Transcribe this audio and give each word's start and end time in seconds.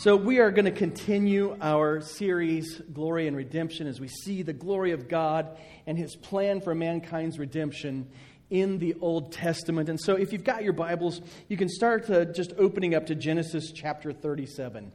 So, 0.00 0.16
we 0.16 0.38
are 0.38 0.50
going 0.50 0.64
to 0.64 0.70
continue 0.70 1.58
our 1.60 2.00
series, 2.00 2.80
Glory 2.90 3.26
and 3.26 3.36
Redemption, 3.36 3.86
as 3.86 4.00
we 4.00 4.08
see 4.08 4.40
the 4.40 4.54
glory 4.54 4.92
of 4.92 5.08
God 5.08 5.58
and 5.86 5.98
His 5.98 6.16
plan 6.16 6.62
for 6.62 6.74
mankind's 6.74 7.38
redemption 7.38 8.08
in 8.48 8.78
the 8.78 8.94
Old 9.02 9.30
Testament. 9.30 9.90
And 9.90 10.00
so, 10.00 10.14
if 10.14 10.32
you've 10.32 10.42
got 10.42 10.64
your 10.64 10.72
Bibles, 10.72 11.20
you 11.48 11.58
can 11.58 11.68
start 11.68 12.08
uh, 12.08 12.24
just 12.24 12.54
opening 12.56 12.94
up 12.94 13.08
to 13.08 13.14
Genesis 13.14 13.72
chapter 13.72 14.10
37. 14.10 14.90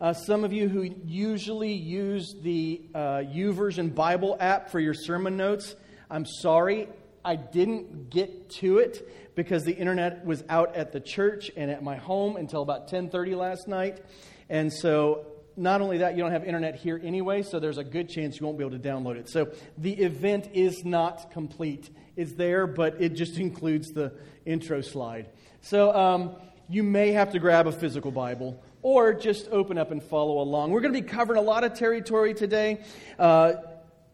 Uh, 0.00 0.12
some 0.14 0.42
of 0.42 0.52
you 0.52 0.68
who 0.68 0.96
usually 1.04 1.72
use 1.72 2.34
the 2.42 2.82
uh, 2.92 2.98
YouVersion 3.18 3.94
Bible 3.94 4.36
app 4.40 4.68
for 4.68 4.80
your 4.80 4.94
sermon 4.94 5.36
notes, 5.36 5.76
I'm 6.10 6.26
sorry, 6.26 6.88
I 7.24 7.36
didn't 7.36 8.10
get 8.10 8.50
to 8.50 8.78
it 8.78 9.32
because 9.36 9.62
the 9.62 9.76
internet 9.76 10.24
was 10.24 10.42
out 10.48 10.74
at 10.74 10.90
the 10.90 11.00
church 11.00 11.52
and 11.56 11.70
at 11.70 11.84
my 11.84 11.94
home 11.94 12.36
until 12.36 12.62
about 12.62 12.88
10:30 12.88 13.36
last 13.36 13.68
night. 13.68 14.00
And 14.50 14.72
so, 14.72 15.26
not 15.56 15.80
only 15.80 15.98
that, 15.98 16.16
you 16.16 16.22
don't 16.22 16.32
have 16.32 16.44
internet 16.44 16.74
here 16.74 17.00
anyway, 17.02 17.42
so 17.42 17.60
there's 17.60 17.78
a 17.78 17.84
good 17.84 18.08
chance 18.08 18.38
you 18.38 18.44
won't 18.44 18.58
be 18.58 18.64
able 18.64 18.76
to 18.76 18.88
download 18.88 19.16
it. 19.16 19.30
So, 19.30 19.52
the 19.78 19.92
event 19.92 20.50
is 20.52 20.84
not 20.84 21.30
complete. 21.30 21.88
It's 22.16 22.32
there, 22.32 22.66
but 22.66 23.00
it 23.00 23.10
just 23.10 23.38
includes 23.38 23.92
the 23.92 24.12
intro 24.44 24.80
slide. 24.82 25.30
So, 25.62 25.94
um, 25.94 26.34
you 26.68 26.82
may 26.82 27.12
have 27.12 27.32
to 27.32 27.38
grab 27.38 27.66
a 27.66 27.72
physical 27.72 28.10
Bible 28.10 28.62
or 28.82 29.14
just 29.14 29.48
open 29.50 29.78
up 29.78 29.92
and 29.92 30.02
follow 30.02 30.40
along. 30.40 30.72
We're 30.72 30.80
going 30.80 30.94
to 30.94 31.00
be 31.00 31.06
covering 31.08 31.38
a 31.38 31.42
lot 31.42 31.64
of 31.64 31.74
territory 31.74 32.34
today. 32.34 32.82
Uh, 33.18 33.54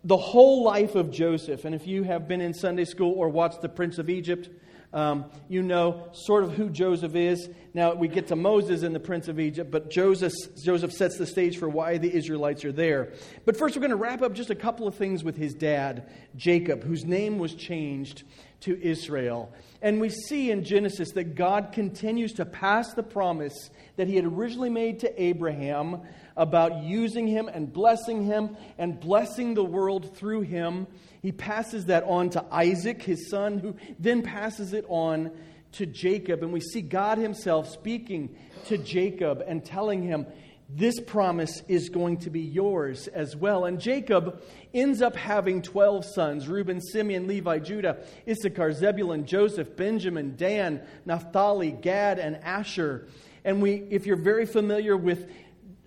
the 0.05 0.17
whole 0.17 0.63
life 0.63 0.95
of 0.95 1.11
Joseph. 1.11 1.65
And 1.65 1.75
if 1.75 1.87
you 1.87 2.05
have 2.05 2.29
been 2.29 2.41
in 2.41 2.55
Sunday 2.55 2.85
school 2.85 3.13
or 3.13 3.29
watched 3.29 3.61
The 3.61 3.69
Prince 3.69 3.99
of 3.99 4.09
Egypt, 4.09 4.49
um, 4.93 5.27
you 5.49 5.63
know 5.63 6.09
sort 6.13 6.45
of 6.45 6.53
who 6.53 6.71
Joseph 6.71 7.15
is. 7.15 7.49
Now, 7.75 7.95
we 7.95 8.09
get 8.09 8.29
to 8.29 8.37
Moses 8.37 8.83
and 8.83 8.95
the 8.95 9.01
Prince 9.01 9.29
of 9.29 9.39
Egypt, 9.39 9.71
but 9.71 9.91
Joseph, 9.91 10.33
Joseph 10.63 10.93
sets 10.93 11.19
the 11.19 11.27
stage 11.27 11.59
for 11.59 11.69
why 11.69 11.99
the 11.99 12.15
Israelites 12.15 12.65
are 12.65 12.73
there. 12.73 13.13
But 13.45 13.57
first, 13.57 13.77
we're 13.77 13.81
going 13.81 13.91
to 13.91 13.97
wrap 13.97 14.23
up 14.23 14.33
just 14.33 14.49
a 14.49 14.55
couple 14.55 14.87
of 14.87 14.95
things 14.95 15.23
with 15.23 15.37
his 15.37 15.53
dad, 15.53 16.11
Jacob, 16.37 16.83
whose 16.83 17.05
name 17.05 17.39
was 17.39 17.55
changed 17.55 18.23
to 18.61 18.81
Israel. 18.83 19.53
And 19.83 20.01
we 20.01 20.09
see 20.09 20.51
in 20.51 20.65
Genesis 20.65 21.13
that 21.13 21.35
God 21.35 21.73
continues 21.73 22.33
to 22.35 22.47
pass 22.47 22.95
the 22.95 23.03
promise 23.03 23.71
that 23.97 24.09
he 24.09 24.17
had 24.17 24.25
originally 24.25 24.71
made 24.71 25.01
to 25.01 25.23
Abraham 25.23 26.01
about 26.37 26.83
using 26.83 27.27
him 27.27 27.49
and 27.49 27.73
blessing 27.73 28.25
him 28.25 28.57
and 28.79 28.99
blessing 28.99 29.55
the 29.55 29.65
world 29.65 30.17
through 30.17 30.43
him. 30.43 30.87
He 31.23 31.33
passes 31.33 31.87
that 31.87 32.05
on 32.05 32.31
to 32.31 32.45
Isaac, 32.51 33.03
his 33.03 33.29
son, 33.31 33.59
who 33.59 33.77
then 33.99 34.23
passes 34.23 34.73
it 34.73 34.85
on 34.89 35.31
to 35.73 35.87
Jacob. 35.87 36.43
And 36.43 36.53
we 36.53 36.61
see 36.61 36.81
God 36.81 37.19
himself 37.19 37.69
speaking 37.69 38.37
to 38.67 38.79
Jacob 38.79 39.43
and 39.47 39.65
telling 39.65 40.03
him, 40.03 40.27
this 40.69 40.99
promise 41.01 41.63
is 41.69 41.91
going 41.91 42.17
to 42.19 42.31
be 42.31 42.41
yours 42.41 43.07
as 43.09 43.37
well. 43.37 43.67
And 43.67 43.81
Jacob 43.81 44.43
ends 44.75 45.01
up 45.01 45.15
having 45.15 45.63
12 45.63 46.05
sons 46.05 46.49
Reuben, 46.49 46.81
Simeon, 46.81 47.29
Levi, 47.29 47.61
Judah, 47.61 47.99
Issachar, 48.29 48.73
Zebulun, 48.73 49.27
Joseph, 49.27 49.77
Benjamin, 49.77 50.35
Dan, 50.37 50.83
Naphtali, 51.05 51.71
Gad, 51.71 52.19
and 52.19 52.37
Asher. 52.39 53.07
And 53.45 53.63
we, 53.63 53.75
if 53.91 54.07
you're 54.07 54.17
very 54.17 54.45
familiar 54.45 54.97
with 54.97 55.31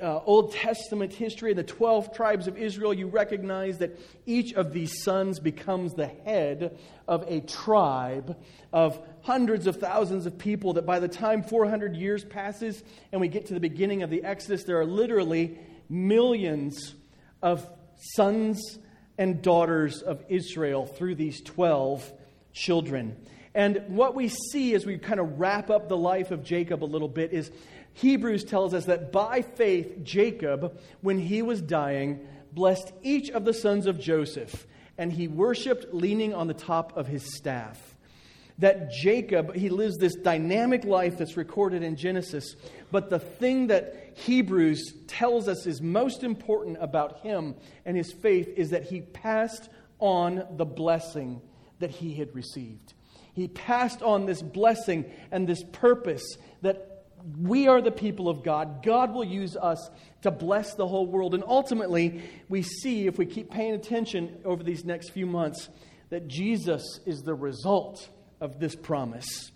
uh, 0.02 0.20
Old 0.26 0.54
Testament 0.54 1.14
history, 1.14 1.54
the 1.54 1.64
12 1.64 2.14
tribes 2.14 2.48
of 2.48 2.58
Israel, 2.58 2.94
you 2.94 3.08
recognize 3.08 3.80
that 3.80 4.00
each 4.26 4.54
of 4.54 4.74
these 4.74 5.04
sons 5.04 5.40
becomes 5.40 5.94
the 5.94 6.08
head 6.08 6.78
of 7.08 7.24
a 7.28 7.42
tribe 7.42 8.38
of 8.72 9.00
hundreds 9.22 9.68
of 9.68 9.78
thousands 9.78 10.26
of 10.26 10.38
people. 10.38 10.74
That 10.74 10.86
by 10.86 11.00
the 11.00 11.08
time 11.08 11.44
400 11.44 11.96
years 11.96 12.24
passes 12.24 12.84
and 13.12 13.20
we 13.20 13.28
get 13.28 13.48
to 13.48 13.54
the 13.54 13.60
beginning 13.60 14.04
of 14.04 14.10
the 14.10 14.24
Exodus, 14.24 14.64
there 14.64 14.80
are 14.80 14.86
literally 14.86 15.60
millions 15.90 16.96
of 17.42 17.68
sons 18.16 18.80
and 19.18 19.42
daughters 19.42 20.02
of 20.02 20.24
Israel 20.30 20.86
through 20.86 21.16
these 21.16 21.42
12 21.42 22.12
children. 22.54 23.18
And 23.54 23.84
what 23.90 24.16
we 24.16 24.30
see 24.30 24.74
as 24.76 24.86
we 24.86 24.98
kind 24.98 25.20
of 25.20 25.40
wrap 25.40 25.70
up 25.70 25.90
the 25.90 25.98
life 25.98 26.32
of 26.32 26.44
Jacob 26.44 26.84
a 26.84 26.86
little 26.86 27.08
bit 27.08 27.34
is 27.34 27.52
Hebrews 28.00 28.46
tells 28.46 28.74
us 28.74 28.86
that 28.86 29.12
by 29.12 29.42
faith, 29.42 30.04
Jacob, 30.04 30.80
when 31.02 31.20
he 31.20 31.42
was 31.42 31.62
dying, 31.62 32.26
blessed 32.54 32.94
each 33.04 33.30
of 33.30 33.44
the 33.44 33.54
sons 33.54 33.88
of 33.88 34.00
Joseph, 34.00 34.66
and 34.98 35.12
he 35.12 35.28
worshiped 35.28 35.94
leaning 35.94 36.34
on 36.34 36.48
the 36.48 36.54
top 36.54 36.96
of 36.96 37.08
his 37.08 37.36
staff. 37.36 37.98
That 38.60 38.92
Jacob, 38.92 39.54
he 39.54 39.68
lives 39.68 39.98
this 39.98 40.16
dynamic 40.16 40.86
life 40.86 41.18
that's 41.18 41.36
recorded 41.36 41.84
in 41.84 41.98
Genesis, 41.98 42.56
but 42.90 43.10
the 43.10 43.20
thing 43.20 43.68
that 43.68 44.14
Hebrews 44.16 44.94
tells 45.08 45.50
us 45.50 45.66
is 45.66 45.82
most 45.82 46.24
important 46.24 46.78
about 46.80 47.20
him 47.20 47.56
and 47.86 47.98
his 47.98 48.14
faith 48.14 48.48
is 48.56 48.70
that 48.70 48.86
he 48.86 49.02
passed 49.02 49.70
on 50.00 50.46
the 50.56 50.66
blessing 50.66 51.42
that 51.80 51.92
he 51.92 52.14
had 52.14 52.34
received. 52.34 52.94
He 53.34 53.50
passed 53.50 54.02
on 54.02 54.26
this 54.26 54.42
blessing 54.42 55.06
and 55.32 55.48
this 55.48 55.64
purpose 55.72 56.38
that 56.62 56.89
we 57.38 57.68
are 57.68 57.82
the 57.82 57.92
people 57.92 58.30
of 58.30 58.44
God. 58.44 58.84
God 58.84 59.14
will 59.14 59.24
use 59.24 59.56
us 59.56 59.90
to 60.22 60.32
bless 60.32 60.76
the 60.76 60.88
whole 60.88 61.08
world. 61.08 61.34
And 61.34 61.44
ultimately, 61.46 62.22
we 62.48 62.62
see, 62.62 63.08
if 63.08 63.18
we 63.18 63.26
keep 63.26 63.52
paying 63.52 63.74
attention 63.74 64.38
over 64.46 64.64
these 64.64 64.86
next 64.86 65.10
few 65.10 65.26
months, 65.26 65.70
that 66.10 66.28
Jesus 66.28 67.00
is 67.06 67.22
the 67.22 67.34
result 67.34 68.10
of 68.42 68.60
this 68.60 68.76
promise. 68.76 69.52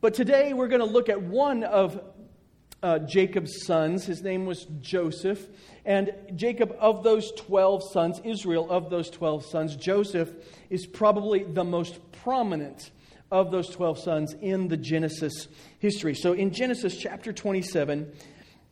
But 0.00 0.14
today, 0.14 0.52
we're 0.52 0.68
going 0.68 0.80
to 0.80 0.86
look 0.86 1.08
at 1.08 1.22
one 1.22 1.64
of 1.64 2.00
uh, 2.82 3.00
Jacob's 3.00 3.64
sons. 3.64 4.04
His 4.04 4.22
name 4.22 4.46
was 4.46 4.66
Joseph. 4.80 5.48
And 5.84 6.12
Jacob, 6.36 6.76
of 6.78 7.02
those 7.02 7.32
12 7.32 7.82
sons, 7.92 8.20
Israel, 8.24 8.70
of 8.70 8.90
those 8.90 9.10
12 9.10 9.46
sons, 9.46 9.76
Joseph 9.76 10.32
is 10.70 10.86
probably 10.86 11.42
the 11.42 11.64
most 11.64 11.98
prominent 12.12 12.90
of 13.30 13.50
those 13.50 13.68
12 13.70 13.98
sons 13.98 14.34
in 14.40 14.68
the 14.68 14.76
Genesis 14.76 15.48
history. 15.78 16.14
So 16.14 16.32
in 16.32 16.52
Genesis 16.52 16.96
chapter 16.96 17.32
27, 17.32 18.12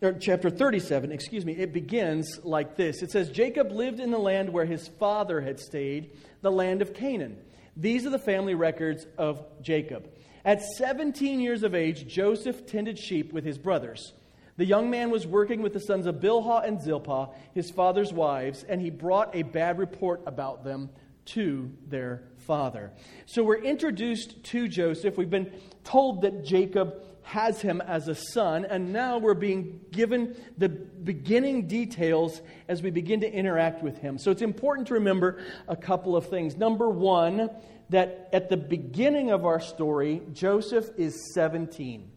or 0.02 0.12
chapter 0.14 0.50
37, 0.50 1.12
excuse 1.12 1.44
me, 1.44 1.54
it 1.54 1.72
begins 1.72 2.40
like 2.42 2.76
this. 2.76 3.02
It 3.02 3.10
says, 3.10 3.30
Jacob 3.30 3.72
lived 3.72 4.00
in 4.00 4.10
the 4.10 4.18
land 4.18 4.50
where 4.50 4.66
his 4.66 4.88
father 4.88 5.40
had 5.40 5.58
stayed, 5.58 6.10
the 6.42 6.52
land 6.52 6.82
of 6.82 6.94
Canaan. 6.94 7.38
These 7.76 8.06
are 8.06 8.10
the 8.10 8.18
family 8.18 8.54
records 8.54 9.06
of 9.18 9.44
Jacob. 9.62 10.08
At 10.44 10.62
17 10.62 11.40
years 11.40 11.62
of 11.62 11.74
age, 11.74 12.06
Joseph 12.06 12.66
tended 12.66 12.98
sheep 12.98 13.32
with 13.32 13.44
his 13.44 13.58
brothers. 13.58 14.12
The 14.56 14.64
young 14.64 14.88
man 14.88 15.10
was 15.10 15.26
working 15.26 15.60
with 15.60 15.74
the 15.74 15.80
sons 15.80 16.06
of 16.06 16.16
Bilhah 16.16 16.66
and 16.66 16.80
Zilpah, 16.80 17.30
his 17.52 17.70
father's 17.70 18.12
wives, 18.12 18.64
and 18.66 18.80
he 18.80 18.88
brought 18.88 19.34
a 19.34 19.42
bad 19.42 19.78
report 19.78 20.22
about 20.26 20.64
them 20.64 20.88
to 21.26 21.70
their 21.88 22.22
father. 22.38 22.92
So 23.26 23.42
we're 23.42 23.62
introduced 23.62 24.42
to 24.44 24.68
Joseph. 24.68 25.16
We've 25.16 25.30
been 25.30 25.52
told 25.84 26.22
that 26.22 26.44
Jacob 26.44 27.02
has 27.22 27.60
him 27.60 27.80
as 27.80 28.06
a 28.06 28.14
son, 28.14 28.64
and 28.64 28.92
now 28.92 29.18
we're 29.18 29.34
being 29.34 29.80
given 29.90 30.36
the 30.56 30.68
beginning 30.68 31.66
details 31.66 32.40
as 32.68 32.82
we 32.82 32.90
begin 32.90 33.20
to 33.20 33.32
interact 33.32 33.82
with 33.82 33.98
him. 33.98 34.16
So 34.16 34.30
it's 34.30 34.42
important 34.42 34.86
to 34.88 34.94
remember 34.94 35.42
a 35.66 35.74
couple 35.74 36.16
of 36.16 36.28
things. 36.28 36.56
Number 36.56 36.88
one, 36.88 37.50
that 37.90 38.28
at 38.32 38.48
the 38.48 38.56
beginning 38.56 39.30
of 39.30 39.44
our 39.44 39.60
story, 39.60 40.22
Joseph 40.32 40.88
is 40.96 41.34
17. 41.34 42.12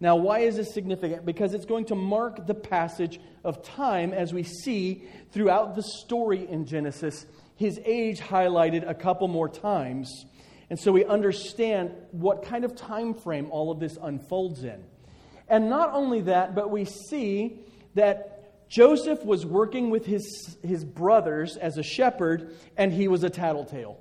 Now, 0.00 0.16
why 0.16 0.40
is 0.40 0.56
this 0.56 0.72
significant? 0.72 1.24
Because 1.24 1.54
it's 1.54 1.64
going 1.64 1.86
to 1.86 1.94
mark 1.94 2.46
the 2.46 2.54
passage 2.54 3.20
of 3.42 3.62
time 3.62 4.12
as 4.12 4.32
we 4.32 4.42
see 4.42 5.04
throughout 5.32 5.74
the 5.74 5.82
story 5.82 6.48
in 6.48 6.66
Genesis 6.66 7.26
his 7.56 7.80
age 7.84 8.20
highlighted 8.20 8.88
a 8.88 8.94
couple 8.94 9.28
more 9.28 9.48
times. 9.48 10.26
And 10.70 10.78
so 10.78 10.92
we 10.92 11.04
understand 11.04 11.92
what 12.10 12.44
kind 12.44 12.64
of 12.64 12.74
time 12.74 13.14
frame 13.14 13.48
all 13.50 13.70
of 13.70 13.80
this 13.80 13.96
unfolds 14.00 14.64
in. 14.64 14.82
And 15.48 15.68
not 15.68 15.92
only 15.92 16.22
that, 16.22 16.54
but 16.54 16.70
we 16.70 16.84
see 16.84 17.60
that 17.94 18.68
Joseph 18.68 19.24
was 19.24 19.44
working 19.46 19.90
with 19.90 20.06
his, 20.06 20.56
his 20.62 20.84
brothers 20.84 21.56
as 21.56 21.76
a 21.76 21.82
shepherd, 21.82 22.56
and 22.76 22.92
he 22.92 23.08
was 23.08 23.22
a 23.22 23.30
tattletale. 23.30 24.00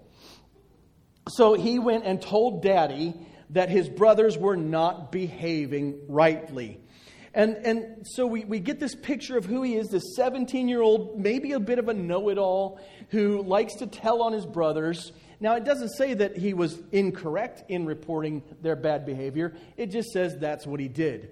So 1.29 1.53
he 1.53 1.79
went 1.79 2.05
and 2.05 2.21
told 2.21 2.63
daddy 2.63 3.13
that 3.51 3.69
his 3.69 3.88
brothers 3.88 4.38
were 4.38 4.57
not 4.57 5.11
behaving 5.11 6.00
rightly. 6.07 6.79
And, 7.33 7.56
and 7.57 8.07
so 8.07 8.27
we, 8.27 8.45
we 8.45 8.59
get 8.59 8.80
this 8.80 8.94
picture 8.94 9.38
of 9.38 9.45
who 9.45 9.63
he 9.63 9.75
is 9.75 9.89
this 9.89 10.15
17 10.15 10.68
year 10.68 10.81
old, 10.81 11.19
maybe 11.19 11.53
a 11.53 11.59
bit 11.59 11.80
of 11.80 11.89
a 11.89 11.94
know 11.94 12.30
it 12.30 12.38
all, 12.38 12.80
who 13.09 13.41
likes 13.41 13.75
to 13.75 13.88
tell 13.88 14.21
on 14.21 14.33
his 14.33 14.45
brothers. 14.45 15.12
Now, 15.39 15.56
it 15.56 15.63
doesn't 15.63 15.89
say 15.89 16.13
that 16.13 16.38
he 16.38 16.53
was 16.53 16.80
incorrect 16.91 17.63
in 17.69 17.85
reporting 17.85 18.44
their 18.62 18.75
bad 18.75 19.06
behavior, 19.06 19.53
it 19.77 19.88
just 19.88 20.09
says 20.12 20.38
that's 20.38 20.68
what 20.68 20.80
he 20.80 20.88
did. 20.88 21.31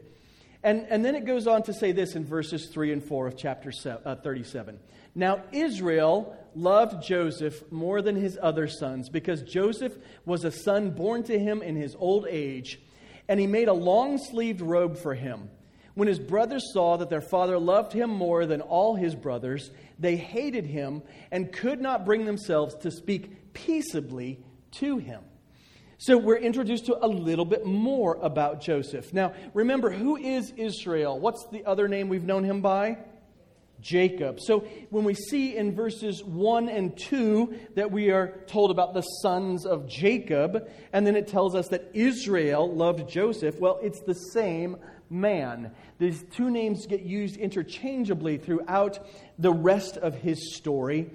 And, 0.64 0.86
and 0.90 1.04
then 1.04 1.16
it 1.16 1.26
goes 1.26 1.48
on 1.48 1.64
to 1.64 1.74
say 1.74 1.92
this 1.92 2.16
in 2.16 2.26
verses 2.26 2.68
3 2.68 2.94
and 2.94 3.04
4 3.04 3.28
of 3.28 3.38
chapter 3.38 3.72
uh, 4.06 4.16
37. 4.16 4.80
Now, 5.16 5.44
Israel 5.52 6.38
loved 6.56 7.04
Joseph 7.04 7.72
more 7.72 8.02
than 8.02 8.16
his 8.16 8.38
other 8.42 8.68
sons 8.68 9.10
because 9.10 9.42
Joseph 9.42 9.96
was 10.26 10.46
a 10.46 10.52
son 10.52 10.92
born 10.92 11.24
to 11.24 11.38
him 11.38 11.62
in 11.62 11.76
his 11.76 11.96
old 11.98 12.28
age, 12.30 12.80
and 13.28 13.40
he 13.40 13.48
made 13.48 13.68
a 13.68 13.74
long 13.74 14.18
sleeved 14.18 14.62
robe 14.62 14.98
for 14.98 15.16
him. 15.16 15.50
When 15.94 16.08
his 16.08 16.20
brothers 16.20 16.72
saw 16.74 16.98
that 16.98 17.10
their 17.10 17.22
father 17.22 17.60
loved 17.60 17.94
him 17.94 18.10
more 18.10 18.46
than 18.46 18.62
all 18.62 18.96
his 18.96 19.16
brothers, 19.16 19.72
they 20.00 20.16
hated 20.16 20.66
him 20.66 21.02
and 21.32 21.52
could 21.52 21.82
not 21.82 22.06
bring 22.06 22.26
themselves 22.26 22.76
to 22.76 22.92
speak 22.92 23.54
peaceably 23.54 24.40
to 24.72 24.98
him. 24.98 25.22
So 25.98 26.18
we're 26.18 26.38
introduced 26.38 26.88
to 26.88 26.98
a 27.00 27.08
little 27.08 27.46
bit 27.46 27.66
more 27.66 28.18
about 28.22 28.62
Joseph. 28.62 29.14
Now, 29.14 29.34
remember, 29.54 29.92
who 29.92 30.18
is 30.18 30.52
Israel? 30.58 31.20
What's 31.20 31.46
the 31.52 31.64
other 31.66 31.88
name 31.88 32.10
we've 32.10 32.24
known 32.24 32.44
him 32.44 32.62
by? 32.62 32.98
Jacob. 33.82 34.40
So 34.40 34.62
when 34.90 35.04
we 35.04 35.14
see 35.14 35.56
in 35.56 35.76
verses 35.76 36.24
1 36.24 36.70
and 36.70 36.98
2 36.98 37.60
that 37.76 37.92
we 37.92 38.12
are 38.12 38.40
told 38.48 38.72
about 38.72 38.94
the 38.94 39.02
sons 39.02 39.66
of 39.66 39.88
Jacob, 39.88 40.70
and 40.94 41.06
then 41.06 41.16
it 41.16 41.28
tells 41.28 41.56
us 41.56 41.68
that 41.70 41.90
Israel 41.94 42.74
loved 42.74 43.10
Joseph, 43.10 43.60
well, 43.60 43.80
it's 43.82 44.02
the 44.02 44.14
same 44.14 44.78
man. 45.12 45.72
These 46.00 46.24
two 46.32 46.50
names 46.50 46.88
get 46.88 47.02
used 47.02 47.38
interchangeably 47.38 48.38
throughout 48.38 49.00
the 49.38 49.52
rest 49.52 49.98
of 49.98 50.16
his 50.16 50.56
story. 50.56 51.12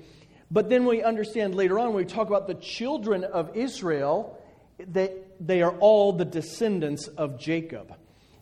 But 0.50 0.69
then 0.69 0.84
we 0.84 1.02
understand 1.02 1.54
later 1.54 1.78
on 1.78 1.88
when 1.88 1.96
we 1.96 2.04
talk 2.04 2.28
about 2.28 2.46
the 2.46 2.54
children 2.54 3.25
of 3.25 3.56
Israel, 3.56 4.38
they, 4.78 5.14
they 5.40 5.62
are 5.62 5.76
all 5.78 6.12
the 6.12 6.25
descendants 6.25 7.08
of 7.08 7.38
Jacob. 7.38 7.94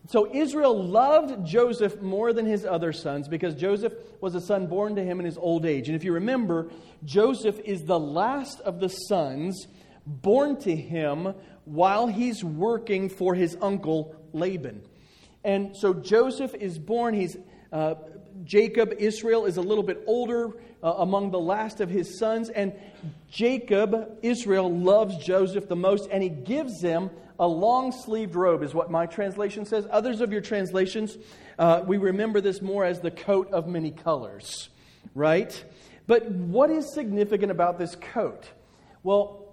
So 0.07 0.31
Israel 0.35 0.85
loved 0.85 1.47
Joseph 1.47 2.03
more 2.03 2.35
than 2.35 2.45
his 2.45 2.67
other 2.67 2.93
sons 2.93 3.27
because 3.27 3.55
Joseph 3.55 3.95
was 4.21 4.35
a 4.35 4.41
son 4.41 4.67
born 4.67 4.97
to 4.97 5.03
him 5.03 5.19
in 5.19 5.25
his 5.25 5.39
old 5.39 5.65
age. 5.65 5.89
And 5.89 5.97
if 5.97 6.05
you 6.05 6.13
remember, 6.13 6.69
Joseph 7.05 7.59
is 7.61 7.85
the 7.85 7.99
last 7.99 8.61
of 8.61 8.81
the 8.81 8.89
sons 8.89 9.67
born 10.07 10.61
to 10.61 10.77
him 10.77 11.35
while 11.65 12.07
he's 12.07 12.45
working 12.45 13.09
for 13.09 13.35
his 13.35 13.57
uncle 13.63 14.15
Laban. 14.35 14.83
And 15.45 15.77
so 15.77 15.93
Joseph 15.95 16.55
is 16.55 16.79
born. 16.79 17.15
He's 17.15 17.37
uh, 17.73 17.95
Jacob, 18.45 18.95
Israel, 18.99 19.45
is 19.45 19.57
a 19.57 19.63
little 19.63 19.85
bit 19.85 20.03
older 20.07 20.53
uh, 20.83 20.95
among 20.99 21.31
the 21.31 21.39
last 21.39 21.81
of 21.81 21.91
his 21.91 22.19
sons. 22.19 22.49
And 22.49 22.73
Jacob, 23.31 24.19
Israel, 24.23 24.75
loves 24.75 25.17
Joseph 25.19 25.69
the 25.69 25.77
most, 25.77 26.09
and 26.11 26.23
he 26.23 26.29
gives 26.29 26.81
him 26.81 27.11
a 27.39 27.47
long 27.47 27.93
sleeved 27.93 28.35
robe, 28.35 28.63
is 28.63 28.75
what 28.75 28.91
my 28.91 29.07
translation 29.07 29.67
says. 29.67 29.87
Others 29.91 30.21
of 30.21 30.33
your 30.33 30.41
translations, 30.41 31.19
uh, 31.59 31.83
we 31.85 31.97
remember 31.97 32.41
this 32.41 32.63
more 32.63 32.85
as 32.85 33.01
the 33.01 33.11
coat 33.11 33.51
of 33.53 33.67
many 33.67 33.91
colors, 33.91 34.69
right? 35.15 35.65
But 36.07 36.31
what 36.31 36.71
is 36.71 36.93
significant 36.95 37.51
about 37.51 37.79
this 37.79 37.97
coat? 37.97 38.49
Well, 39.03 39.44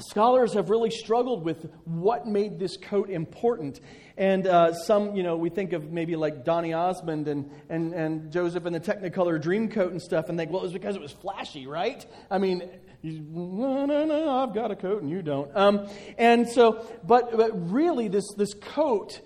scholars 0.00 0.54
have 0.54 0.70
really 0.70 0.90
struggled 0.90 1.44
with 1.44 1.68
what 1.84 2.26
made 2.26 2.58
this 2.58 2.76
coat 2.76 3.10
important. 3.10 3.80
And 4.16 4.46
uh, 4.46 4.72
some, 4.72 5.14
you 5.14 5.22
know, 5.22 5.36
we 5.36 5.50
think 5.50 5.72
of 5.72 5.90
maybe 5.92 6.16
like 6.16 6.44
Donny 6.44 6.72
Osmond 6.72 7.28
and, 7.28 7.50
and, 7.68 7.92
and 7.92 8.32
Joseph 8.32 8.66
in 8.66 8.72
the 8.72 8.80
Technicolor 8.80 9.40
dream 9.40 9.68
coat 9.68 9.92
and 9.92 10.02
stuff, 10.02 10.28
and 10.28 10.38
think, 10.38 10.50
well, 10.50 10.60
it 10.60 10.64
was 10.64 10.72
because 10.72 10.96
it 10.96 11.02
was 11.02 11.12
flashy, 11.12 11.66
right? 11.66 12.04
I 12.30 12.38
mean, 12.38 12.68
no, 13.02 13.86
no, 13.86 14.04
no, 14.04 14.30
I've 14.30 14.54
got 14.54 14.70
a 14.70 14.76
coat 14.76 15.02
and 15.02 15.10
you 15.10 15.22
don't. 15.22 15.54
Um, 15.56 15.88
and 16.16 16.48
so, 16.48 16.84
but, 17.04 17.36
but 17.36 17.70
really, 17.70 18.08
this, 18.08 18.24
this 18.36 18.54
coat 18.54 19.20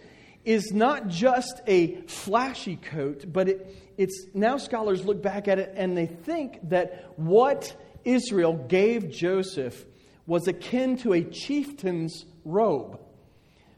is 0.44 0.72
not 0.72 1.08
just 1.08 1.60
a 1.66 1.96
flashy 2.02 2.76
coat, 2.76 3.24
but 3.32 3.48
it, 3.48 3.76
it's 3.96 4.26
now 4.34 4.56
scholars 4.58 5.04
look 5.04 5.22
back 5.22 5.48
at 5.48 5.58
it 5.58 5.72
and 5.76 5.96
they 5.96 6.06
think 6.06 6.58
that 6.68 7.12
what 7.16 7.74
Israel 8.04 8.54
gave 8.54 9.10
Joseph 9.10 9.86
was 10.32 10.48
akin 10.48 10.96
to 10.96 11.12
a 11.12 11.22
chieftain's 11.22 12.24
robe. 12.46 12.98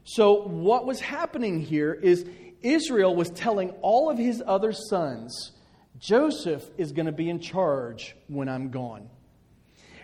So, 0.05 0.47
what 0.47 0.85
was 0.85 1.01
happening 1.01 1.59
here 1.59 1.93
is 1.93 2.25
Israel 2.61 3.13
was 3.13 3.29
telling 3.29 3.71
all 3.81 4.09
of 4.09 4.17
his 4.17 4.41
other 4.45 4.71
sons, 4.71 5.51
Joseph 5.99 6.63
is 6.77 6.93
going 6.93 7.07
to 7.07 7.11
be 7.11 7.29
in 7.29 7.41
charge 7.41 8.15
when 8.27 8.47
I'm 8.47 8.69
gone. 8.69 9.09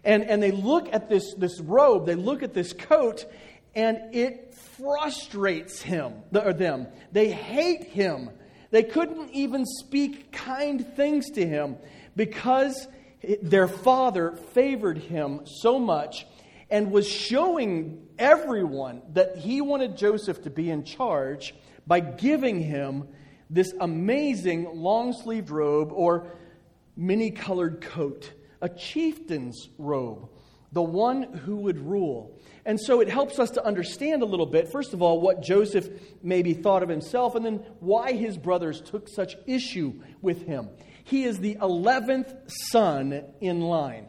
And, 0.03 0.23
and 0.23 0.43
they 0.43 0.51
look 0.51 0.89
at 0.91 1.07
this, 1.07 1.33
this 1.35 1.61
robe, 1.61 2.05
they 2.05 2.15
look 2.15 2.43
at 2.43 2.53
this 2.53 2.73
coat, 2.73 3.25
and 3.73 4.13
it 4.13 4.53
frustrates 4.77 5.81
him 5.81 6.15
or 6.33 6.51
them. 6.51 6.87
They 7.13 7.31
hate 7.31 7.85
him. 7.85 8.29
They 8.71 8.83
couldn't 8.83 9.29
even 9.31 9.65
speak 9.65 10.33
kind 10.33 10.85
things 10.97 11.29
to 11.31 11.47
him 11.47 11.77
because 12.17 12.89
their 13.41 13.69
father 13.69 14.35
favored 14.53 14.97
him 14.97 15.45
so 15.45 15.79
much 15.79 16.25
and 16.71 16.89
was 16.89 17.07
showing 17.07 18.07
everyone 18.17 19.01
that 19.13 19.35
he 19.35 19.59
wanted 19.59 19.97
Joseph 19.97 20.43
to 20.43 20.49
be 20.49 20.69
in 20.69 20.85
charge 20.85 21.53
by 21.85 21.99
giving 21.99 22.61
him 22.61 23.09
this 23.49 23.73
amazing 23.81 24.69
long 24.73 25.11
sleeved 25.11 25.49
robe 25.49 25.91
or 25.91 26.31
many 26.95 27.29
colored 27.29 27.81
coat, 27.81 28.31
a 28.61 28.69
chieftain's 28.69 29.69
robe, 29.77 30.29
the 30.71 30.81
one 30.81 31.23
who 31.23 31.57
would 31.57 31.77
rule. 31.77 32.39
And 32.65 32.79
so 32.79 33.01
it 33.01 33.09
helps 33.09 33.39
us 33.39 33.51
to 33.51 33.65
understand 33.65 34.21
a 34.21 34.25
little 34.25 34.45
bit, 34.45 34.71
first 34.71 34.93
of 34.93 35.01
all, 35.01 35.19
what 35.19 35.41
Joseph 35.41 35.89
maybe 36.23 36.53
thought 36.53 36.83
of 36.83 36.89
himself, 36.89 37.35
and 37.35 37.45
then 37.45 37.55
why 37.79 38.13
his 38.13 38.37
brothers 38.37 38.79
took 38.79 39.09
such 39.09 39.35
issue 39.45 40.01
with 40.21 40.45
him. 40.45 40.69
He 41.03 41.23
is 41.23 41.39
the 41.39 41.55
11th 41.55 42.49
son 42.71 43.25
in 43.41 43.59
line. 43.61 44.07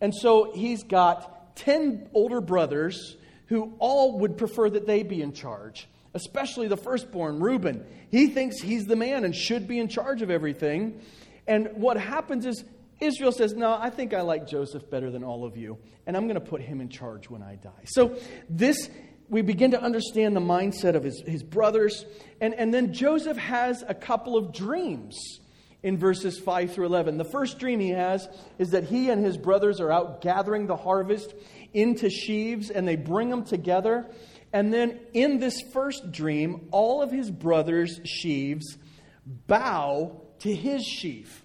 And 0.00 0.14
so 0.14 0.52
he's 0.54 0.84
got 0.84 1.35
10 1.56 2.10
older 2.14 2.40
brothers 2.40 3.16
who 3.46 3.74
all 3.78 4.20
would 4.20 4.36
prefer 4.36 4.70
that 4.70 4.86
they 4.86 5.02
be 5.02 5.22
in 5.22 5.32
charge, 5.32 5.88
especially 6.14 6.68
the 6.68 6.76
firstborn, 6.76 7.40
Reuben. 7.40 7.84
He 8.10 8.28
thinks 8.28 8.60
he's 8.60 8.84
the 8.86 8.96
man 8.96 9.24
and 9.24 9.34
should 9.34 9.66
be 9.68 9.78
in 9.78 9.88
charge 9.88 10.22
of 10.22 10.30
everything. 10.30 11.00
And 11.46 11.70
what 11.74 11.96
happens 11.96 12.46
is 12.46 12.64
Israel 13.00 13.32
says, 13.32 13.54
No, 13.54 13.76
I 13.78 13.90
think 13.90 14.14
I 14.14 14.22
like 14.22 14.46
Joseph 14.46 14.88
better 14.90 15.10
than 15.10 15.22
all 15.22 15.44
of 15.44 15.56
you, 15.56 15.78
and 16.06 16.16
I'm 16.16 16.24
going 16.24 16.40
to 16.40 16.46
put 16.46 16.60
him 16.60 16.80
in 16.80 16.88
charge 16.88 17.28
when 17.28 17.42
I 17.42 17.56
die. 17.56 17.84
So, 17.84 18.18
this, 18.48 18.88
we 19.28 19.42
begin 19.42 19.72
to 19.72 19.80
understand 19.80 20.34
the 20.34 20.40
mindset 20.40 20.94
of 20.94 21.04
his, 21.04 21.22
his 21.26 21.42
brothers. 21.42 22.04
And, 22.40 22.54
and 22.54 22.72
then 22.72 22.92
Joseph 22.92 23.36
has 23.36 23.84
a 23.86 23.94
couple 23.94 24.36
of 24.36 24.52
dreams 24.52 25.40
in 25.82 25.98
verses 25.98 26.38
5 26.38 26.72
through 26.72 26.86
11. 26.86 27.18
The 27.18 27.24
first 27.24 27.58
dream 27.58 27.80
he 27.80 27.90
has 27.90 28.28
is 28.58 28.70
that 28.70 28.84
he 28.84 29.10
and 29.10 29.24
his 29.24 29.36
brothers 29.36 29.80
are 29.80 29.92
out 29.92 30.20
gathering 30.20 30.66
the 30.66 30.76
harvest 30.76 31.34
into 31.76 32.10
sheaves 32.10 32.70
and 32.70 32.88
they 32.88 32.96
bring 32.96 33.30
them 33.30 33.44
together. 33.44 34.06
And 34.52 34.72
then 34.72 34.98
in 35.12 35.38
this 35.38 35.60
first 35.72 36.10
dream, 36.10 36.68
all 36.70 37.02
of 37.02 37.10
his 37.10 37.30
brothers' 37.30 38.00
sheaves 38.04 38.78
bow 39.26 40.22
to 40.40 40.54
his 40.54 40.84
sheaf. 40.84 41.44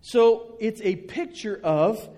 So 0.00 0.56
it's 0.58 0.80
a 0.82 0.96
picture 0.96 1.60
of 1.62 2.08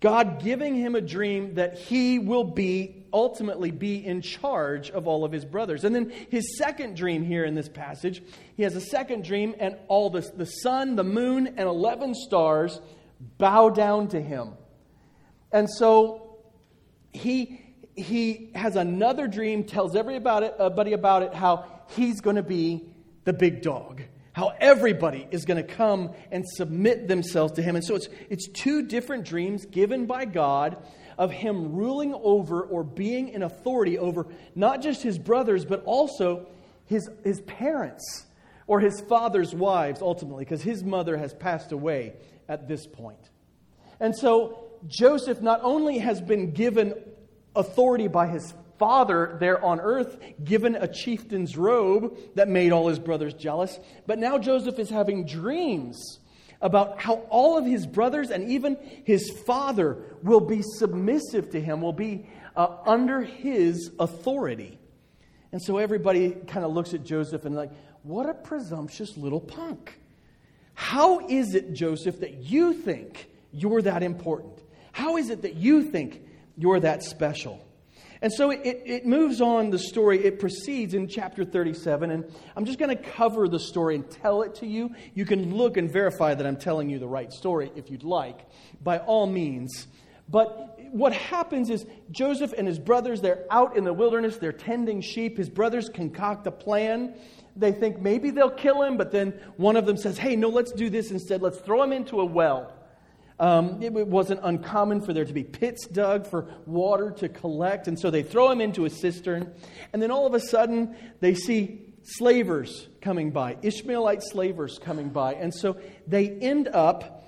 God 0.00 0.42
giving 0.42 0.74
him 0.74 0.94
a 0.94 1.00
dream 1.00 1.54
that 1.54 1.78
he 1.78 2.18
will 2.18 2.44
be 2.44 3.00
ultimately 3.12 3.70
be 3.70 4.04
in 4.04 4.22
charge 4.22 4.90
of 4.90 5.06
all 5.06 5.24
of 5.24 5.32
his 5.32 5.44
brothers. 5.44 5.84
And 5.84 5.94
then 5.94 6.10
his 6.30 6.56
second 6.56 6.96
dream 6.96 7.24
here 7.24 7.44
in 7.44 7.54
this 7.54 7.68
passage, 7.68 8.22
he 8.56 8.62
has 8.62 8.76
a 8.76 8.80
second 8.80 9.24
dream, 9.24 9.54
and 9.58 9.76
all 9.88 10.10
the, 10.10 10.20
the 10.36 10.46
sun, 10.46 10.96
the 10.96 11.04
moon, 11.04 11.46
and 11.46 11.60
11 11.60 12.14
stars 12.14 12.80
bow 13.38 13.68
down 13.68 14.08
to 14.08 14.20
him. 14.20 14.52
And 15.52 15.68
so 15.68 16.29
he, 17.12 17.60
he 17.96 18.50
has 18.54 18.76
another 18.76 19.26
dream, 19.26 19.64
tells 19.64 19.96
everybody 19.96 20.42
about 20.42 20.42
it, 20.42 20.54
uh, 20.58 21.24
it 21.24 21.34
how 21.34 21.66
he's 21.88 22.20
going 22.20 22.36
to 22.36 22.42
be 22.42 22.84
the 23.24 23.32
big 23.32 23.62
dog 23.62 24.02
how 24.32 24.54
everybody 24.60 25.26
is 25.30 25.44
going 25.44 25.56
to 25.56 25.74
come 25.74 26.10
and 26.30 26.48
submit 26.48 27.08
themselves 27.08 27.52
to 27.54 27.62
him. 27.62 27.76
And 27.76 27.84
so 27.84 27.94
it's, 27.94 28.08
it's 28.28 28.48
two 28.48 28.86
different 28.86 29.24
dreams 29.24 29.66
given 29.66 30.06
by 30.06 30.24
God 30.24 30.76
of 31.18 31.30
him 31.30 31.74
ruling 31.74 32.14
over 32.14 32.62
or 32.62 32.82
being 32.82 33.28
in 33.28 33.42
authority 33.42 33.98
over 33.98 34.26
not 34.54 34.80
just 34.80 35.02
his 35.02 35.18
brothers, 35.18 35.64
but 35.64 35.82
also 35.84 36.46
his, 36.86 37.10
his 37.24 37.40
parents 37.42 38.24
or 38.66 38.80
his 38.80 39.00
father's 39.02 39.54
wives, 39.54 40.00
ultimately, 40.00 40.44
because 40.44 40.62
his 40.62 40.84
mother 40.84 41.16
has 41.16 41.34
passed 41.34 41.72
away 41.72 42.14
at 42.48 42.68
this 42.68 42.86
point. 42.86 43.30
And 43.98 44.16
so 44.16 44.69
Joseph 44.86 45.40
not 45.40 45.60
only 45.62 45.98
has 45.98 46.20
been 46.20 46.52
given 46.52 46.94
authority 47.54 48.08
by 48.08 48.26
his 48.28 48.54
father 48.78 49.36
there 49.40 49.62
on 49.62 49.78
earth 49.78 50.16
given 50.42 50.74
a 50.74 50.88
chieftain's 50.88 51.56
robe 51.56 52.16
that 52.34 52.48
made 52.48 52.72
all 52.72 52.88
his 52.88 52.98
brothers 52.98 53.34
jealous. 53.34 53.78
But 54.06 54.18
now 54.18 54.38
Joseph 54.38 54.78
is 54.78 54.88
having 54.88 55.26
dreams 55.26 56.18
about 56.62 57.00
how 57.00 57.16
all 57.28 57.58
of 57.58 57.66
his 57.66 57.86
brothers 57.86 58.30
and 58.30 58.50
even 58.50 58.76
his 59.04 59.30
father 59.46 59.98
will 60.22 60.40
be 60.40 60.62
submissive 60.62 61.50
to 61.50 61.60
him, 61.60 61.80
will 61.80 61.92
be 61.92 62.26
uh, 62.56 62.76
under 62.86 63.22
his 63.22 63.90
authority. 63.98 64.78
And 65.52 65.62
so 65.62 65.78
everybody 65.78 66.30
kind 66.46 66.64
of 66.64 66.72
looks 66.72 66.94
at 66.94 67.04
Joseph 67.04 67.44
and, 67.44 67.54
like, 67.54 67.72
what 68.02 68.28
a 68.28 68.34
presumptuous 68.34 69.16
little 69.16 69.40
punk. 69.40 69.98
How 70.74 71.26
is 71.28 71.54
it, 71.54 71.72
Joseph, 71.72 72.20
that 72.20 72.44
you 72.44 72.72
think 72.72 73.28
you're 73.52 73.82
that 73.82 74.02
important? 74.02 74.62
How 75.00 75.16
is 75.16 75.30
it 75.30 75.42
that 75.42 75.54
you 75.54 75.82
think 75.82 76.20
you're 76.58 76.78
that 76.80 77.02
special? 77.02 77.66
And 78.20 78.30
so 78.30 78.50
it, 78.50 78.82
it 78.84 79.06
moves 79.06 79.40
on 79.40 79.70
the 79.70 79.78
story. 79.78 80.22
It 80.22 80.38
proceeds 80.38 80.92
in 80.92 81.08
chapter 81.08 81.42
37. 81.42 82.10
And 82.10 82.30
I'm 82.54 82.66
just 82.66 82.78
going 82.78 82.94
to 82.94 83.02
cover 83.02 83.48
the 83.48 83.58
story 83.58 83.94
and 83.94 84.10
tell 84.10 84.42
it 84.42 84.56
to 84.56 84.66
you. 84.66 84.94
You 85.14 85.24
can 85.24 85.54
look 85.56 85.78
and 85.78 85.90
verify 85.90 86.34
that 86.34 86.46
I'm 86.46 86.58
telling 86.58 86.90
you 86.90 86.98
the 86.98 87.08
right 87.08 87.32
story 87.32 87.72
if 87.76 87.90
you'd 87.90 88.04
like, 88.04 88.46
by 88.82 88.98
all 88.98 89.26
means. 89.26 89.86
But 90.28 90.78
what 90.90 91.14
happens 91.14 91.70
is 91.70 91.86
Joseph 92.10 92.52
and 92.58 92.68
his 92.68 92.78
brothers, 92.78 93.22
they're 93.22 93.46
out 93.50 93.78
in 93.78 93.84
the 93.84 93.94
wilderness, 93.94 94.36
they're 94.36 94.52
tending 94.52 95.00
sheep. 95.00 95.38
His 95.38 95.48
brothers 95.48 95.88
concoct 95.88 96.46
a 96.46 96.52
plan. 96.52 97.14
They 97.56 97.72
think 97.72 98.02
maybe 98.02 98.30
they'll 98.30 98.50
kill 98.50 98.82
him, 98.82 98.98
but 98.98 99.12
then 99.12 99.30
one 99.56 99.76
of 99.76 99.86
them 99.86 99.96
says, 99.96 100.18
Hey, 100.18 100.36
no, 100.36 100.50
let's 100.50 100.72
do 100.72 100.90
this 100.90 101.10
instead. 101.10 101.40
Let's 101.40 101.58
throw 101.58 101.82
him 101.82 101.94
into 101.94 102.20
a 102.20 102.24
well. 102.26 102.76
Um, 103.40 103.82
it 103.82 103.90
wasn't 103.92 104.40
uncommon 104.42 105.00
for 105.00 105.14
there 105.14 105.24
to 105.24 105.32
be 105.32 105.44
pits 105.44 105.86
dug 105.86 106.26
for 106.26 106.46
water 106.66 107.10
to 107.12 107.28
collect. 107.30 107.88
And 107.88 107.98
so 107.98 108.10
they 108.10 108.22
throw 108.22 108.50
him 108.50 108.60
into 108.60 108.84
a 108.84 108.90
cistern. 108.90 109.54
And 109.94 110.02
then 110.02 110.10
all 110.10 110.26
of 110.26 110.34
a 110.34 110.40
sudden, 110.40 110.94
they 111.20 111.34
see 111.34 111.80
slavers 112.02 112.88
coming 113.00 113.30
by, 113.30 113.56
Ishmaelite 113.62 114.22
slavers 114.22 114.78
coming 114.78 115.08
by. 115.08 115.34
And 115.34 115.54
so 115.54 115.78
they 116.06 116.28
end 116.28 116.68
up 116.68 117.26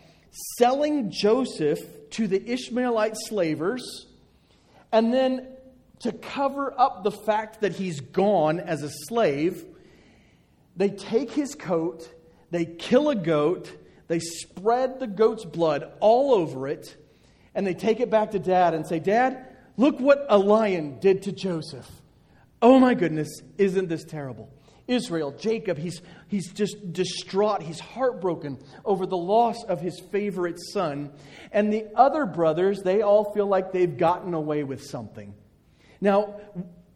selling 0.58 1.10
Joseph 1.10 1.80
to 2.10 2.26
the 2.26 2.46
Ishmaelite 2.46 3.16
slavers. 3.16 4.06
And 4.92 5.14
then 5.14 5.48
to 6.00 6.12
cover 6.12 6.78
up 6.78 7.04
the 7.04 7.10
fact 7.10 7.62
that 7.62 7.72
he's 7.72 8.00
gone 8.00 8.60
as 8.60 8.82
a 8.82 8.90
slave, 8.90 9.64
they 10.76 10.90
take 10.90 11.30
his 11.30 11.54
coat, 11.54 12.06
they 12.50 12.66
kill 12.66 13.08
a 13.08 13.14
goat 13.14 13.72
they 14.12 14.18
spread 14.18 15.00
the 15.00 15.06
goat's 15.06 15.46
blood 15.46 15.90
all 16.00 16.34
over 16.34 16.68
it, 16.68 16.98
and 17.54 17.66
they 17.66 17.72
take 17.72 17.98
it 17.98 18.10
back 18.10 18.32
to 18.32 18.38
dad 18.38 18.74
and 18.74 18.86
say, 18.86 18.98
Dad, 18.98 19.46
look 19.78 19.98
what 20.00 20.26
a 20.28 20.36
lion 20.36 20.98
did 21.00 21.22
to 21.22 21.32
Joseph. 21.32 21.90
Oh 22.60 22.78
my 22.78 22.92
goodness, 22.92 23.40
isn't 23.56 23.88
this 23.88 24.04
terrible? 24.04 24.50
Israel, 24.86 25.32
Jacob, 25.32 25.78
he's, 25.78 26.02
he's 26.28 26.52
just 26.52 26.92
distraught. 26.92 27.62
He's 27.62 27.80
heartbroken 27.80 28.58
over 28.84 29.06
the 29.06 29.16
loss 29.16 29.64
of 29.64 29.80
his 29.80 29.98
favorite 29.98 30.58
son. 30.60 31.10
And 31.50 31.72
the 31.72 31.86
other 31.94 32.26
brothers, 32.26 32.82
they 32.82 33.00
all 33.00 33.32
feel 33.32 33.46
like 33.46 33.72
they've 33.72 33.96
gotten 33.96 34.34
away 34.34 34.62
with 34.62 34.84
something. 34.84 35.32
Now, 36.02 36.38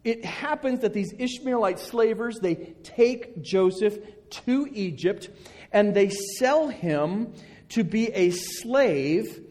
it 0.03 0.23
happens 0.23 0.81
that 0.81 0.93
these 0.93 1.15
Ishmaelite 1.17 1.79
slavers, 1.79 2.37
they 2.39 2.75
take 2.83 3.41
Joseph 3.41 3.97
to 4.29 4.67
Egypt 4.71 5.31
and 5.71 5.93
they 5.93 6.09
sell 6.09 6.67
him 6.67 7.33
to 7.69 7.83
be 7.83 8.07
a 8.13 8.31
slave 8.31 9.41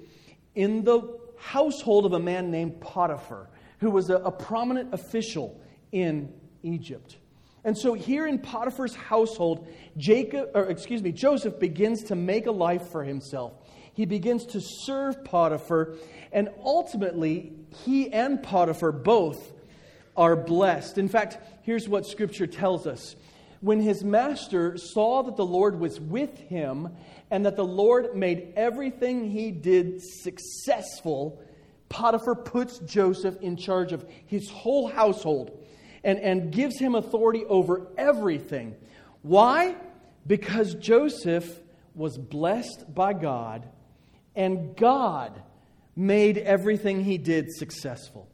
in 0.54 0.84
the 0.84 1.18
household 1.38 2.06
of 2.06 2.12
a 2.12 2.18
man 2.18 2.50
named 2.50 2.80
Potiphar, 2.80 3.48
who 3.78 3.90
was 3.90 4.10
a, 4.10 4.16
a 4.16 4.32
prominent 4.32 4.94
official 4.94 5.60
in 5.92 6.32
Egypt. 6.62 7.16
And 7.64 7.76
so 7.76 7.94
here 7.94 8.26
in 8.26 8.38
Potiphar's 8.38 8.94
household, 8.94 9.66
Jacob, 9.96 10.50
or 10.54 10.64
excuse 10.70 11.02
me, 11.02 11.12
Joseph 11.12 11.58
begins 11.58 12.04
to 12.04 12.14
make 12.14 12.46
a 12.46 12.52
life 12.52 12.90
for 12.90 13.02
himself. 13.02 13.54
He 13.92 14.06
begins 14.06 14.46
to 14.46 14.60
serve 14.60 15.24
Potiphar, 15.24 15.94
and 16.30 16.48
ultimately, 16.62 17.52
he 17.84 18.12
and 18.12 18.42
Potiphar 18.42 18.92
both 18.92 19.52
are 20.16 20.36
blessed. 20.36 20.98
In 20.98 21.08
fact, 21.08 21.38
here's 21.62 21.88
what 21.88 22.06
scripture 22.06 22.46
tells 22.46 22.86
us 22.86 23.16
when 23.60 23.80
his 23.80 24.04
master 24.04 24.76
saw 24.76 25.22
that 25.22 25.36
the 25.36 25.46
Lord 25.46 25.78
was 25.78 26.00
with 26.00 26.38
him 26.38 26.90
and 27.30 27.46
that 27.46 27.56
the 27.56 27.64
Lord 27.64 28.14
made 28.14 28.52
everything 28.56 29.30
he 29.30 29.50
did 29.50 30.00
successful, 30.02 31.42
Potiphar 31.88 32.34
puts 32.34 32.78
Joseph 32.80 33.36
in 33.40 33.56
charge 33.56 33.92
of 33.92 34.04
his 34.26 34.50
whole 34.50 34.88
household 34.88 35.64
and, 36.04 36.18
and 36.18 36.52
gives 36.52 36.78
him 36.78 36.94
authority 36.94 37.44
over 37.46 37.88
everything. 37.96 38.76
Why? 39.22 39.76
Because 40.26 40.74
Joseph 40.74 41.60
was 41.94 42.18
blessed 42.18 42.94
by 42.94 43.12
God 43.12 43.68
and 44.34 44.76
God 44.76 45.42
made 45.96 46.36
everything 46.38 47.02
he 47.02 47.16
did 47.16 47.50
successful. 47.50 48.28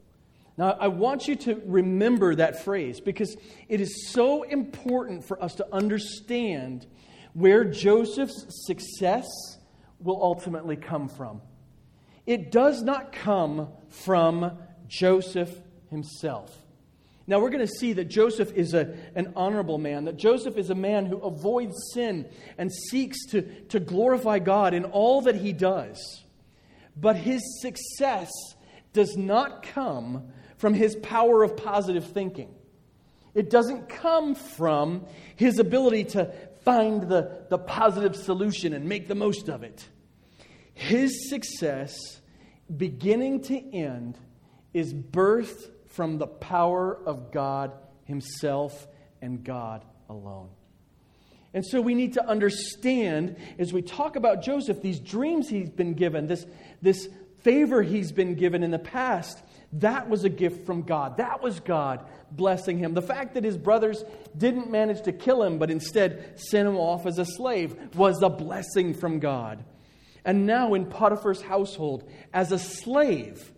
Now, 0.59 0.77
I 0.79 0.89
want 0.89 1.29
you 1.29 1.37
to 1.37 1.61
remember 1.65 2.35
that 2.35 2.63
phrase 2.63 3.01
because 3.01 3.37
it 3.69 3.81
is 3.81 4.11
so 4.11 4.43
important 4.43 5.25
for 5.25 5.43
us 5.43 5.55
to 5.57 5.67
understand 5.73 6.87
where 7.33 7.65
Joseph's 7.65 8.47
success 8.67 9.27
will 9.99 10.23
ultimately 10.23 10.77
come 10.77 11.09
from. 11.09 11.41
It 12.27 12.53
does 12.53 12.83
not 12.83 13.13
come 13.13 13.69
from 13.89 14.59
Joseph 14.87 15.51
himself. 15.91 16.57
Now, 17.27 17.39
we're 17.39 17.51
going 17.51 17.67
to 17.67 17.73
see 17.73 17.95
that 17.95 18.07
Joseph 18.07 18.53
is 18.53 18.75
a, 18.75 18.95
an 19.15 19.33
honorable 19.37 19.79
man, 19.79 20.05
that 20.05 20.17
Joseph 20.17 20.59
is 20.59 20.71
a 20.71 20.75
man 20.75 21.07
who 21.07 21.19
avoids 21.19 21.75
sin 21.95 22.29
and 22.59 22.71
seeks 22.71 23.27
to, 23.27 23.43
to 23.67 23.81
glorify 23.81 24.39
God 24.39 24.75
in 24.75 24.85
all 24.85 25.23
that 25.23 25.37
he 25.37 25.53
does. 25.53 26.25
But 26.97 27.17
his 27.17 27.41
success 27.63 28.31
does 28.93 29.17
not 29.17 29.63
come 29.63 30.33
from 30.63 30.75
his 30.75 30.95
power 30.95 31.43
of 31.43 31.57
positive 31.57 32.05
thinking. 32.05 32.49
It 33.35 33.51
doesn't 33.51 33.89
come 33.89 34.37
from 34.37 35.07
his 35.35 35.59
ability 35.59 36.05
to 36.05 36.33
find 36.65 37.03
the, 37.09 37.47
the 37.51 37.59
positive 37.59 38.15
solution 38.15 38.73
and 38.73 38.89
make 38.89 39.09
the 39.09 39.17
most 39.17 39.49
of 39.49 39.65
it. 39.65 39.85
His 40.73 41.29
success, 41.29 41.97
beginning 42.75 43.41
to 43.43 43.75
end, 43.75 44.17
is 44.73 44.95
birthed 44.95 45.69
from 45.89 46.19
the 46.19 46.29
power 46.29 46.97
of 46.97 47.33
God 47.33 47.73
Himself 48.05 48.87
and 49.21 49.43
God 49.43 49.85
alone. 50.09 50.51
And 51.53 51.67
so 51.67 51.81
we 51.81 51.97
need 51.97 52.13
to 52.13 52.25
understand 52.25 53.35
as 53.59 53.73
we 53.73 53.83
talk 53.83 54.15
about 54.15 54.45
Joseph, 54.45 54.81
these 54.81 55.01
dreams 55.01 55.49
he's 55.49 55.71
been 55.71 55.95
given, 55.95 56.29
this, 56.29 56.47
this 56.81 57.09
favor 57.41 57.83
he's 57.83 58.13
been 58.13 58.37
given 58.37 58.63
in 58.63 58.71
the 58.71 58.79
past, 58.79 59.43
that 59.75 60.09
was 60.09 60.25
a 60.25 60.29
gift 60.29 60.67
from 60.67 60.83
God. 60.83 61.17
That 61.17 61.43
was 61.43 61.61
God 61.61 62.05
blessing 62.31 62.79
him. 62.79 62.95
The 62.95 63.03
fact 63.03 63.35
that 63.35 63.45
his 63.45 63.57
brothers 63.57 64.05
didn't 64.37 64.71
manage 64.71 65.03
to 65.03 65.13
kill 65.13 65.43
him, 65.43 65.59
but 65.59 65.71
instead 65.71 66.39
sent 66.39 66.69
him 66.69 66.77
off 66.77 67.07
as 67.07 67.19
a 67.19 67.25
slave, 67.25 67.77
was 67.95 68.23
a 68.23 68.29
blessing 68.29 68.95
from 68.95 69.19
God. 69.19 69.65
And 70.25 70.47
now 70.47 70.75
in 70.75 70.87
Potiphar's 70.87 71.43
household, 71.43 72.09
as 72.33 72.53
a 72.53 72.59
slave, 72.59 73.53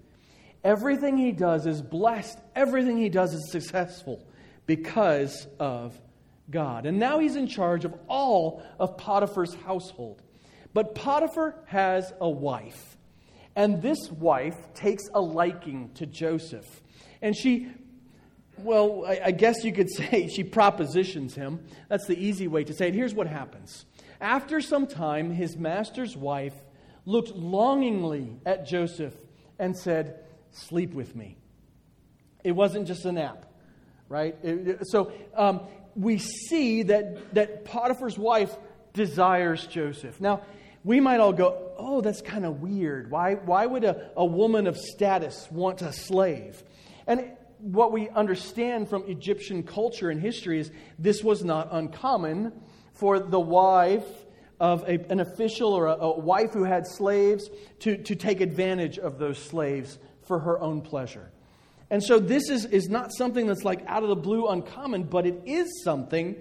everything 0.62 1.18
he 1.18 1.32
does 1.32 1.66
is 1.66 1.82
blessed, 1.82 2.38
everything 2.54 2.96
he 2.96 3.08
does 3.08 3.34
is 3.34 3.50
successful 3.50 4.24
because 4.66 5.46
of 5.58 6.00
God. 6.50 6.86
And 6.86 6.98
now 6.98 7.18
he's 7.18 7.36
in 7.36 7.46
charge 7.46 7.84
of 7.84 7.94
all 8.08 8.62
of 8.78 8.96
Potiphar's 8.96 9.54
household. 9.54 10.22
But 10.72 10.94
Potiphar 10.94 11.54
has 11.66 12.12
a 12.20 12.28
wife. 12.28 12.96
And 13.56 13.80
this 13.80 14.10
wife 14.10 14.56
takes 14.74 15.04
a 15.14 15.20
liking 15.20 15.90
to 15.94 16.06
Joseph. 16.06 16.82
And 17.22 17.36
she, 17.36 17.68
well, 18.58 19.04
I, 19.06 19.20
I, 19.26 19.30
guess 19.30 19.64
you 19.64 19.72
could 19.72 19.90
say 19.94 20.28
she 20.28 20.44
propositions 20.44 21.34
him. 21.34 21.64
That's 21.88 22.06
the 22.06 22.18
easy 22.18 22.48
way 22.48 22.64
to 22.64 22.74
say 22.74 22.88
it. 22.88 22.94
Here's 22.94 23.14
what 23.14 23.26
happens. 23.26 23.84
After 24.20 24.60
some 24.60 24.86
time, 24.86 25.30
his 25.30 25.56
master's 25.56 26.16
wife 26.16 26.54
looked 27.04 27.30
longingly 27.30 28.40
at 28.44 28.66
Joseph 28.66 29.14
and 29.58 29.76
said, 29.76 30.20
Sleep 30.50 30.94
with 30.94 31.16
me. 31.16 31.36
It 32.44 32.52
wasn't 32.52 32.86
just 32.86 33.04
a 33.04 33.12
nap, 33.12 33.46
right? 34.08 34.36
It, 34.42 34.86
so 34.86 35.12
um, 35.34 35.62
we 35.96 36.18
see 36.18 36.84
that, 36.84 37.34
that 37.34 37.64
Potiphar's 37.64 38.18
wife 38.18 38.56
desires 38.92 39.66
Joseph. 39.66 40.20
Now, 40.20 40.42
we 40.84 41.00
might 41.00 41.18
all 41.18 41.32
go, 41.32 41.63
oh, 41.78 42.00
that's 42.00 42.20
kind 42.20 42.44
of 42.44 42.60
weird. 42.60 43.10
Why, 43.10 43.34
why 43.34 43.66
would 43.66 43.84
a, 43.84 44.10
a 44.16 44.24
woman 44.24 44.66
of 44.66 44.76
status 44.76 45.48
want 45.50 45.82
a 45.82 45.92
slave? 45.92 46.62
And 47.06 47.32
what 47.58 47.92
we 47.92 48.08
understand 48.10 48.88
from 48.88 49.04
Egyptian 49.08 49.62
culture 49.62 50.10
and 50.10 50.20
history 50.20 50.60
is 50.60 50.70
this 50.98 51.22
was 51.22 51.44
not 51.44 51.68
uncommon 51.70 52.52
for 52.92 53.18
the 53.18 53.40
wife 53.40 54.06
of 54.60 54.82
a, 54.84 54.98
an 55.10 55.20
official 55.20 55.72
or 55.72 55.86
a, 55.86 55.94
a 55.94 56.18
wife 56.18 56.52
who 56.52 56.64
had 56.64 56.86
slaves 56.86 57.48
to, 57.80 57.96
to 57.96 58.14
take 58.14 58.40
advantage 58.40 58.98
of 58.98 59.18
those 59.18 59.38
slaves 59.38 59.98
for 60.26 60.38
her 60.40 60.60
own 60.60 60.80
pleasure. 60.80 61.30
And 61.90 62.02
so 62.02 62.18
this 62.18 62.48
is, 62.48 62.64
is 62.64 62.88
not 62.88 63.12
something 63.12 63.46
that's 63.46 63.64
like 63.64 63.84
out 63.86 64.02
of 64.02 64.08
the 64.08 64.16
blue 64.16 64.48
uncommon, 64.48 65.04
but 65.04 65.26
it 65.26 65.42
is 65.44 65.82
something 65.84 66.36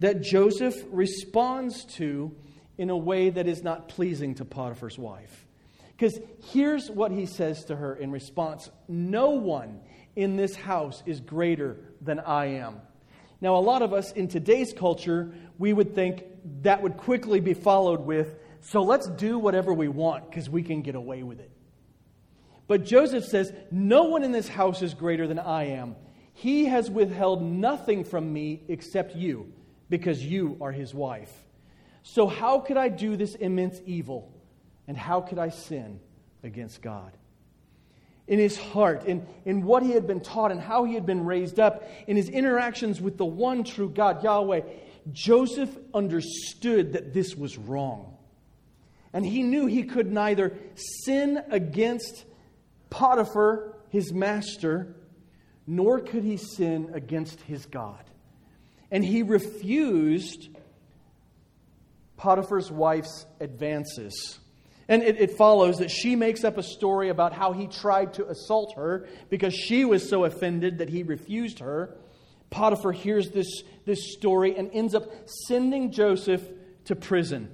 that 0.00 0.22
Joseph 0.22 0.74
responds 0.90 1.84
to 1.96 2.34
in 2.78 2.90
a 2.90 2.96
way 2.96 3.30
that 3.30 3.46
is 3.46 3.62
not 3.62 3.88
pleasing 3.88 4.34
to 4.36 4.44
Potiphar's 4.44 4.98
wife. 4.98 5.46
Because 5.96 6.18
here's 6.52 6.90
what 6.90 7.10
he 7.10 7.24
says 7.26 7.64
to 7.64 7.76
her 7.76 7.94
in 7.94 8.10
response 8.10 8.70
No 8.88 9.30
one 9.30 9.80
in 10.14 10.36
this 10.36 10.54
house 10.54 11.02
is 11.06 11.20
greater 11.20 11.78
than 12.00 12.20
I 12.20 12.46
am. 12.58 12.80
Now, 13.40 13.56
a 13.56 13.60
lot 13.60 13.82
of 13.82 13.92
us 13.92 14.12
in 14.12 14.28
today's 14.28 14.72
culture, 14.72 15.32
we 15.58 15.72
would 15.72 15.94
think 15.94 16.24
that 16.62 16.82
would 16.82 16.96
quickly 16.96 17.40
be 17.40 17.54
followed 17.54 18.00
with, 18.00 18.34
so 18.60 18.82
let's 18.82 19.08
do 19.08 19.38
whatever 19.38 19.72
we 19.72 19.88
want 19.88 20.28
because 20.30 20.48
we 20.48 20.62
can 20.62 20.82
get 20.82 20.94
away 20.94 21.22
with 21.22 21.40
it. 21.40 21.50
But 22.66 22.84
Joseph 22.84 23.24
says, 23.24 23.52
No 23.70 24.04
one 24.04 24.24
in 24.24 24.32
this 24.32 24.48
house 24.48 24.82
is 24.82 24.94
greater 24.94 25.26
than 25.26 25.38
I 25.38 25.68
am. 25.68 25.96
He 26.32 26.66
has 26.66 26.90
withheld 26.90 27.42
nothing 27.42 28.04
from 28.04 28.32
me 28.32 28.62
except 28.68 29.16
you, 29.16 29.52
because 29.88 30.22
you 30.22 30.58
are 30.60 30.72
his 30.72 30.92
wife. 30.92 31.32
So, 32.08 32.28
how 32.28 32.60
could 32.60 32.76
I 32.76 32.88
do 32.88 33.16
this 33.16 33.34
immense 33.34 33.80
evil? 33.84 34.32
And 34.86 34.96
how 34.96 35.20
could 35.20 35.38
I 35.38 35.48
sin 35.48 35.98
against 36.44 36.80
God? 36.80 37.12
In 38.28 38.38
his 38.38 38.56
heart, 38.56 39.04
in, 39.06 39.26
in 39.44 39.64
what 39.64 39.82
he 39.82 39.90
had 39.90 40.06
been 40.06 40.20
taught, 40.20 40.52
and 40.52 40.60
how 40.60 40.84
he 40.84 40.94
had 40.94 41.04
been 41.04 41.24
raised 41.24 41.58
up, 41.58 41.82
in 42.06 42.16
his 42.16 42.28
interactions 42.28 43.00
with 43.00 43.18
the 43.18 43.24
one 43.24 43.64
true 43.64 43.90
God, 43.90 44.22
Yahweh, 44.22 44.60
Joseph 45.12 45.76
understood 45.92 46.92
that 46.92 47.12
this 47.12 47.34
was 47.34 47.58
wrong. 47.58 48.16
And 49.12 49.26
he 49.26 49.42
knew 49.42 49.66
he 49.66 49.82
could 49.82 50.10
neither 50.10 50.56
sin 50.76 51.42
against 51.50 52.24
Potiphar, 52.88 53.74
his 53.90 54.12
master, 54.12 54.94
nor 55.66 55.98
could 55.98 56.22
he 56.22 56.36
sin 56.36 56.90
against 56.94 57.40
his 57.42 57.66
God. 57.66 58.04
And 58.92 59.04
he 59.04 59.24
refused 59.24 60.48
Potiphar's 62.16 62.70
wife's 62.70 63.26
advances. 63.40 64.38
And 64.88 65.02
it, 65.02 65.20
it, 65.20 65.36
follows 65.36 65.78
that 65.78 65.90
she 65.90 66.14
makes 66.14 66.44
up 66.44 66.58
a 66.58 66.62
story 66.62 67.08
about 67.08 67.32
how 67.32 67.52
he 67.52 67.66
tried 67.66 68.14
to 68.14 68.28
assault 68.28 68.74
her 68.76 69.08
because 69.28 69.52
she 69.52 69.84
was 69.84 70.08
so 70.08 70.24
offended 70.24 70.78
that 70.78 70.88
he 70.88 71.02
refused 71.02 71.58
her. 71.58 71.96
Potiphar 72.50 72.92
hears 72.92 73.30
this, 73.30 73.62
this 73.84 74.12
story 74.14 74.56
and 74.56 74.70
ends 74.72 74.94
up 74.94 75.10
sending 75.48 75.90
Joseph 75.90 76.42
to 76.84 76.94
prison. 76.94 77.50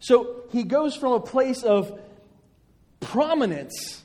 So 0.00 0.42
he 0.50 0.64
goes 0.64 0.96
from 0.96 1.12
a 1.12 1.20
place 1.20 1.62
of 1.62 2.00
prominence 3.00 4.04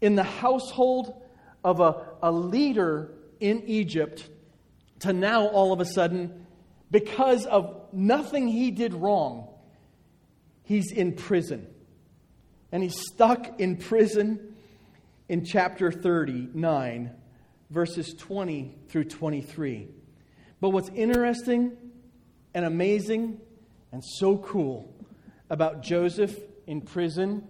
in 0.00 0.14
the 0.14 0.22
household 0.22 1.22
of 1.64 1.80
a, 1.80 2.04
a 2.22 2.30
leader 2.30 3.10
in 3.40 3.62
Egypt 3.66 4.28
to 5.00 5.12
now 5.12 5.46
all 5.46 5.72
of 5.72 5.80
a 5.80 5.84
sudden, 5.84 6.46
because 6.90 7.46
of 7.46 7.77
nothing 7.92 8.48
he 8.48 8.70
did 8.70 8.94
wrong, 8.94 9.48
he's 10.64 10.92
in 10.92 11.12
prison. 11.12 11.66
And 12.70 12.82
he's 12.82 13.00
stuck 13.12 13.60
in 13.60 13.76
prison 13.76 14.54
in 15.28 15.44
chapter 15.44 15.90
39, 15.90 17.10
verses 17.70 18.14
20 18.14 18.74
through 18.88 19.04
23. 19.04 19.88
But 20.60 20.70
what's 20.70 20.90
interesting 20.90 21.76
and 22.54 22.64
amazing 22.64 23.40
and 23.92 24.02
so 24.04 24.36
cool 24.38 24.94
about 25.48 25.82
Joseph 25.82 26.36
in 26.66 26.82
prison 26.82 27.46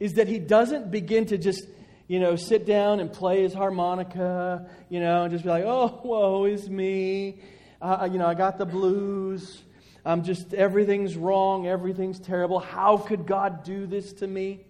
is 0.00 0.14
that 0.14 0.28
he 0.28 0.38
doesn't 0.38 0.90
begin 0.90 1.26
to 1.26 1.36
just 1.38 1.66
you 2.06 2.20
know, 2.20 2.36
sit 2.36 2.66
down 2.66 3.00
and 3.00 3.10
play 3.10 3.42
his 3.42 3.54
harmonica, 3.54 4.68
you 4.90 5.00
know, 5.00 5.22
and 5.22 5.30
just 5.30 5.44
be 5.44 5.50
like, 5.50 5.64
oh, 5.64 6.00
woe 6.04 6.44
is 6.44 6.68
me. 6.68 7.40
Uh, 7.80 8.08
you 8.10 8.18
know, 8.18 8.26
I 8.26 8.34
got 8.34 8.58
the 8.58 8.66
blues. 8.66 9.62
I'm 10.04 10.22
just, 10.22 10.52
everything's 10.52 11.16
wrong. 11.16 11.66
Everything's 11.66 12.20
terrible. 12.20 12.58
How 12.58 12.98
could 12.98 13.26
God 13.26 13.64
do 13.64 13.86
this 13.86 14.12
to 14.14 14.26
me? 14.26 14.66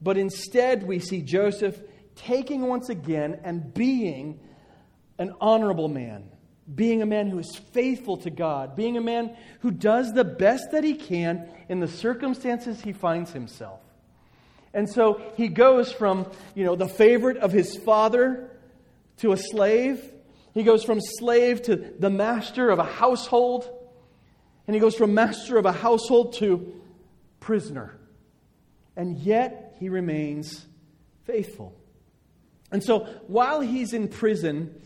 But 0.00 0.16
instead, 0.16 0.86
we 0.86 0.98
see 0.98 1.20
Joseph 1.20 1.78
taking 2.14 2.62
once 2.62 2.88
again 2.88 3.40
and 3.44 3.72
being 3.74 4.40
an 5.18 5.34
honorable 5.40 5.88
man, 5.88 6.24
being 6.72 7.02
a 7.02 7.06
man 7.06 7.28
who 7.28 7.38
is 7.38 7.54
faithful 7.72 8.16
to 8.18 8.30
God, 8.30 8.76
being 8.76 8.96
a 8.96 9.00
man 9.00 9.36
who 9.60 9.70
does 9.70 10.12
the 10.12 10.24
best 10.24 10.70
that 10.72 10.84
he 10.84 10.94
can 10.94 11.48
in 11.68 11.80
the 11.80 11.88
circumstances 11.88 12.80
he 12.80 12.92
finds 12.92 13.32
himself. 13.32 13.80
And 14.72 14.88
so 14.88 15.20
he 15.36 15.48
goes 15.48 15.92
from, 15.92 16.30
you 16.54 16.64
know, 16.64 16.76
the 16.76 16.88
favorite 16.88 17.38
of 17.38 17.52
his 17.52 17.76
father 17.76 18.50
to 19.18 19.32
a 19.32 19.36
slave. 19.36 20.02
He 20.54 20.62
goes 20.62 20.84
from 20.84 21.00
slave 21.00 21.62
to 21.62 21.76
the 21.76 22.10
master 22.10 22.70
of 22.70 22.78
a 22.78 22.84
household. 22.84 23.68
And 24.70 24.74
he 24.76 24.80
goes 24.80 24.94
from 24.94 25.14
master 25.14 25.58
of 25.58 25.66
a 25.66 25.72
household 25.72 26.34
to 26.34 26.80
prisoner. 27.40 27.98
And 28.94 29.18
yet 29.18 29.74
he 29.80 29.88
remains 29.88 30.64
faithful. 31.24 31.74
And 32.70 32.80
so 32.80 33.00
while 33.26 33.62
he's 33.62 33.92
in 33.92 34.06
prison, 34.06 34.80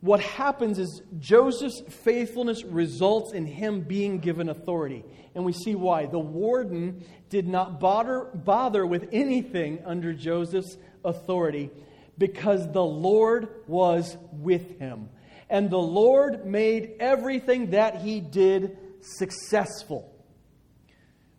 what 0.00 0.20
happens 0.20 0.78
is 0.78 1.02
Joseph's 1.18 1.82
faithfulness 1.88 2.62
results 2.62 3.32
in 3.32 3.46
him 3.46 3.80
being 3.80 4.20
given 4.20 4.48
authority. 4.48 5.04
And 5.34 5.44
we 5.44 5.54
see 5.54 5.74
why. 5.74 6.06
The 6.06 6.20
warden 6.20 7.04
did 7.30 7.48
not 7.48 7.80
bother, 7.80 8.26
bother 8.32 8.86
with 8.86 9.08
anything 9.10 9.82
under 9.86 10.12
Joseph's 10.12 10.76
authority 11.04 11.70
because 12.16 12.70
the 12.70 12.84
Lord 12.84 13.48
was 13.66 14.16
with 14.30 14.78
him. 14.78 15.08
And 15.48 15.68
the 15.68 15.78
Lord 15.78 16.46
made 16.46 16.92
everything 17.00 17.70
that 17.70 18.02
he 18.02 18.20
did 18.20 18.78
successful. 19.02 20.14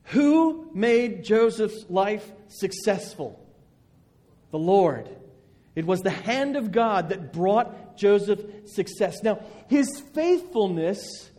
Who 0.06 0.70
made 0.74 1.24
Joseph's 1.24 1.86
life 1.90 2.30
successful? 2.48 3.40
The 4.52 4.60
Lord. 4.60 5.10
It 5.76 5.86
was 5.86 6.02
the 6.02 6.10
hand 6.10 6.58
of 6.58 6.72
God 6.72 7.10
that 7.10 7.32
brought 7.32 7.96
Joseph 7.96 8.42
success. 8.66 9.24
Now, 9.24 9.40
his 9.68 10.02
faithfulness 10.14 11.30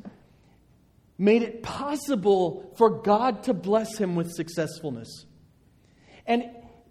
made 1.18 1.42
it 1.42 1.62
possible 1.62 2.72
for 2.76 3.02
God 3.02 3.44
to 3.44 3.54
bless 3.54 3.98
him 3.98 4.16
with 4.16 4.32
successfulness. 4.32 5.26
And 6.26 6.44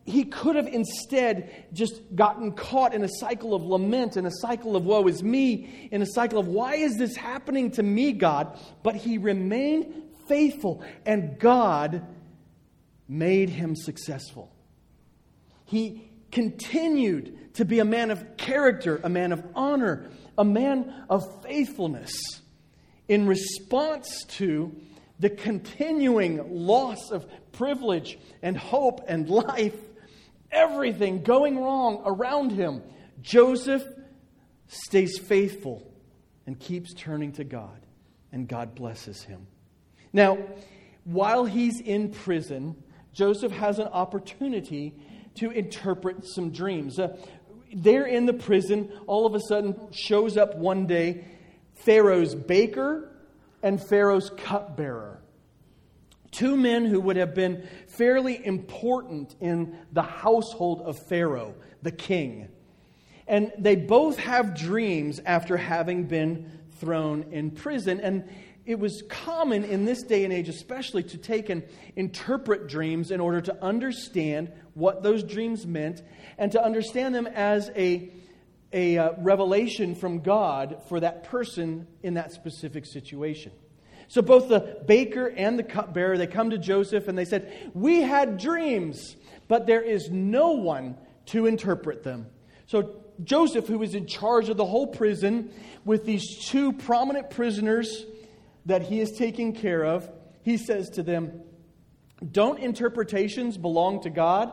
he 0.06 0.26
could 0.26 0.56
have 0.56 0.68
instead 0.68 1.68
just 1.74 2.02
gotten 2.16 2.54
caught 2.54 2.94
in 2.94 3.04
a 3.04 3.10
cycle 3.20 3.54
of 3.54 3.64
lament, 3.64 4.18
in 4.18 4.26
a 4.26 4.32
cycle 4.32 4.76
of 4.76 4.86
woe 4.86 5.08
is 5.08 5.22
me, 5.22 5.90
in 5.92 6.02
a 6.02 6.08
cycle 6.08 6.40
of 6.40 6.48
why 6.48 6.76
is 6.76 6.98
this 6.98 7.16
happening 7.16 7.72
to 7.72 7.84
me, 7.84 8.12
God? 8.12 8.58
But 8.84 8.96
he 8.96 9.18
remained 9.18 9.94
faithful, 10.28 10.84
and 11.06 11.38
God 11.38 12.06
made 13.08 13.50
him 13.50 13.76
successful. 13.76 14.52
He 15.66 16.10
continued 16.32 17.54
to 17.56 17.66
be 17.66 17.80
a 17.80 17.86
man 17.86 18.10
of 18.10 18.38
character, 18.38 19.00
a 19.04 19.10
man 19.10 19.32
of 19.32 19.44
honor, 19.54 20.10
a 20.38 20.46
man 20.46 21.06
of 21.10 21.44
faithfulness 21.44 22.14
in 23.08 23.28
response 23.28 24.24
to 24.24 24.74
the 25.20 25.30
continuing 25.30 26.66
loss 26.66 27.12
of 27.12 27.28
privilege 27.52 28.18
and 28.42 28.58
hope 28.58 29.02
and 29.08 29.30
life, 29.30 29.76
everything 30.52 31.24
going 31.24 31.60
wrong 31.60 32.02
around 32.06 32.52
him, 32.52 32.82
Joseph 33.22 33.84
stays 34.68 35.18
faithful 35.18 35.92
and 36.46 36.60
keeps 36.60 36.94
turning 36.94 37.32
to 37.34 37.44
God, 37.44 37.86
and 38.32 38.48
God 38.48 38.76
blesses 38.76 39.24
him. 39.24 39.48
Now, 40.14 40.38
while 41.04 41.46
he's 41.46 41.80
in 41.80 42.12
prison, 42.12 42.76
Joseph 43.14 43.52
has 43.52 43.80
an 43.80 43.88
opportunity 43.88 44.96
to 45.36 45.52
interpret 45.52 46.26
some 46.26 46.52
dreams. 46.52 47.00
Uh, 47.00 47.18
there 47.74 48.06
in 48.06 48.26
the 48.26 48.34
prison, 48.34 48.92
all 49.08 49.26
of 49.26 49.34
a 49.34 49.40
sudden 49.40 49.76
shows 49.92 50.38
up 50.38 50.56
one 50.56 50.88
day 50.88 51.26
Pharaoh's 51.74 52.36
baker 52.36 53.10
and 53.64 53.82
Pharaoh's 53.82 54.30
cupbearer. 54.30 55.22
Two 56.32 56.56
men 56.56 56.86
who 56.86 57.00
would 57.02 57.18
have 57.18 57.36
been 57.36 57.68
fairly 57.94 58.44
important 58.46 59.36
in 59.40 59.78
the 59.92 60.02
household 60.02 60.82
of 60.82 60.98
Pharaoh, 61.08 61.56
the 61.82 61.92
king. 61.92 62.48
And 63.28 63.52
they 63.58 63.76
both 63.76 64.18
have 64.18 64.58
dreams 64.58 65.20
after 65.26 65.58
having 65.58 66.06
been 66.06 66.52
thrown 66.80 67.24
in 67.32 67.52
prison. 67.52 68.00
And 68.00 68.28
it 68.66 68.80
was 68.80 69.04
common 69.10 69.64
in 69.64 69.86
this 69.86 70.04
day 70.04 70.24
and 70.24 70.34
age, 70.34 70.50
especially, 70.50 71.04
to 71.04 71.18
take 71.18 71.50
and 71.50 71.64
interpret 71.96 72.68
dreams 72.68 73.12
in 73.12 73.20
order 73.20 73.42
to 73.42 73.64
understand 73.64 74.52
what 74.74 75.04
those 75.04 75.24
dreams 75.24 75.66
meant 75.66 76.02
and 76.38 76.52
to 76.52 76.64
understand 76.64 77.14
them 77.14 77.28
as 77.28 77.70
a, 77.76 78.12
a 78.72 78.98
uh, 78.98 79.12
revelation 79.20 79.96
from 79.96 80.20
God 80.20 80.82
for 80.88 81.00
that 81.00 81.24
person 81.26 81.88
in 82.04 82.16
that 82.16 82.32
specific 82.32 82.86
situation. 82.86 83.52
So 84.12 84.21
both 84.21 84.50
the 84.50 84.84
baker 84.86 85.28
and 85.28 85.58
the 85.58 85.63
cupbearer, 85.63 86.17
they 86.17 86.28
come 86.28 86.50
to 86.50 86.58
Joseph 86.58 87.08
and 87.08 87.17
they 87.17 87.24
said, 87.24 87.71
We 87.74 88.02
had 88.02 88.38
dreams, 88.38 89.15
but 89.47 89.67
there 89.67 89.82
is 89.82 90.10
no 90.12 90.52
one 90.52 90.97
to 91.28 91.45
interpret 91.45 92.04
them. 92.04 92.28
So 92.65 93.04
Joseph, 93.24 93.67
who 93.67 93.82
is 93.82 93.95
in 93.95 94.08
charge 94.08 94.50
of 94.50 94.58
the 94.58 94.65
whole 94.65 94.88
prison 94.88 95.54
with 95.86 96.04
these 96.04 96.43
two 96.45 96.74
prominent 96.74 97.30
prisoners 97.30 98.06
that 98.65 98.82
he 98.82 99.00
is 99.00 99.13
taking 99.13 99.54
care 99.54 99.86
of, 99.86 100.10
he 100.43 100.58
says 100.58 100.89
to 100.89 101.04
them, 101.04 101.43
Don't 102.34 102.60
interpretations 102.60 103.58
belong 103.58 104.02
to 104.02 104.10
God? 104.10 104.52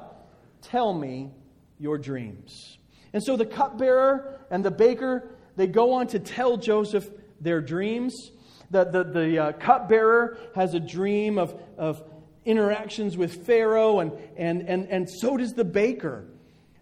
Tell 0.63 0.95
me 0.95 1.33
your 1.81 1.99
dreams. 1.99 2.79
And 3.13 3.25
so 3.25 3.37
the 3.37 3.45
cupbearer 3.45 4.39
and 4.53 4.65
the 4.65 4.71
baker, 4.71 5.31
they 5.57 5.67
go 5.67 5.95
on 5.95 6.07
to 6.09 6.21
tell 6.21 6.59
Joseph 6.59 7.11
their 7.41 7.61
dreams. 7.61 8.31
The, 8.71 8.85
the, 8.85 9.05
the 9.05 9.39
uh, 9.39 9.53
cupbearer 9.53 10.37
has 10.55 10.75
a 10.75 10.81
dream 10.81 11.39
of, 11.39 11.59
of 11.79 12.03
interactions 12.45 13.17
with 13.17 13.47
Pharaoh, 13.47 14.01
and, 14.01 14.13
and, 14.37 14.63
and, 14.69 14.89
and 14.89 15.09
so 15.09 15.37
does 15.37 15.55
the 15.55 15.65
baker. 15.65 16.25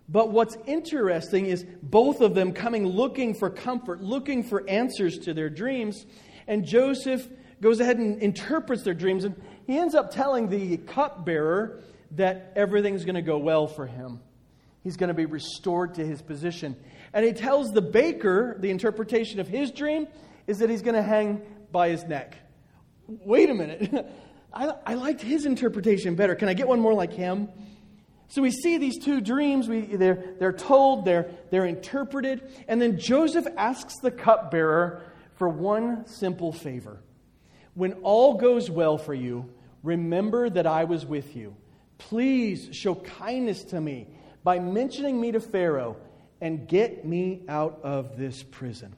But 0.09 0.31
what's 0.31 0.57
interesting 0.67 1.47
is 1.47 1.65
both 1.83 2.21
of 2.21 2.35
them 2.35 2.53
coming 2.53 2.87
looking 2.87 3.35
for 3.35 3.51
comfort, 3.51 4.01
looking 4.01 4.45
for 4.45 4.69
answers 4.69 5.19
to 5.19 5.35
their 5.35 5.51
dreams. 5.51 6.07
And 6.47 6.65
Joseph 6.65 7.29
goes 7.61 7.81
ahead 7.81 7.99
and 7.99 8.23
interprets 8.23 8.83
their 8.83 8.95
dreams. 8.95 9.25
And 9.25 9.41
he 9.67 9.79
ends 9.79 9.95
up 9.95 10.13
telling 10.13 10.49
the 10.49 10.77
cupbearer 10.77 11.83
that 12.13 12.53
everything's 12.55 13.05
going 13.05 13.17
to 13.17 13.23
go 13.23 13.39
well 13.39 13.67
for 13.67 13.87
him. 13.87 14.21
He's 14.85 14.97
going 14.97 15.09
to 15.09 15.15
be 15.15 15.27
restored 15.27 15.95
to 15.95 16.07
his 16.07 16.23
position. 16.23 16.77
And 17.13 17.25
he 17.25 17.33
tells 17.33 17.73
the 17.73 17.83
baker 17.83 18.57
the 18.61 18.71
interpretation 18.71 19.41
of 19.41 19.49
his 19.49 19.73
dream 19.73 20.07
is 20.47 20.59
that 20.61 20.71
he's 20.71 20.83
going 20.83 20.95
to 20.95 21.03
hang 21.03 21.43
by 21.77 21.91
his 21.91 22.05
neck. 22.05 22.39
Wait 23.07 23.51
a 23.51 23.55
minute. 23.55 24.11
I, 24.55 24.73
I 24.87 24.95
liked 24.95 25.21
his 25.21 25.45
interpretation 25.45 26.15
better. 26.15 26.35
Can 26.35 26.49
I 26.49 26.55
get 26.55 26.67
one 26.67 26.81
more 26.81 26.95
like 26.95 27.13
him? 27.13 27.51
So 28.29 28.41
we 28.41 28.51
see 28.51 28.79
these 28.79 28.99
two 28.99 29.21
dreams. 29.21 29.69
We, 29.69 29.83
they're, 29.83 30.25
they're 30.39 30.55
told, 30.55 31.05
they're, 31.05 31.29
they're 31.51 31.67
interpreted. 31.67 32.65
And 32.67 32.81
then 32.81 32.99
Joseph 32.99 33.47
asks 33.59 33.99
the 33.99 34.11
cupbearer 34.11 35.03
for 35.35 35.51
one 35.51 36.07
simple 36.07 36.51
favor. 36.51 37.03
When 37.75 37.93
all 38.05 38.39
goes 38.39 38.71
well 38.71 38.97
for 38.97 39.13
you, 39.13 39.53
remember 39.83 40.49
that 40.49 40.67
I 40.67 40.85
was 40.85 41.05
with 41.05 41.37
you. 41.37 41.55
Please 41.99 42.71
show 42.73 42.95
kindness 42.95 43.65
to 43.65 43.83
me 43.83 44.09
by 44.43 44.61
mentioning 44.61 45.21
me 45.21 45.33
to 45.33 45.41
Pharaoh 45.41 45.99
and 46.41 46.67
get 46.67 47.05
me 47.05 47.43
out 47.51 47.81
of 47.83 48.17
this 48.17 48.43
prison. 48.43 48.97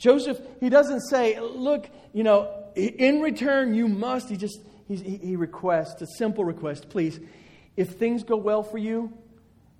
Joseph, 0.00 0.40
he 0.60 0.70
doesn't 0.70 1.02
say, 1.02 1.38
look, 1.38 1.88
you 2.14 2.24
know, 2.24 2.64
in 2.74 3.20
return, 3.20 3.74
you 3.74 3.86
must. 3.86 4.30
He 4.30 4.36
just, 4.38 4.58
he, 4.88 4.96
he 4.96 5.36
requests, 5.36 6.00
a 6.00 6.06
simple 6.16 6.42
request, 6.42 6.88
please, 6.88 7.20
if 7.76 7.90
things 7.90 8.24
go 8.24 8.36
well 8.36 8.62
for 8.62 8.78
you, 8.78 9.12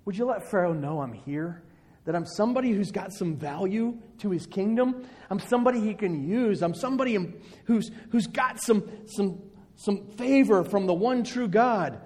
would 0.05 0.15
you 0.15 0.25
let 0.25 0.49
Pharaoh 0.49 0.73
know 0.73 1.01
I'm 1.01 1.11
here? 1.11 1.63
That 2.05 2.15
I'm 2.15 2.27
somebody 2.27 2.71
who's 2.71 2.91
got 2.91 3.13
some 3.13 3.35
value 3.35 3.97
to 4.19 4.29
his 4.29 4.45
kingdom? 4.45 5.07
I'm 5.31 5.39
somebody 5.39 5.81
he 5.81 5.95
can 5.95 6.27
use. 6.27 6.61
I'm 6.61 6.75
somebody 6.75 7.17
who's, 7.65 7.89
who's 8.11 8.27
got 8.27 8.61
some, 8.61 8.87
some, 9.07 9.41
some 9.75 10.07
favor 10.17 10.63
from 10.63 10.85
the 10.85 10.93
one 10.93 11.23
true 11.23 11.47
God. 11.47 11.99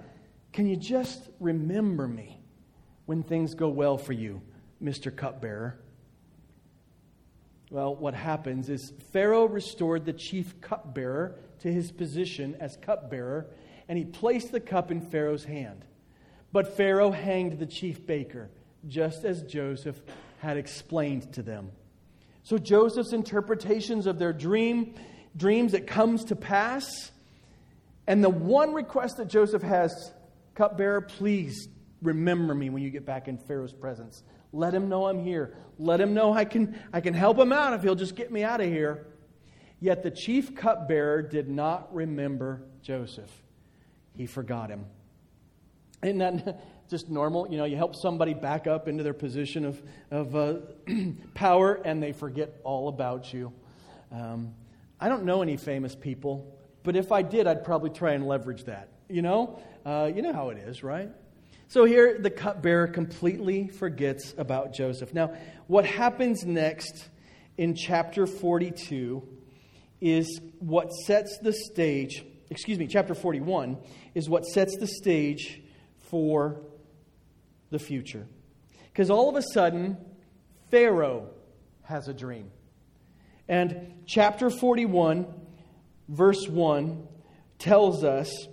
Can 0.54 0.66
you 0.66 0.76
just 0.76 1.28
remember 1.38 2.08
me 2.08 2.42
when 3.04 3.22
things 3.22 3.54
go 3.54 3.68
well 3.68 3.98
for 3.98 4.14
you, 4.14 4.40
Mr. 4.82 5.14
Cupbearer? 5.14 5.78
Well, 7.70 7.96
what 7.96 8.14
happens 8.14 8.68
is 8.68 8.92
Pharaoh 9.12 9.46
restored 9.46 10.04
the 10.04 10.12
chief 10.12 10.60
cupbearer 10.60 11.36
to 11.60 11.72
his 11.72 11.90
position 11.90 12.56
as 12.60 12.76
cupbearer, 12.76 13.48
and 13.88 13.98
he 13.98 14.04
placed 14.04 14.52
the 14.52 14.60
cup 14.60 14.90
in 14.90 15.00
Pharaoh's 15.00 15.44
hand. 15.44 15.84
But 16.52 16.76
Pharaoh 16.76 17.10
hanged 17.10 17.58
the 17.58 17.66
chief 17.66 18.06
baker, 18.06 18.50
just 18.86 19.24
as 19.24 19.42
Joseph 19.42 20.00
had 20.38 20.56
explained 20.56 21.32
to 21.34 21.42
them. 21.42 21.72
So 22.44 22.56
Joseph's 22.56 23.12
interpretations 23.12 24.06
of 24.06 24.20
their 24.20 24.32
dream, 24.32 24.94
dreams 25.36 25.72
that 25.72 25.88
comes 25.88 26.24
to 26.26 26.36
pass, 26.36 27.10
and 28.06 28.22
the 28.22 28.30
one 28.30 28.72
request 28.72 29.16
that 29.16 29.26
Joseph 29.26 29.62
has, 29.62 30.12
cupbearer, 30.54 31.00
please 31.00 31.68
remember 32.00 32.54
me 32.54 32.70
when 32.70 32.82
you 32.82 32.90
get 32.90 33.04
back 33.04 33.26
in 33.26 33.36
Pharaoh's 33.36 33.72
presence. 33.72 34.22
Let 34.52 34.74
him 34.74 34.88
know 34.88 35.06
I'm 35.06 35.22
here. 35.22 35.54
Let 35.78 36.00
him 36.00 36.14
know 36.14 36.32
I 36.32 36.44
can, 36.44 36.78
I 36.92 37.00
can 37.00 37.14
help 37.14 37.38
him 37.38 37.52
out 37.52 37.74
if 37.74 37.82
he'll 37.82 37.94
just 37.94 38.16
get 38.16 38.32
me 38.32 38.42
out 38.42 38.60
of 38.60 38.68
here. 38.68 39.06
Yet 39.80 40.02
the 40.02 40.10
chief 40.10 40.54
cupbearer 40.54 41.22
did 41.22 41.48
not 41.48 41.94
remember 41.94 42.62
Joseph. 42.82 43.30
He 44.16 44.26
forgot 44.26 44.70
him. 44.70 44.86
Isn't 46.02 46.18
that 46.18 46.62
just 46.88 47.10
normal? 47.10 47.48
You 47.50 47.58
know, 47.58 47.64
you 47.64 47.76
help 47.76 47.94
somebody 47.94 48.32
back 48.32 48.66
up 48.66 48.88
into 48.88 49.02
their 49.02 49.14
position 49.14 49.64
of, 49.64 49.82
of 50.10 50.34
uh, 50.34 50.54
power 51.34 51.74
and 51.84 52.02
they 52.02 52.12
forget 52.12 52.60
all 52.64 52.88
about 52.88 53.34
you. 53.34 53.52
Um, 54.12 54.54
I 54.98 55.08
don't 55.08 55.24
know 55.24 55.42
any 55.42 55.58
famous 55.58 55.94
people, 55.94 56.58
but 56.82 56.96
if 56.96 57.12
I 57.12 57.20
did, 57.22 57.46
I'd 57.46 57.64
probably 57.64 57.90
try 57.90 58.12
and 58.12 58.26
leverage 58.26 58.64
that. 58.64 58.88
You 59.08 59.20
know? 59.22 59.60
Uh, 59.84 60.10
you 60.14 60.22
know 60.22 60.32
how 60.32 60.48
it 60.50 60.58
is, 60.58 60.82
right? 60.82 61.10
So 61.68 61.84
here, 61.84 62.16
the 62.18 62.30
cupbearer 62.30 62.86
completely 62.86 63.68
forgets 63.68 64.34
about 64.38 64.72
Joseph. 64.72 65.12
Now, 65.12 65.34
what 65.66 65.84
happens 65.84 66.44
next 66.44 67.08
in 67.58 67.74
chapter 67.74 68.26
42 68.26 69.26
is 70.00 70.40
what 70.60 70.92
sets 70.92 71.38
the 71.42 71.52
stage, 71.52 72.24
excuse 72.50 72.78
me, 72.78 72.86
chapter 72.86 73.14
41 73.14 73.78
is 74.14 74.28
what 74.28 74.44
sets 74.44 74.76
the 74.78 74.86
stage 74.86 75.60
for 76.08 76.60
the 77.70 77.78
future. 77.80 78.28
Because 78.92 79.10
all 79.10 79.28
of 79.28 79.34
a 79.34 79.42
sudden, 79.42 79.96
Pharaoh 80.70 81.30
has 81.82 82.06
a 82.06 82.14
dream. 82.14 82.50
And 83.48 84.04
chapter 84.06 84.50
41, 84.50 85.26
verse 86.08 86.46
1, 86.48 87.08
tells 87.58 88.04
us 88.04 88.46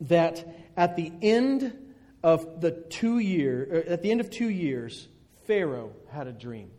that 0.00 0.46
at 0.76 0.96
the 0.96 1.12
end 1.20 1.87
of 2.22 2.60
the 2.60 2.70
two 2.70 3.18
year, 3.18 3.84
uh, 3.86 3.92
at 3.92 4.02
the 4.02 4.10
end 4.10 4.20
of 4.20 4.30
two 4.30 4.48
years, 4.48 5.08
Pharaoh 5.46 5.92
had 6.10 6.26
a 6.26 6.32
dream. 6.32 6.70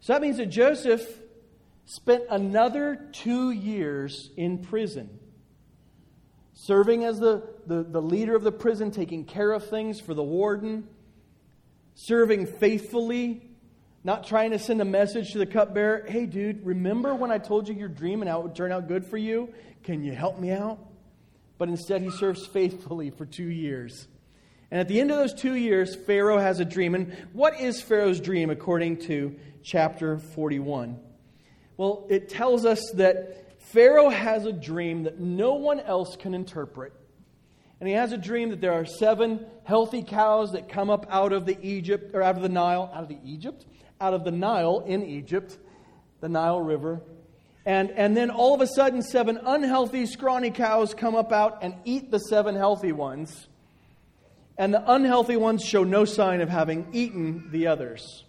So 0.00 0.12
that 0.12 0.22
means 0.22 0.36
that 0.36 0.46
Joseph 0.46 1.06
spent 1.84 2.24
another 2.30 3.08
two 3.12 3.50
years 3.50 4.30
in 4.36 4.58
prison, 4.58 5.18
serving 6.52 7.04
as 7.04 7.18
the, 7.18 7.42
the, 7.66 7.82
the 7.82 8.02
leader 8.02 8.36
of 8.36 8.42
the 8.42 8.52
prison, 8.52 8.90
taking 8.90 9.24
care 9.24 9.52
of 9.52 9.68
things 9.68 9.98
for 10.00 10.14
the 10.14 10.22
warden, 10.22 10.86
serving 11.94 12.46
faithfully, 12.46 13.42
not 14.04 14.24
trying 14.24 14.52
to 14.52 14.58
send 14.58 14.80
a 14.80 14.84
message 14.84 15.32
to 15.32 15.38
the 15.38 15.46
cupbearer 15.46 16.06
hey, 16.08 16.26
dude, 16.26 16.64
remember 16.64 17.14
when 17.14 17.30
I 17.30 17.38
told 17.38 17.68
you 17.68 17.74
your 17.74 17.88
dream 17.88 18.22
and 18.22 18.30
how 18.30 18.40
it 18.40 18.44
would 18.44 18.54
turn 18.54 18.70
out 18.70 18.86
good 18.86 19.04
for 19.04 19.16
you? 19.16 19.52
Can 19.82 20.04
you 20.04 20.12
help 20.12 20.38
me 20.38 20.52
out? 20.52 20.78
But 21.58 21.68
instead, 21.68 22.02
he 22.02 22.10
serves 22.10 22.46
faithfully 22.46 23.10
for 23.10 23.26
two 23.26 23.48
years. 23.48 24.06
And 24.70 24.80
at 24.80 24.88
the 24.88 25.00
end 25.00 25.10
of 25.10 25.16
those 25.16 25.32
two 25.32 25.54
years, 25.54 25.94
Pharaoh 25.94 26.38
has 26.38 26.60
a 26.60 26.64
dream. 26.64 26.94
And 26.94 27.16
what 27.32 27.58
is 27.58 27.80
Pharaoh's 27.80 28.20
dream 28.20 28.50
according 28.50 28.98
to 29.06 29.34
chapter 29.62 30.18
41? 30.18 30.98
Well, 31.76 32.06
it 32.10 32.28
tells 32.28 32.66
us 32.66 32.82
that 32.94 33.60
Pharaoh 33.60 34.10
has 34.10 34.44
a 34.44 34.52
dream 34.52 35.04
that 35.04 35.18
no 35.18 35.54
one 35.54 35.80
else 35.80 36.16
can 36.16 36.34
interpret. 36.34 36.92
And 37.80 37.88
he 37.88 37.94
has 37.94 38.12
a 38.12 38.18
dream 38.18 38.50
that 38.50 38.60
there 38.60 38.72
are 38.72 38.84
seven 38.84 39.46
healthy 39.64 40.02
cows 40.02 40.52
that 40.52 40.68
come 40.68 40.90
up 40.90 41.06
out 41.08 41.32
of 41.32 41.46
the 41.46 41.56
Egypt 41.62 42.14
or 42.14 42.22
out 42.22 42.36
of 42.36 42.42
the 42.42 42.48
Nile, 42.48 42.90
out 42.92 43.04
of 43.04 43.08
the 43.08 43.18
Egypt, 43.24 43.64
out 44.00 44.14
of 44.14 44.24
the 44.24 44.32
Nile 44.32 44.80
in 44.86 45.04
Egypt, 45.04 45.56
the 46.20 46.28
Nile 46.28 46.60
River. 46.60 47.00
And, 47.64 47.90
and 47.90 48.16
then 48.16 48.30
all 48.30 48.54
of 48.54 48.60
a 48.60 48.66
sudden, 48.66 49.02
seven 49.02 49.38
unhealthy, 49.44 50.06
scrawny 50.06 50.50
cows 50.50 50.92
come 50.92 51.14
up 51.14 51.32
out 51.32 51.58
and 51.62 51.74
eat 51.84 52.10
the 52.10 52.18
seven 52.18 52.54
healthy 52.54 52.92
ones 52.92 53.46
and 54.58 54.74
the 54.74 54.92
unhealthy 54.92 55.36
ones 55.36 55.64
show 55.64 55.84
no 55.84 56.04
sign 56.04 56.40
of 56.40 56.48
having 56.48 56.88
eaten 56.92 57.48
the 57.52 57.68
others. 57.68 58.24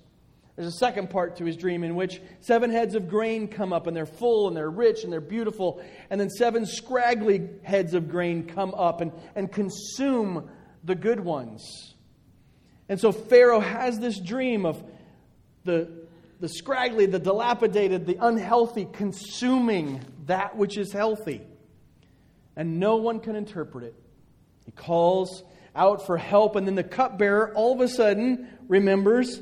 There's 0.55 0.73
a 0.73 0.77
second 0.77 1.09
part 1.09 1.37
to 1.37 1.45
his 1.45 1.55
dream 1.55 1.83
in 1.83 1.95
which 1.95 2.21
seven 2.41 2.69
heads 2.69 2.93
of 2.93 3.07
grain 3.07 3.47
come 3.47 3.71
up 3.73 3.87
and 3.87 3.95
they're 3.95 4.05
full 4.05 4.47
and 4.47 4.55
they're 4.55 4.69
rich 4.69 5.03
and 5.03 5.11
they're 5.11 5.21
beautiful. 5.21 5.81
And 6.09 6.19
then 6.19 6.29
seven 6.29 6.65
scraggly 6.65 7.49
heads 7.63 7.93
of 7.93 8.09
grain 8.09 8.45
come 8.45 8.73
up 8.75 8.99
and, 8.99 9.13
and 9.35 9.51
consume 9.51 10.49
the 10.83 10.95
good 10.95 11.21
ones. 11.21 11.95
And 12.89 12.99
so 12.99 13.11
Pharaoh 13.11 13.61
has 13.61 13.99
this 13.99 14.19
dream 14.19 14.65
of 14.65 14.83
the, 15.63 15.89
the 16.39 16.49
scraggly, 16.49 17.05
the 17.05 17.19
dilapidated, 17.19 18.05
the 18.05 18.17
unhealthy 18.19 18.85
consuming 18.91 20.03
that 20.25 20.57
which 20.57 20.77
is 20.77 20.91
healthy. 20.91 21.41
And 22.55 22.79
no 22.79 22.97
one 22.97 23.21
can 23.21 23.35
interpret 23.37 23.85
it. 23.85 23.95
He 24.65 24.71
calls 24.71 25.43
out 25.79 26.05
for 26.05 26.17
help, 26.17 26.55
and 26.55 26.67
then 26.67 26.75
the 26.75 26.83
cupbearer 26.83 27.53
all 27.55 27.73
of 27.73 27.79
a 27.79 27.87
sudden 27.87 28.47
remembers, 28.67 29.41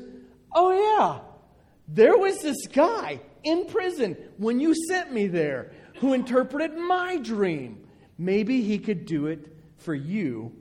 oh, 0.54 0.70
yeah, 0.72 1.20
there 1.88 2.16
was 2.16 2.40
this 2.40 2.66
guy 2.68 3.20
in 3.42 3.66
prison 3.66 4.16
when 4.36 4.60
you 4.60 4.74
sent 4.86 5.12
me 5.12 5.26
there 5.26 5.72
who 5.96 6.14
interpreted 6.14 6.76
my 6.76 7.16
dream. 7.16 7.84
Maybe 8.16 8.62
he 8.62 8.78
could 8.78 9.04
do 9.04 9.26
it 9.26 9.54
for 9.78 9.94
you 9.94 10.52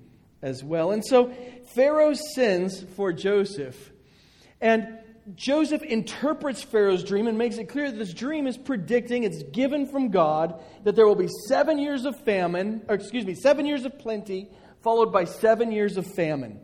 as 0.41 0.63
well. 0.63 0.91
And 0.91 1.05
so 1.05 1.31
Pharaoh 1.75 2.13
sends 2.13 2.81
for 2.81 3.13
Joseph. 3.13 3.91
And 4.59 4.99
Joseph 5.35 5.83
interprets 5.83 6.63
Pharaoh's 6.63 7.03
dream 7.03 7.27
and 7.27 7.37
makes 7.37 7.57
it 7.57 7.65
clear 7.65 7.91
that 7.91 7.97
this 7.97 8.13
dream 8.13 8.47
is 8.47 8.57
predicting, 8.57 9.23
it's 9.23 9.43
given 9.43 9.85
from 9.85 10.09
God, 10.09 10.59
that 10.85 10.95
there 10.95 11.05
will 11.05 11.15
be 11.15 11.29
seven 11.47 11.77
years 11.77 12.05
of 12.05 12.17
famine, 12.23 12.83
or 12.87 12.95
excuse 12.95 13.25
me, 13.25 13.35
seven 13.35 13.65
years 13.65 13.83
of 13.83 13.99
plenty, 13.99 14.49
followed 14.81 15.11
by 15.11 15.25
seven 15.25 15.71
years 15.71 15.97
of 15.97 16.05
famine. 16.05 16.59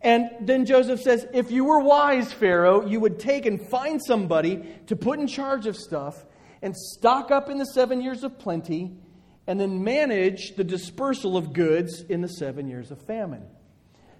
And 0.00 0.30
then 0.40 0.64
Joseph 0.64 1.00
says, 1.00 1.26
If 1.32 1.50
you 1.50 1.64
were 1.64 1.80
wise, 1.80 2.32
Pharaoh, 2.32 2.86
you 2.86 3.00
would 3.00 3.18
take 3.18 3.46
and 3.46 3.60
find 3.60 4.00
somebody 4.02 4.64
to 4.86 4.96
put 4.96 5.18
in 5.18 5.26
charge 5.26 5.66
of 5.66 5.76
stuff 5.76 6.24
and 6.62 6.76
stock 6.76 7.30
up 7.30 7.48
in 7.50 7.58
the 7.58 7.66
seven 7.66 8.00
years 8.00 8.22
of 8.22 8.38
plenty 8.38 8.96
and 9.46 9.58
then 9.58 9.82
manage 9.82 10.54
the 10.56 10.64
dispersal 10.64 11.36
of 11.36 11.52
goods 11.52 12.02
in 12.02 12.20
the 12.20 12.28
seven 12.28 12.68
years 12.68 12.90
of 12.90 13.00
famine. 13.06 13.44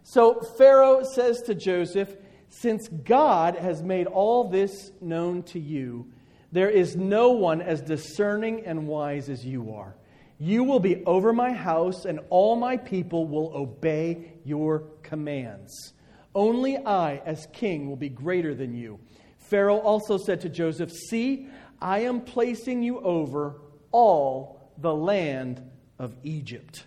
So 0.02 0.40
Pharaoh 0.56 1.02
says 1.02 1.42
to 1.42 1.54
Joseph, 1.54 2.16
Since 2.48 2.88
God 2.88 3.56
has 3.56 3.82
made 3.82 4.06
all 4.06 4.48
this 4.48 4.90
known 5.00 5.42
to 5.44 5.60
you, 5.60 6.10
there 6.50 6.70
is 6.70 6.96
no 6.96 7.32
one 7.32 7.60
as 7.60 7.82
discerning 7.82 8.64
and 8.64 8.88
wise 8.88 9.28
as 9.28 9.44
you 9.44 9.74
are. 9.74 9.97
You 10.38 10.62
will 10.64 10.80
be 10.80 11.04
over 11.04 11.32
my 11.32 11.52
house, 11.52 12.04
and 12.04 12.20
all 12.30 12.54
my 12.56 12.76
people 12.76 13.26
will 13.26 13.52
obey 13.54 14.32
your 14.44 14.84
commands. 15.02 15.92
Only 16.34 16.76
I, 16.76 17.16
as 17.24 17.48
king, 17.52 17.88
will 17.88 17.96
be 17.96 18.08
greater 18.08 18.54
than 18.54 18.74
you. 18.74 19.00
Pharaoh 19.38 19.78
also 19.78 20.16
said 20.16 20.40
to 20.42 20.48
Joseph, 20.48 20.92
See, 20.92 21.48
I 21.80 22.00
am 22.00 22.20
placing 22.20 22.82
you 22.82 23.00
over 23.00 23.60
all 23.90 24.70
the 24.78 24.94
land 24.94 25.62
of 25.98 26.14
Egypt. 26.22 26.84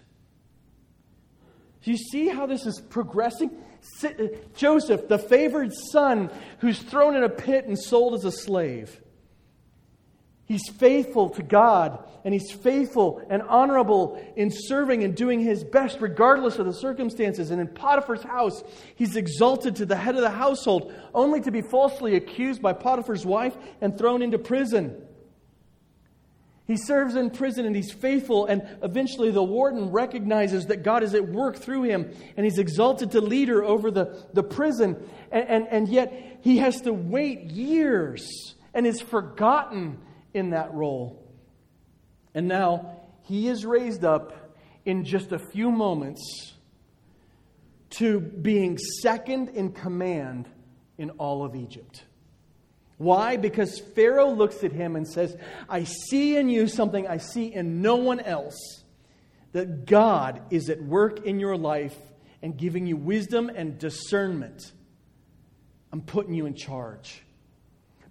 Do 1.83 1.91
you 1.91 1.97
see 1.97 2.29
how 2.29 2.45
this 2.45 2.65
is 2.65 2.79
progressing? 2.79 3.51
Joseph, 4.55 5.07
the 5.07 5.17
favored 5.17 5.73
son 5.73 6.29
who's 6.59 6.79
thrown 6.79 7.15
in 7.15 7.23
a 7.23 7.29
pit 7.29 7.65
and 7.65 7.77
sold 7.77 8.13
as 8.13 8.23
a 8.23 8.31
slave. 8.31 9.01
He's 10.51 10.67
faithful 10.67 11.29
to 11.29 11.43
God, 11.43 12.03
and 12.25 12.33
he's 12.33 12.51
faithful 12.51 13.25
and 13.29 13.41
honorable 13.41 14.21
in 14.35 14.51
serving 14.51 15.01
and 15.01 15.15
doing 15.15 15.39
his 15.39 15.63
best 15.63 16.01
regardless 16.01 16.59
of 16.59 16.65
the 16.65 16.73
circumstances. 16.73 17.51
And 17.51 17.61
in 17.61 17.69
Potiphar's 17.69 18.23
house, 18.23 18.61
he's 18.95 19.15
exalted 19.15 19.77
to 19.77 19.85
the 19.85 19.95
head 19.95 20.15
of 20.15 20.21
the 20.21 20.29
household, 20.29 20.93
only 21.13 21.39
to 21.39 21.51
be 21.51 21.61
falsely 21.61 22.17
accused 22.17 22.61
by 22.61 22.73
Potiphar's 22.73 23.25
wife 23.25 23.55
and 23.79 23.97
thrown 23.97 24.21
into 24.21 24.37
prison. 24.37 25.01
He 26.67 26.75
serves 26.75 27.15
in 27.15 27.29
prison 27.29 27.65
and 27.65 27.73
he's 27.73 27.93
faithful, 27.93 28.45
and 28.45 28.67
eventually 28.83 29.31
the 29.31 29.41
warden 29.41 29.89
recognizes 29.89 30.65
that 30.65 30.83
God 30.83 31.01
is 31.01 31.15
at 31.15 31.29
work 31.29 31.59
through 31.59 31.83
him, 31.83 32.13
and 32.35 32.45
he's 32.45 32.59
exalted 32.59 33.11
to 33.11 33.21
leader 33.21 33.63
over 33.63 33.89
the, 33.89 34.21
the 34.33 34.43
prison. 34.43 35.01
And, 35.31 35.47
and, 35.47 35.67
and 35.69 35.87
yet 35.87 36.39
he 36.41 36.57
has 36.57 36.81
to 36.81 36.91
wait 36.91 37.43
years 37.51 38.55
and 38.73 38.85
is 38.85 38.99
forgotten 38.99 39.97
in 40.33 40.51
that 40.51 40.73
role. 40.73 41.23
And 42.33 42.47
now 42.47 42.97
he 43.23 43.47
is 43.47 43.65
raised 43.65 44.05
up 44.05 44.55
in 44.85 45.03
just 45.03 45.31
a 45.31 45.39
few 45.39 45.71
moments 45.71 46.53
to 47.91 48.19
being 48.19 48.77
second 48.77 49.49
in 49.49 49.71
command 49.71 50.47
in 50.97 51.09
all 51.11 51.43
of 51.43 51.55
Egypt. 51.55 52.05
Why? 52.97 53.35
Because 53.35 53.79
Pharaoh 53.79 54.31
looks 54.31 54.63
at 54.63 54.71
him 54.71 54.95
and 54.95 55.07
says, 55.07 55.35
I 55.67 55.83
see 55.83 56.37
in 56.37 56.49
you 56.49 56.67
something 56.67 57.07
I 57.07 57.17
see 57.17 57.53
in 57.53 57.81
no 57.81 57.95
one 57.95 58.19
else 58.19 58.83
that 59.53 59.85
God 59.85 60.41
is 60.51 60.69
at 60.69 60.81
work 60.81 61.25
in 61.25 61.39
your 61.39 61.57
life 61.57 61.97
and 62.41 62.55
giving 62.55 62.85
you 62.85 62.95
wisdom 62.95 63.49
and 63.53 63.77
discernment. 63.77 64.71
I'm 65.91 66.01
putting 66.01 66.33
you 66.33 66.45
in 66.45 66.55
charge. 66.55 67.23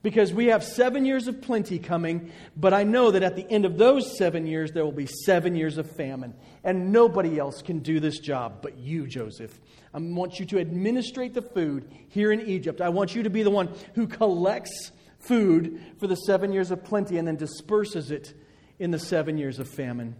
Because 0.02 0.32
we 0.32 0.46
have 0.46 0.64
seven 0.64 1.04
years 1.04 1.28
of 1.28 1.42
plenty 1.42 1.78
coming, 1.78 2.32
but 2.56 2.72
I 2.72 2.84
know 2.84 3.10
that 3.10 3.22
at 3.22 3.36
the 3.36 3.46
end 3.50 3.66
of 3.66 3.76
those 3.76 4.16
seven 4.16 4.46
years, 4.46 4.72
there 4.72 4.82
will 4.82 4.92
be 4.92 5.06
seven 5.06 5.54
years 5.54 5.76
of 5.76 5.90
famine. 5.90 6.34
And 6.64 6.90
nobody 6.90 7.38
else 7.38 7.60
can 7.60 7.80
do 7.80 8.00
this 8.00 8.18
job 8.18 8.62
but 8.62 8.78
you, 8.78 9.06
Joseph. 9.06 9.60
I 9.92 9.98
want 9.98 10.40
you 10.40 10.46
to 10.46 10.58
administrate 10.58 11.34
the 11.34 11.42
food 11.42 11.90
here 12.08 12.32
in 12.32 12.40
Egypt. 12.48 12.80
I 12.80 12.88
want 12.88 13.14
you 13.14 13.24
to 13.24 13.30
be 13.30 13.42
the 13.42 13.50
one 13.50 13.68
who 13.94 14.06
collects 14.06 14.92
food 15.18 15.80
for 15.98 16.06
the 16.06 16.16
seven 16.16 16.52
years 16.52 16.70
of 16.70 16.82
plenty 16.82 17.18
and 17.18 17.28
then 17.28 17.36
disperses 17.36 18.10
it 18.10 18.32
in 18.78 18.90
the 18.90 18.98
seven 18.98 19.36
years 19.36 19.58
of 19.58 19.68
famine. 19.68 20.16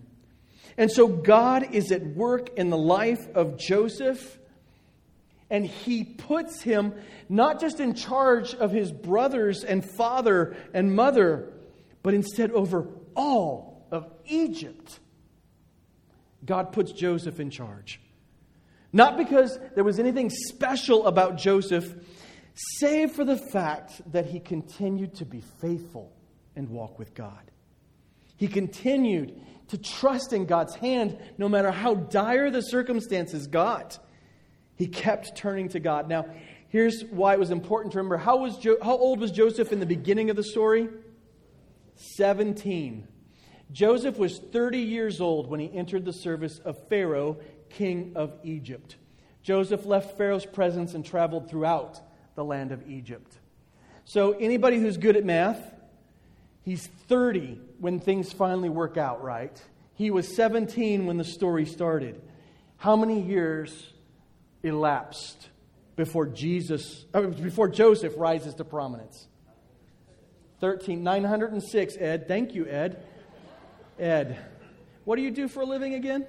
And 0.77 0.91
so 0.91 1.09
God 1.09 1.75
is 1.75 1.91
at 1.91 2.05
work 2.05 2.51
in 2.59 2.71
the 2.71 2.79
life 2.79 3.27
of 3.35 3.59
Joseph, 3.59 4.39
and 5.51 5.67
he 5.67 6.05
puts 6.05 6.63
him 6.63 6.95
not 7.29 7.61
just 7.61 7.81
in 7.81 7.95
charge 7.95 8.55
of 8.55 8.71
his 8.71 8.93
brothers 8.93 9.65
and 9.65 9.85
father 9.85 10.57
and 10.73 10.95
mother, 10.95 11.53
but 12.03 12.15
instead 12.15 12.53
over 12.53 12.89
all 13.17 13.87
of 13.91 14.07
Egypt. 14.27 15.01
God 16.45 16.73
puts 16.73 16.93
Joseph 16.93 17.41
in 17.41 17.51
charge. 17.51 18.01
Not 18.93 19.17
because 19.17 19.59
there 19.75 19.85
was 19.85 19.99
anything 19.99 20.31
special 20.31 21.07
about 21.07 21.37
Joseph, 21.37 21.95
save 22.55 23.13
for 23.13 23.25
the 23.25 23.37
fact 23.37 24.01
that 24.13 24.27
he 24.27 24.41
continued 24.41 25.15
to 25.17 25.25
be 25.25 25.43
faithful 25.61 26.13
and 26.57 26.69
walk 26.69 26.99
with 26.99 27.15
God. 27.15 27.51
He 28.37 28.49
continued 28.49 29.41
to 29.69 29.79
trust 29.79 30.33
in 30.33 30.47
God's 30.47 30.75
hand 30.75 31.19
no 31.39 31.49
matter 31.49 31.71
how 31.71 31.95
dire 31.95 32.51
the 32.51 32.63
circumstances 32.63 33.47
got. 33.47 33.99
He 34.81 34.87
kept 34.87 35.37
turning 35.37 35.69
to 35.69 35.79
God. 35.79 36.09
Now, 36.09 36.25
here's 36.69 37.05
why 37.05 37.35
it 37.35 37.39
was 37.39 37.51
important 37.51 37.93
to 37.93 37.99
remember. 37.99 38.17
How, 38.17 38.39
was 38.39 38.57
jo- 38.57 38.79
how 38.83 38.97
old 38.97 39.21
was 39.21 39.31
Joseph 39.31 39.73
in 39.73 39.79
the 39.79 39.85
beginning 39.85 40.31
of 40.31 40.37
the 40.37 40.43
story? 40.43 40.89
17. 42.17 43.07
Joseph 43.73 44.17
was 44.17 44.39
30 44.39 44.79
years 44.79 45.21
old 45.21 45.51
when 45.51 45.61
he 45.61 45.71
entered 45.77 46.07
the 46.07 46.15
service 46.15 46.61
of 46.61 46.89
Pharaoh 46.89 47.37
king 47.69 48.13
of 48.15 48.33
Egypt. 48.43 48.97
Joseph 49.43 49.85
left 49.85 50.17
Pharaoh's 50.17 50.47
presence 50.47 50.95
and 50.95 51.05
traveled 51.05 51.51
throughout 51.51 52.01
the 52.35 52.43
land 52.43 52.73
of 52.73 52.89
Egypt. 52.89 53.37
So, 54.07 54.33
anybody 54.33 54.79
who's 54.79 54.97
good 54.97 55.15
at 55.15 55.27
math, 55.27 55.75
he's 56.63 56.87
30 56.87 57.61
when 57.81 58.01
things 58.01 58.33
finally 58.33 58.71
work 58.71 58.97
out 58.97 59.23
right. 59.23 59.63
He 59.93 60.11
was 60.11 60.35
17 60.35 61.05
when 61.05 61.19
the 61.19 61.25
story 61.25 61.67
started. 61.67 62.23
How 62.79 62.97
many 62.97 63.21
years 63.21 63.93
elapsed 64.63 65.49
before 65.97 66.27
Jesus 66.27 67.05
before 67.43 67.69
Joseph 67.69 68.15
rises 68.17 68.55
to 68.55 68.65
prominence? 68.65 69.27
13 70.61 71.03
906 71.03 71.97
Ed. 71.99 72.29
Thank 72.29 72.55
you, 72.55 72.67
Ed. 72.67 73.03
Ed. 73.99 74.39
What 75.05 75.17
do 75.17 75.23
you 75.23 75.31
do 75.31 75.49
for 75.49 75.63
a 75.63 75.67
living 75.67 75.95
again? 75.95 76.27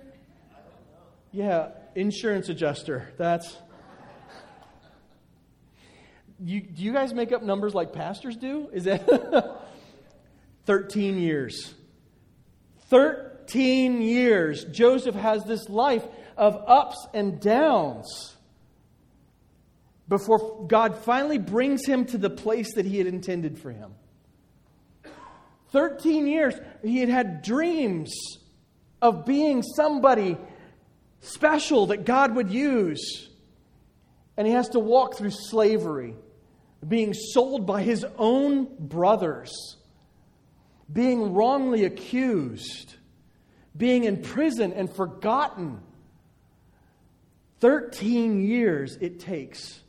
Yeah, 1.32 1.70
insurance 1.96 2.50
adjuster. 2.50 3.14
That's. 3.18 3.58
You, 6.44 6.62
do 6.62 6.82
you 6.84 6.92
guys 6.92 7.14
make 7.14 7.32
up 7.32 7.44
numbers 7.44 7.76
like 7.76 7.94
pastors 7.94 8.36
do? 8.36 8.70
Is 8.74 8.86
that 8.86 9.62
13 10.66 11.20
years? 11.20 11.76
13 12.90 14.02
years. 14.02 14.66
Joseph 14.66 15.16
has 15.16 15.44
this 15.46 15.70
life 15.70 16.04
of 16.42 16.64
ups 16.66 17.08
and 17.14 17.40
downs 17.40 18.36
before 20.10 20.66
God 20.68 20.98
finally 20.98 21.38
brings 21.38 21.86
him 21.86 22.04
to 22.06 22.18
the 22.18 22.32
place 22.32 22.74
that 22.74 22.86
he 22.88 22.98
had 22.98 23.06
intended 23.06 23.60
for 23.60 23.72
him. 23.72 23.94
13 25.70 26.26
years, 26.26 26.56
he 26.82 26.98
had 26.98 27.10
had 27.10 27.44
dreams 27.44 28.12
of 29.04 29.24
being 29.24 29.62
somebody 29.62 30.36
special 31.20 31.86
that 31.86 32.06
God 32.06 32.36
would 32.36 32.50
use. 32.50 33.30
And 34.36 34.48
he 34.48 34.54
has 34.54 34.70
to 34.70 34.80
walk 34.80 35.18
through 35.18 35.30
slavery, 35.30 36.16
being 36.86 37.14
sold 37.14 37.68
by 37.68 37.84
his 37.84 38.04
own 38.18 38.68
brothers, 38.80 39.78
being 40.92 41.36
wrongly 41.36 41.86
accused, 41.86 42.96
being 43.78 44.06
in 44.06 44.24
prison 44.24 44.74
and 44.74 44.92
forgotten. 44.92 45.82
13 47.62 48.42
years 48.42 48.98
it 49.00 49.20
takes 49.20 49.80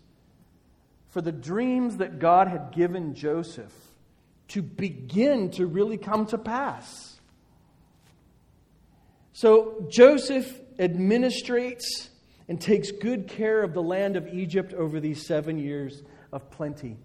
for 1.09 1.21
the 1.21 1.33
dreams 1.33 1.97
that 1.97 2.19
God 2.19 2.49
had 2.49 2.73
given 2.73 3.15
Joseph 3.15 3.73
to 4.49 4.63
begin 4.63 5.51
to 5.53 5.67
really 5.67 5.97
come 5.97 6.27
to 6.27 6.39
pass. 6.39 7.19
So 9.33 9.87
Joseph 9.91 10.61
administrates 10.79 12.09
and 12.49 12.61
takes 12.61 12.91
good 12.91 13.29
care 13.29 13.63
of 13.63 13.73
the 13.73 13.83
land 13.83 14.17
of 14.17 14.29
Egypt 14.29 14.75
over 14.75 15.01
these 15.01 15.27
seven 15.27 15.59
years 15.59 16.03
of 16.33 16.51
plenty. 16.51 16.99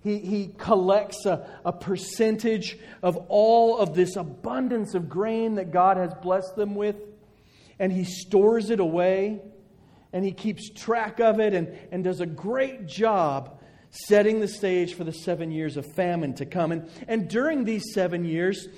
He, 0.00 0.18
he 0.18 0.54
collects 0.56 1.26
a, 1.26 1.48
a 1.64 1.72
percentage 1.72 2.78
of 3.02 3.16
all 3.28 3.78
of 3.78 3.94
this 3.94 4.14
abundance 4.14 4.94
of 4.94 5.08
grain 5.08 5.56
that 5.56 5.72
God 5.72 5.96
has 5.96 6.14
blessed 6.14 6.54
them 6.54 6.76
with. 6.76 6.96
and 7.80 7.92
he 7.92 8.04
stores 8.04 8.70
it 8.70 8.78
away 8.78 9.40
and 10.12 10.24
he 10.24 10.32
keeps 10.32 10.70
track 10.70 11.20
of 11.20 11.40
it 11.40 11.54
and, 11.54 11.76
and 11.90 12.04
does 12.04 12.20
a 12.20 12.26
great 12.26 12.86
job 12.86 13.58
setting 13.90 14.40
the 14.40 14.48
stage 14.48 14.94
for 14.94 15.04
the 15.04 15.12
seven 15.12 15.50
years 15.50 15.76
of 15.76 15.86
famine 15.94 16.34
to 16.34 16.46
come. 16.46 16.72
And, 16.72 16.88
and 17.08 17.28
during 17.28 17.64
these 17.64 17.92
seven 17.92 18.24
years, 18.24 18.68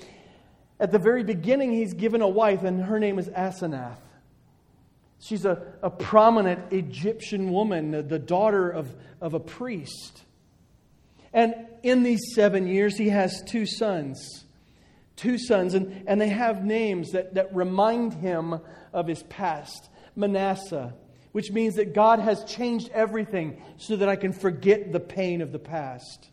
at 0.79 0.91
the 0.91 0.99
very 0.99 1.23
beginning, 1.23 1.73
he's 1.73 1.93
given 1.93 2.21
a 2.21 2.27
wife, 2.27 2.63
and 2.63 2.81
her 2.83 2.99
name 2.99 3.19
is 3.19 3.27
Asenath. 3.29 3.99
She's 5.21 5.45
a, 5.45 5.73
a 5.83 5.89
prominent 5.89 6.71
Egyptian 6.71 7.51
woman, 7.51 7.91
the 8.07 8.19
daughter 8.19 8.69
of, 8.69 8.95
of 9.19 9.33
a 9.33 9.39
priest. 9.39 10.23
And 11.33 11.53
in 11.83 12.03
these 12.03 12.21
seven 12.33 12.67
years, 12.67 12.97
he 12.97 13.09
has 13.09 13.43
two 13.45 13.65
sons. 13.65 14.45
Two 15.17 15.37
sons, 15.37 15.73
and, 15.73 16.05
and 16.07 16.21
they 16.21 16.29
have 16.29 16.63
names 16.63 17.11
that, 17.11 17.33
that 17.33 17.53
remind 17.53 18.13
him 18.13 18.61
of 18.93 19.07
his 19.07 19.21
past 19.23 19.89
Manasseh, 20.15 20.93
which 21.31 21.51
means 21.51 21.75
that 21.75 21.93
God 21.93 22.19
has 22.19 22.43
changed 22.45 22.89
everything 22.93 23.61
so 23.77 23.95
that 23.95 24.09
I 24.09 24.15
can 24.15 24.33
forget 24.33 24.91
the 24.91 24.99
pain 24.99 25.41
of 25.41 25.51
the 25.51 25.59
past. 25.59 26.29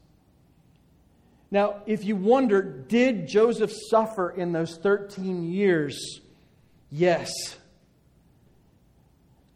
Now, 1.50 1.82
if 1.86 2.04
you 2.04 2.16
wonder, 2.16 2.62
did 2.62 3.28
Joseph 3.28 3.72
suffer 3.90 4.30
in 4.30 4.52
those 4.52 4.76
13 4.76 5.44
years? 5.44 6.20
Yes. 6.90 7.30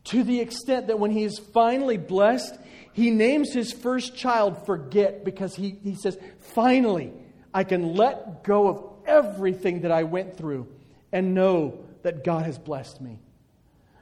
To 0.05 0.23
the 0.23 0.41
extent 0.41 0.87
that 0.87 0.99
when 0.99 1.11
he 1.11 1.25
is 1.25 1.39
finally 1.39 1.97
blessed, 1.97 2.57
he 2.93 3.11
names 3.11 3.53
his 3.53 3.73
first 3.73 4.17
child 4.17 4.67
Forget 4.67 5.25
because 5.25 5.55
he, 5.55 5.79
he 5.83 5.95
says, 5.95 6.19
Finally, 6.55 7.13
I 7.53 7.65
can 7.65 7.95
let 7.95 8.45
go 8.45 8.69
of 8.69 8.85
everything 9.07 9.83
that 9.83 9.91
I 9.91 10.05
went 10.05 10.37
through 10.37 10.69
and 11.13 11.35
know 11.35 11.85
that 12.03 12.25
God 12.25 12.47
has 12.47 12.59
blessed 12.59 13.01
me. 13.01 13.19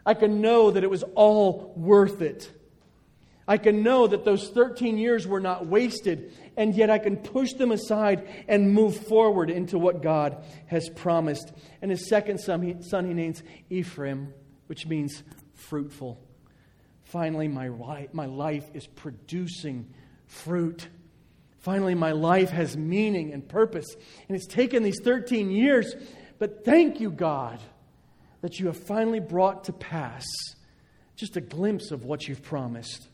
I 0.08 0.14
can 0.14 0.40
know 0.40 0.70
that 0.70 0.82
it 0.82 0.88
was 0.88 1.02
all 1.16 1.74
worth 1.76 2.22
it. 2.22 2.50
I 3.46 3.58
can 3.58 3.82
know 3.82 4.06
that 4.06 4.24
those 4.24 4.48
13 4.48 4.96
years 4.96 5.26
were 5.26 5.38
not 5.38 5.66
wasted, 5.66 6.32
and 6.56 6.74
yet 6.74 6.88
I 6.88 6.96
can 6.96 7.18
push 7.18 7.52
them 7.52 7.72
aside 7.72 8.26
and 8.48 8.72
move 8.72 8.96
forward 8.96 9.50
into 9.50 9.78
what 9.78 10.00
God 10.02 10.42
has 10.68 10.88
promised. 10.88 11.52
And 11.82 11.90
his 11.90 12.08
second 12.08 12.38
son 12.38 12.62
he, 12.62 12.76
son 12.80 13.04
he 13.04 13.12
names 13.12 13.42
Ephraim, 13.68 14.32
which 14.66 14.86
means 14.86 15.22
fruitful. 15.52 16.18
Finally, 17.02 17.48
my, 17.48 18.08
my 18.14 18.24
life 18.24 18.64
is 18.72 18.86
producing 18.86 19.92
fruit. 20.26 20.88
Finally, 21.58 21.96
my 21.96 22.12
life 22.12 22.48
has 22.48 22.78
meaning 22.78 23.34
and 23.34 23.46
purpose. 23.46 23.94
And 24.26 24.34
it's 24.34 24.46
taken 24.46 24.84
these 24.84 25.00
13 25.04 25.50
years, 25.50 25.94
but 26.38 26.64
thank 26.64 26.98
you, 26.98 27.10
God, 27.10 27.60
that 28.40 28.58
you 28.58 28.66
have 28.66 28.76
finally 28.76 29.20
brought 29.20 29.64
to 29.64 29.72
pass 29.72 30.26
just 31.16 31.36
a 31.36 31.40
glimpse 31.40 31.90
of 31.90 32.04
what 32.04 32.28
you've 32.28 32.42
promised. 32.42 33.08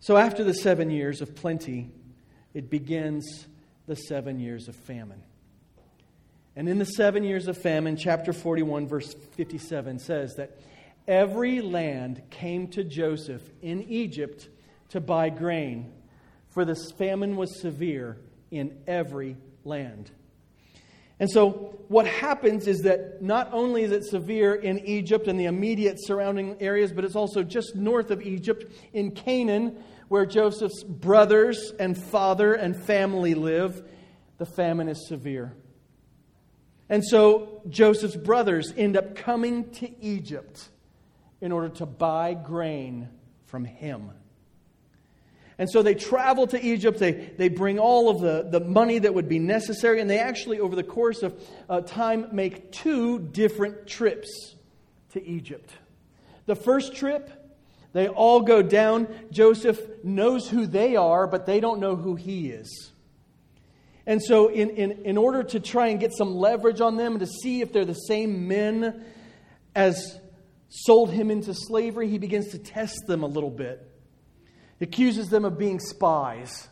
So, 0.00 0.16
after 0.16 0.44
the 0.44 0.52
seven 0.52 0.90
years 0.90 1.22
of 1.22 1.34
plenty, 1.34 1.90
it 2.54 2.68
begins 2.68 3.46
the 3.86 3.96
seven 3.96 4.38
years 4.40 4.68
of 4.68 4.76
famine. 4.76 5.22
And 6.54 6.68
in 6.68 6.78
the 6.78 6.84
seven 6.84 7.24
years 7.24 7.48
of 7.48 7.56
famine, 7.56 7.96
chapter 7.96 8.32
41, 8.32 8.86
verse 8.86 9.14
57 9.36 9.98
says 10.00 10.34
that 10.34 10.58
every 11.08 11.62
land 11.62 12.22
came 12.30 12.68
to 12.68 12.84
Joseph 12.84 13.42
in 13.62 13.82
Egypt 13.84 14.48
to 14.90 15.00
buy 15.00 15.30
grain, 15.30 15.90
for 16.50 16.66
the 16.66 16.76
famine 16.98 17.36
was 17.36 17.60
severe 17.60 18.18
in 18.50 18.76
every 18.86 19.36
land. 19.64 20.10
And 21.22 21.30
so, 21.30 21.78
what 21.86 22.04
happens 22.04 22.66
is 22.66 22.80
that 22.80 23.22
not 23.22 23.50
only 23.52 23.84
is 23.84 23.92
it 23.92 24.02
severe 24.02 24.56
in 24.56 24.80
Egypt 24.80 25.28
and 25.28 25.38
the 25.38 25.44
immediate 25.44 26.04
surrounding 26.04 26.56
areas, 26.60 26.90
but 26.90 27.04
it's 27.04 27.14
also 27.14 27.44
just 27.44 27.76
north 27.76 28.10
of 28.10 28.22
Egypt 28.22 28.72
in 28.92 29.12
Canaan, 29.12 29.84
where 30.08 30.26
Joseph's 30.26 30.82
brothers 30.82 31.72
and 31.78 31.96
father 31.96 32.54
and 32.54 32.76
family 32.76 33.34
live, 33.34 33.88
the 34.38 34.46
famine 34.46 34.88
is 34.88 35.06
severe. 35.06 35.54
And 36.88 37.04
so 37.04 37.62
Joseph's 37.68 38.16
brothers 38.16 38.74
end 38.76 38.96
up 38.96 39.14
coming 39.14 39.70
to 39.74 40.02
Egypt 40.02 40.70
in 41.40 41.52
order 41.52 41.68
to 41.68 41.86
buy 41.86 42.34
grain 42.34 43.08
from 43.46 43.64
him. 43.64 44.10
And 45.58 45.70
so 45.70 45.82
they 45.82 45.94
travel 45.94 46.46
to 46.48 46.60
Egypt. 46.60 46.98
They, 46.98 47.12
they 47.12 47.48
bring 47.48 47.78
all 47.78 48.08
of 48.08 48.20
the, 48.20 48.48
the 48.50 48.64
money 48.64 48.98
that 48.98 49.14
would 49.14 49.28
be 49.28 49.38
necessary. 49.38 50.00
And 50.00 50.08
they 50.08 50.18
actually, 50.18 50.60
over 50.60 50.74
the 50.74 50.82
course 50.82 51.22
of 51.22 51.40
uh, 51.68 51.82
time, 51.82 52.28
make 52.32 52.72
two 52.72 53.18
different 53.18 53.86
trips 53.86 54.56
to 55.12 55.24
Egypt. 55.24 55.70
The 56.46 56.56
first 56.56 56.94
trip 56.94 57.42
they 57.92 58.08
all 58.08 58.40
go 58.40 58.62
down. 58.62 59.08
Joseph 59.30 59.78
knows 60.02 60.48
who 60.48 60.66
they 60.66 60.96
are, 60.96 61.26
but 61.26 61.46
they 61.46 61.60
don't 61.60 61.80
know 61.80 61.94
who 61.94 62.14
he 62.14 62.48
is. 62.48 62.90
And 64.06 64.20
so, 64.22 64.48
in, 64.48 64.70
in, 64.70 64.90
in 65.04 65.16
order 65.16 65.44
to 65.44 65.60
try 65.60 65.88
and 65.88 66.00
get 66.00 66.12
some 66.12 66.34
leverage 66.34 66.80
on 66.80 66.96
them 66.96 67.12
and 67.12 67.20
to 67.20 67.26
see 67.26 67.60
if 67.60 67.72
they're 67.72 67.84
the 67.84 67.94
same 67.94 68.48
men 68.48 69.04
as 69.74 70.18
sold 70.68 71.10
him 71.10 71.30
into 71.30 71.54
slavery, 71.54 72.08
he 72.08 72.18
begins 72.18 72.48
to 72.48 72.58
test 72.58 73.06
them 73.06 73.22
a 73.22 73.26
little 73.26 73.50
bit. 73.50 73.88
Accuses 74.82 75.30
them 75.30 75.44
of 75.44 75.56
being 75.56 75.78
spies. 75.78 76.68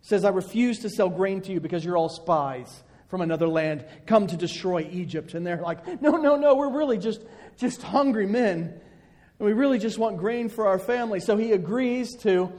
says, 0.00 0.24
I 0.24 0.30
refuse 0.30 0.78
to 0.80 0.88
sell 0.88 1.10
grain 1.10 1.42
to 1.42 1.52
you 1.52 1.60
because 1.60 1.84
you're 1.84 1.96
all 1.96 2.08
spies 2.08 2.82
from 3.08 3.20
another 3.20 3.48
land, 3.48 3.84
come 4.06 4.28
to 4.28 4.36
destroy 4.36 4.88
Egypt. 4.90 5.34
And 5.34 5.46
they're 5.46 5.60
like, 5.60 6.00
no, 6.00 6.12
no, 6.12 6.36
no, 6.36 6.54
we're 6.54 6.72
really 6.72 6.96
just, 6.96 7.22
just 7.58 7.82
hungry 7.82 8.26
men. 8.26 8.80
And 9.38 9.46
we 9.46 9.52
really 9.52 9.78
just 9.78 9.98
want 9.98 10.16
grain 10.16 10.48
for 10.48 10.68
our 10.68 10.78
family. 10.78 11.20
So 11.20 11.36
he 11.36 11.52
agrees 11.52 12.16
to 12.20 12.50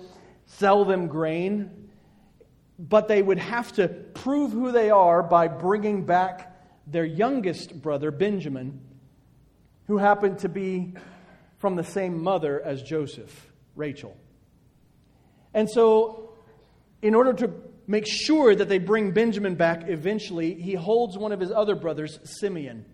sell 0.46 0.86
them 0.86 1.08
grain, 1.08 1.90
but 2.78 3.08
they 3.08 3.22
would 3.22 3.40
have 3.40 3.72
to 3.74 3.88
prove 3.88 4.52
who 4.52 4.72
they 4.72 4.92
are 4.92 5.24
by 5.24 5.48
bringing 5.48 6.06
back 6.06 6.56
their 6.86 7.06
youngest 7.06 7.82
brother, 7.82 8.12
Benjamin, 8.12 8.82
who 9.88 9.98
happened 9.98 10.40
to 10.40 10.50
be 10.50 10.94
from 11.58 11.76
the 11.76 11.84
same 11.84 12.22
mother 12.22 12.62
as 12.62 12.84
Joseph, 12.84 13.52
Rachel. 13.76 14.16
And 15.54 15.70
so, 15.70 16.34
in 17.02 17.16
order 17.16 17.34
to 17.34 17.52
make 17.88 18.06
sure 18.08 18.56
that 18.56 18.70
they 18.70 18.78
bring 18.78 19.12
Benjamin 19.12 19.56
back 19.56 19.90
eventually, 19.90 20.54
he 20.54 20.74
holds 20.74 21.18
one 21.18 21.32
of 21.32 21.40
his 21.40 21.52
other 21.52 21.76
brothers, 21.76 22.20
Simeon. 22.24 22.86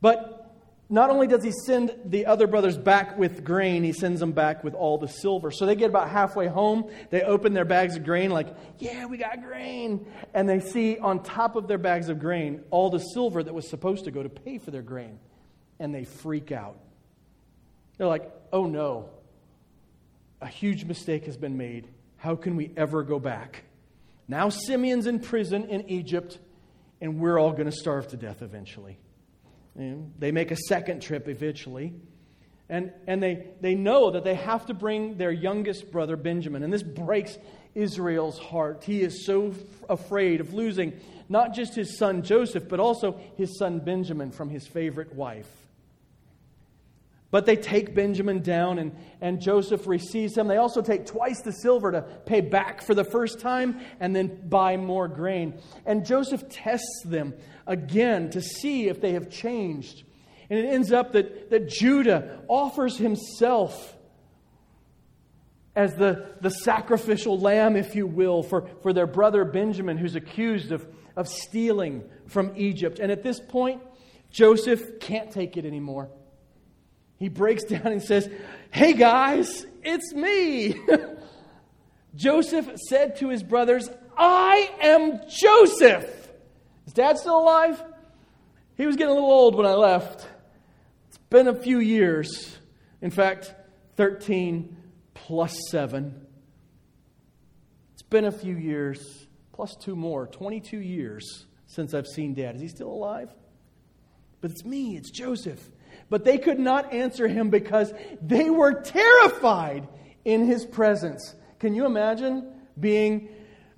But 0.00 0.40
not 0.92 1.10
only 1.10 1.28
does 1.28 1.44
he 1.44 1.52
send 1.52 1.94
the 2.04 2.26
other 2.26 2.48
brothers 2.48 2.76
back 2.76 3.16
with 3.16 3.44
grain, 3.44 3.84
he 3.84 3.92
sends 3.92 4.18
them 4.18 4.32
back 4.32 4.64
with 4.64 4.74
all 4.74 4.98
the 4.98 5.06
silver. 5.06 5.52
So 5.52 5.64
they 5.64 5.76
get 5.76 5.90
about 5.90 6.10
halfway 6.10 6.48
home. 6.48 6.90
They 7.10 7.22
open 7.22 7.52
their 7.54 7.64
bags 7.64 7.96
of 7.96 8.04
grain, 8.04 8.30
like, 8.30 8.48
yeah, 8.78 9.06
we 9.06 9.16
got 9.16 9.40
grain. 9.40 10.04
And 10.34 10.48
they 10.48 10.58
see 10.58 10.98
on 10.98 11.22
top 11.22 11.54
of 11.54 11.68
their 11.68 11.78
bags 11.78 12.08
of 12.08 12.18
grain 12.18 12.64
all 12.70 12.90
the 12.90 12.98
silver 12.98 13.40
that 13.40 13.54
was 13.54 13.68
supposed 13.68 14.04
to 14.06 14.10
go 14.10 14.22
to 14.22 14.28
pay 14.28 14.58
for 14.58 14.72
their 14.72 14.82
grain. 14.82 15.20
And 15.78 15.94
they 15.94 16.04
freak 16.04 16.50
out. 16.50 16.76
They're 17.96 18.08
like, 18.08 18.28
oh 18.52 18.66
no, 18.66 19.10
a 20.40 20.46
huge 20.46 20.84
mistake 20.84 21.26
has 21.26 21.36
been 21.36 21.56
made. 21.56 21.88
How 22.16 22.36
can 22.36 22.56
we 22.56 22.72
ever 22.76 23.02
go 23.02 23.18
back? 23.18 23.64
Now 24.28 24.48
Simeon's 24.48 25.06
in 25.06 25.20
prison 25.20 25.64
in 25.68 25.90
Egypt, 25.90 26.38
and 27.00 27.18
we're 27.18 27.38
all 27.38 27.52
going 27.52 27.66
to 27.70 27.76
starve 27.76 28.08
to 28.08 28.16
death 28.16 28.42
eventually. 28.42 28.98
They 30.18 30.32
make 30.32 30.50
a 30.50 30.56
second 30.56 31.00
trip 31.02 31.28
eventually. 31.28 31.94
And, 32.68 32.92
and 33.06 33.22
they, 33.22 33.48
they 33.60 33.74
know 33.74 34.12
that 34.12 34.22
they 34.22 34.36
have 34.36 34.66
to 34.66 34.74
bring 34.74 35.16
their 35.16 35.32
youngest 35.32 35.90
brother, 35.90 36.16
Benjamin. 36.16 36.62
And 36.62 36.72
this 36.72 36.84
breaks 36.84 37.36
Israel's 37.74 38.38
heart. 38.38 38.84
He 38.84 39.00
is 39.00 39.26
so 39.26 39.48
f- 39.48 39.56
afraid 39.88 40.40
of 40.40 40.54
losing 40.54 41.00
not 41.28 41.52
just 41.54 41.74
his 41.74 41.98
son 41.98 42.22
Joseph, 42.22 42.68
but 42.68 42.78
also 42.78 43.18
his 43.36 43.58
son 43.58 43.80
Benjamin 43.80 44.30
from 44.30 44.50
his 44.50 44.68
favorite 44.68 45.14
wife. 45.14 45.50
But 47.30 47.46
they 47.46 47.54
take 47.54 47.94
Benjamin 47.94 48.42
down, 48.42 48.78
and, 48.80 48.96
and 49.20 49.40
Joseph 49.40 49.86
receives 49.86 50.36
him. 50.36 50.48
They 50.48 50.56
also 50.56 50.82
take 50.82 51.06
twice 51.06 51.40
the 51.42 51.52
silver 51.52 51.92
to 51.92 52.02
pay 52.02 52.40
back 52.40 52.82
for 52.82 52.92
the 52.94 53.04
first 53.04 53.38
time 53.38 53.80
and 54.00 54.14
then 54.14 54.48
buy 54.48 54.76
more 54.76 55.06
grain. 55.06 55.60
And 55.86 56.04
Joseph 56.04 56.48
tests 56.48 57.02
them 57.04 57.34
again 57.68 58.30
to 58.30 58.40
see 58.40 58.88
if 58.88 59.00
they 59.00 59.12
have 59.12 59.30
changed. 59.30 60.02
And 60.48 60.58
it 60.58 60.66
ends 60.66 60.90
up 60.90 61.12
that, 61.12 61.50
that 61.50 61.68
Judah 61.68 62.40
offers 62.48 62.96
himself 62.96 63.96
as 65.76 65.94
the, 65.94 66.34
the 66.40 66.50
sacrificial 66.50 67.38
lamb, 67.38 67.76
if 67.76 67.94
you 67.94 68.08
will, 68.08 68.42
for, 68.42 68.68
for 68.82 68.92
their 68.92 69.06
brother 69.06 69.44
Benjamin, 69.44 69.96
who's 69.96 70.16
accused 70.16 70.72
of, 70.72 70.84
of 71.14 71.28
stealing 71.28 72.02
from 72.26 72.52
Egypt. 72.56 72.98
And 72.98 73.12
at 73.12 73.22
this 73.22 73.38
point, 73.38 73.80
Joseph 74.32 74.98
can't 74.98 75.30
take 75.30 75.56
it 75.56 75.64
anymore. 75.64 76.10
He 77.20 77.28
breaks 77.28 77.64
down 77.64 77.86
and 77.86 78.02
says, 78.02 78.28
Hey 78.72 78.94
guys, 78.94 79.66
it's 79.84 80.12
me. 80.14 80.74
Joseph 82.16 82.68
said 82.88 83.16
to 83.18 83.28
his 83.28 83.44
brothers, 83.44 83.88
I 84.16 84.70
am 84.80 85.20
Joseph. 85.28 86.30
Is 86.86 86.92
dad 86.92 87.18
still 87.18 87.38
alive? 87.38 87.80
he 88.76 88.86
was 88.86 88.96
getting 88.96 89.10
a 89.10 89.14
little 89.14 89.30
old 89.30 89.54
when 89.54 89.66
I 89.66 89.74
left. 89.74 90.26
It's 91.08 91.18
been 91.28 91.46
a 91.46 91.54
few 91.54 91.78
years. 91.78 92.56
In 93.02 93.10
fact, 93.10 93.54
13 93.96 94.74
plus 95.12 95.54
7. 95.70 96.26
It's 97.92 98.02
been 98.02 98.24
a 98.24 98.32
few 98.32 98.56
years, 98.56 99.26
plus 99.52 99.76
two 99.76 99.94
more, 99.94 100.26
22 100.26 100.78
years 100.78 101.44
since 101.66 101.92
I've 101.92 102.06
seen 102.06 102.32
dad. 102.32 102.56
Is 102.56 102.62
he 102.62 102.68
still 102.68 102.88
alive? 102.88 103.28
But 104.40 104.52
it's 104.52 104.64
me, 104.64 104.96
it's 104.96 105.10
Joseph. 105.10 105.68
But 106.10 106.24
they 106.24 106.38
could 106.38 106.58
not 106.58 106.92
answer 106.92 107.28
him 107.28 107.48
because 107.50 107.94
they 108.20 108.50
were 108.50 108.82
terrified 108.82 109.88
in 110.24 110.44
his 110.44 110.66
presence. 110.66 111.34
Can 111.60 111.74
you 111.74 111.86
imagine 111.86 112.52
being 112.78 113.28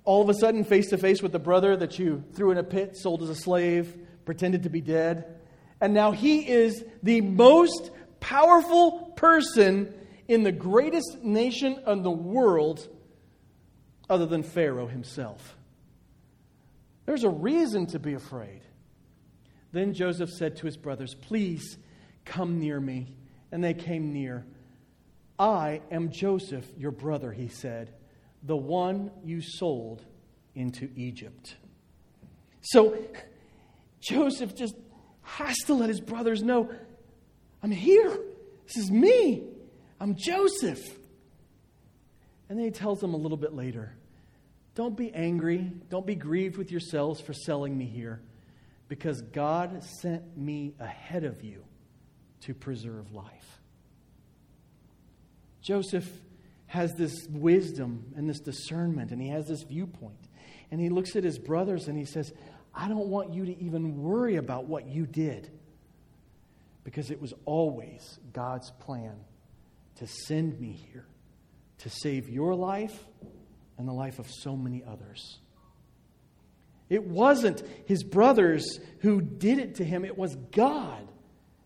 all 0.03 0.21
of 0.21 0.29
a 0.29 0.33
sudden 0.33 0.63
face 0.63 0.89
to 0.89 0.97
face 0.97 1.21
with 1.21 1.31
the 1.31 1.39
brother 1.39 1.77
that 1.77 1.99
you 1.99 2.23
threw 2.33 2.51
in 2.51 2.57
a 2.57 2.63
pit, 2.63 2.97
sold 2.97 3.21
as 3.21 3.29
a 3.29 3.35
slave, 3.35 3.95
pretended 4.25 4.63
to 4.63 4.69
be 4.69 4.81
dead? 4.81 5.39
And 5.79 5.93
now 5.93 6.11
he 6.11 6.47
is 6.49 6.83
the 7.03 7.21
most 7.21 7.91
powerful 8.19 9.13
person 9.15 9.93
in 10.27 10.43
the 10.43 10.51
greatest 10.51 11.19
nation 11.21 11.79
in 11.85 12.01
the 12.01 12.11
world 12.11 12.87
other 14.09 14.25
than 14.25 14.41
Pharaoh 14.43 14.87
himself. 14.87 15.55
There's 17.05 17.23
a 17.23 17.29
reason 17.29 17.85
to 17.87 17.99
be 17.99 18.13
afraid. 18.13 18.61
Then 19.71 19.93
Joseph 19.93 20.29
said 20.29 20.57
to 20.57 20.65
his 20.65 20.77
brothers, 20.77 21.15
Please 21.15 21.77
come 22.25 22.59
near 22.59 22.79
me. 22.79 23.15
And 23.51 23.63
they 23.63 23.73
came 23.73 24.13
near. 24.13 24.45
I 25.37 25.81
am 25.91 26.11
Joseph, 26.11 26.65
your 26.77 26.91
brother, 26.91 27.31
he 27.31 27.47
said, 27.47 27.93
the 28.43 28.55
one 28.57 29.11
you 29.23 29.41
sold 29.41 30.03
into 30.55 30.89
Egypt. 30.95 31.55
So 32.61 32.97
Joseph 34.01 34.55
just 34.55 34.75
has 35.21 35.57
to 35.65 35.73
let 35.73 35.89
his 35.89 36.01
brothers 36.01 36.43
know 36.43 36.69
I'm 37.61 37.71
here. 37.71 38.17
This 38.67 38.77
is 38.77 38.91
me. 38.91 39.43
I'm 39.99 40.15
Joseph. 40.15 40.83
And 42.49 42.57
then 42.59 42.65
he 42.65 42.71
tells 42.71 42.99
them 42.99 43.13
a 43.13 43.17
little 43.17 43.37
bit 43.37 43.53
later 43.53 43.95
don't 44.75 44.97
be 44.97 45.13
angry. 45.13 45.71
Don't 45.89 46.05
be 46.05 46.15
grieved 46.15 46.57
with 46.57 46.71
yourselves 46.71 47.21
for 47.21 47.33
selling 47.33 47.77
me 47.77 47.85
here, 47.85 48.21
because 48.87 49.21
God 49.21 49.83
sent 50.01 50.35
me 50.35 50.73
ahead 50.79 51.25
of 51.25 51.43
you 51.43 51.63
to 52.45 52.53
preserve 52.53 53.11
life. 53.13 53.61
Joseph 55.61 56.09
has 56.67 56.93
this 56.93 57.27
wisdom 57.29 58.13
and 58.15 58.29
this 58.29 58.39
discernment, 58.39 59.11
and 59.11 59.21
he 59.21 59.29
has 59.29 59.47
this 59.47 59.63
viewpoint. 59.63 60.17
And 60.71 60.81
he 60.81 60.89
looks 60.89 61.15
at 61.15 61.23
his 61.23 61.37
brothers 61.37 61.87
and 61.87 61.97
he 61.97 62.05
says, 62.05 62.33
I 62.73 62.87
don't 62.87 63.07
want 63.07 63.33
you 63.33 63.45
to 63.45 63.63
even 63.63 64.01
worry 64.01 64.37
about 64.37 64.65
what 64.65 64.87
you 64.87 65.05
did, 65.05 65.51
because 66.83 67.11
it 67.11 67.21
was 67.21 67.33
always 67.45 68.19
God's 68.33 68.71
plan 68.71 69.15
to 69.97 70.07
send 70.07 70.59
me 70.59 70.71
here 70.71 71.05
to 71.79 71.89
save 71.89 72.29
your 72.29 72.55
life 72.55 73.05
and 73.77 73.87
the 73.87 73.93
life 73.93 74.19
of 74.19 74.29
so 74.29 74.55
many 74.55 74.83
others. 74.83 75.39
It 76.89 77.03
wasn't 77.03 77.63
his 77.85 78.03
brothers 78.03 78.79
who 78.99 79.21
did 79.21 79.59
it 79.59 79.75
to 79.75 79.83
him, 79.83 80.05
it 80.05 80.17
was 80.17 80.35
God. 80.51 81.07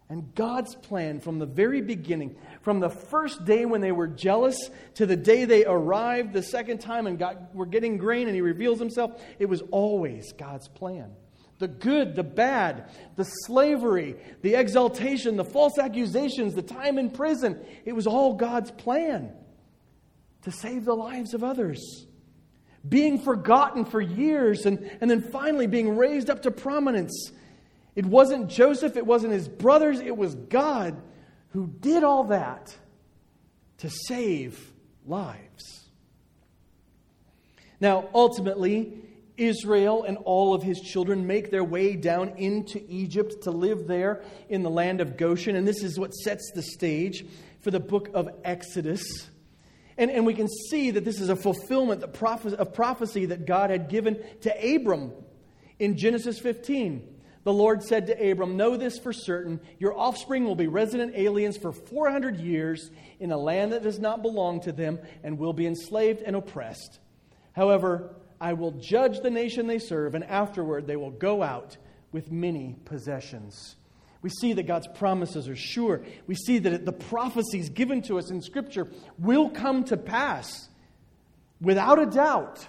And 0.10 0.34
God's 0.36 0.74
plan 0.74 1.20
from 1.20 1.38
the 1.38 1.46
very 1.46 1.82
beginning, 1.82 2.38
from 2.62 2.80
the 2.80 2.90
first 2.90 3.44
day 3.44 3.66
when 3.66 3.82
they 3.82 3.92
were 3.92 4.08
jealous 4.08 4.70
to 4.96 5.06
the 5.06 5.18
day 5.18 5.44
they 5.44 5.66
arrived 5.66 6.32
the 6.32 6.44
second 6.44 6.80
time 6.80 7.08
and 7.08 7.20
got, 7.20 7.54
were 7.54 7.66
getting 7.66 7.98
grain 7.98 8.28
and 8.28 8.36
he 8.36 8.42
reveals 8.42 8.80
himself, 8.80 9.22
it 9.38 9.48
was 9.48 9.62
always 9.72 10.32
God's 10.32 10.70
plan. 10.70 11.12
The 11.60 11.68
good, 11.68 12.16
the 12.16 12.24
bad, 12.24 12.90
the 13.16 13.26
slavery, 13.26 14.16
the 14.44 14.56
exaltation, 14.56 15.36
the 15.36 15.44
false 15.44 15.78
accusations, 15.78 16.54
the 16.54 16.62
time 16.62 16.98
in 16.98 17.10
prison, 17.10 17.60
it 17.84 17.94
was 17.94 18.08
all 18.08 18.36
God's 18.36 18.72
plan 18.72 19.34
to 20.44 20.52
save 20.52 20.86
the 20.86 20.96
lives 20.96 21.34
of 21.34 21.44
others. 21.44 22.06
Being 22.88 23.20
forgotten 23.20 23.84
for 23.84 24.00
years 24.00 24.66
and, 24.66 24.90
and 25.02 25.12
then 25.12 25.22
finally 25.22 25.68
being 25.68 25.98
raised 25.98 26.30
up 26.30 26.44
to 26.44 26.52
prominence. 26.52 27.32
It 27.98 28.06
wasn't 28.06 28.48
Joseph, 28.48 28.96
it 28.96 29.08
wasn't 29.08 29.34
his 29.34 29.50
brothers, 29.50 30.00
it 30.00 30.16
was 30.16 30.36
God 30.36 31.02
who 31.50 31.66
did 31.66 32.04
all 32.04 32.26
that 32.26 32.78
to 33.80 33.90
save 33.90 34.72
lives. 35.08 35.90
Now, 37.80 38.08
ultimately, 38.14 38.94
Israel 39.36 40.04
and 40.04 40.18
all 40.18 40.54
of 40.54 40.62
his 40.62 40.80
children 40.80 41.26
make 41.26 41.50
their 41.50 41.64
way 41.64 41.96
down 41.96 42.36
into 42.38 42.84
Egypt 42.88 43.42
to 43.44 43.52
live 43.52 43.88
there 43.88 44.22
in 44.48 44.62
the 44.62 44.70
land 44.70 45.02
of 45.02 45.18
Goshen. 45.18 45.56
And 45.56 45.68
this 45.68 45.82
is 45.82 45.98
what 45.98 46.14
sets 46.14 46.52
the 46.54 46.62
stage 46.62 47.26
for 47.62 47.72
the 47.72 47.80
book 47.80 48.12
of 48.14 48.30
Exodus. 48.44 49.28
And, 49.98 50.12
and 50.12 50.24
we 50.24 50.36
can 50.36 50.48
see 50.70 50.92
that 50.92 51.04
this 51.04 51.20
is 51.20 51.30
a 51.30 51.36
fulfillment 51.36 52.04
of 52.04 52.74
prophecy 52.74 53.26
that 53.26 53.48
God 53.48 53.72
had 53.72 53.90
given 53.90 54.24
to 54.42 54.76
Abram 54.76 55.14
in 55.80 55.98
Genesis 55.98 56.38
15. 56.38 57.16
The 57.48 57.54
Lord 57.54 57.82
said 57.82 58.08
to 58.08 58.30
Abram, 58.30 58.58
Know 58.58 58.76
this 58.76 59.00
for 59.00 59.14
certain 59.14 59.62
your 59.80 59.98
offspring 59.98 60.44
will 60.44 60.58
be 60.58 60.68
resident 60.68 61.16
aliens 61.16 61.56
for 61.56 61.72
400 61.72 62.42
years 62.42 62.92
in 63.22 63.32
a 63.32 63.38
land 63.38 63.72
that 63.72 63.84
does 63.84 64.00
not 64.00 64.22
belong 64.22 64.60
to 64.64 64.74
them 64.74 65.00
and 65.24 65.40
will 65.40 65.54
be 65.54 65.66
enslaved 65.66 66.22
and 66.24 66.36
oppressed. 66.36 67.00
However, 67.54 68.14
I 68.42 68.52
will 68.52 68.72
judge 68.72 69.22
the 69.22 69.30
nation 69.30 69.66
they 69.66 69.80
serve, 69.80 70.14
and 70.14 70.26
afterward 70.26 70.88
they 70.88 70.98
will 70.98 71.12
go 71.12 71.42
out 71.42 71.78
with 72.12 72.34
many 72.34 72.76
possessions. 72.84 73.78
We 74.22 74.30
see 74.30 74.52
that 74.52 74.68
God's 74.68 74.90
promises 74.90 75.48
are 75.48 75.56
sure. 75.56 76.02
We 76.28 76.36
see 76.36 76.58
that 76.58 76.84
the 76.84 76.92
prophecies 76.92 77.70
given 77.70 78.02
to 78.02 78.20
us 78.20 78.30
in 78.30 78.42
Scripture 78.42 78.90
will 79.18 79.52
come 79.52 79.86
to 79.86 79.96
pass 79.96 80.68
without 81.62 81.98
a 81.98 82.08
doubt. 82.08 82.68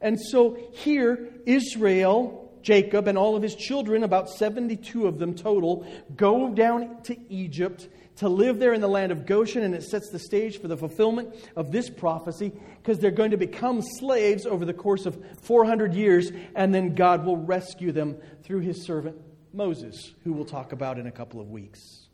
And 0.00 0.20
so 0.20 0.56
here, 0.70 1.32
Israel, 1.46 2.45
Jacob, 2.66 3.06
and 3.06 3.16
all 3.16 3.36
of 3.36 3.44
his 3.44 3.54
children, 3.54 4.02
about 4.02 4.28
72 4.28 5.06
of 5.06 5.20
them 5.20 5.34
total, 5.34 5.86
go 6.16 6.50
down 6.50 7.00
to 7.04 7.16
Egypt 7.30 7.86
to 8.16 8.28
live 8.28 8.58
there 8.58 8.74
in 8.74 8.80
the 8.80 8.88
land 8.88 9.12
of 9.12 9.24
Goshen, 9.24 9.62
and 9.62 9.72
it 9.72 9.84
sets 9.84 10.10
the 10.10 10.18
stage 10.18 10.60
for 10.60 10.66
the 10.66 10.76
fulfillment 10.76 11.32
of 11.54 11.70
this 11.70 11.88
prophecy 11.88 12.52
because 12.82 12.98
they're 12.98 13.12
going 13.12 13.30
to 13.30 13.36
become 13.36 13.82
slaves 13.82 14.46
over 14.46 14.64
the 14.64 14.74
course 14.74 15.06
of 15.06 15.16
400 15.42 15.94
years, 15.94 16.32
and 16.56 16.74
then 16.74 16.96
God 16.96 17.24
will 17.24 17.36
rescue 17.36 17.92
them 17.92 18.16
through 18.42 18.60
his 18.60 18.84
servant 18.84 19.16
Moses, 19.52 20.12
who 20.24 20.32
we'll 20.32 20.44
talk 20.44 20.72
about 20.72 20.98
in 20.98 21.06
a 21.06 21.12
couple 21.12 21.40
of 21.40 21.48
weeks. 21.48 22.08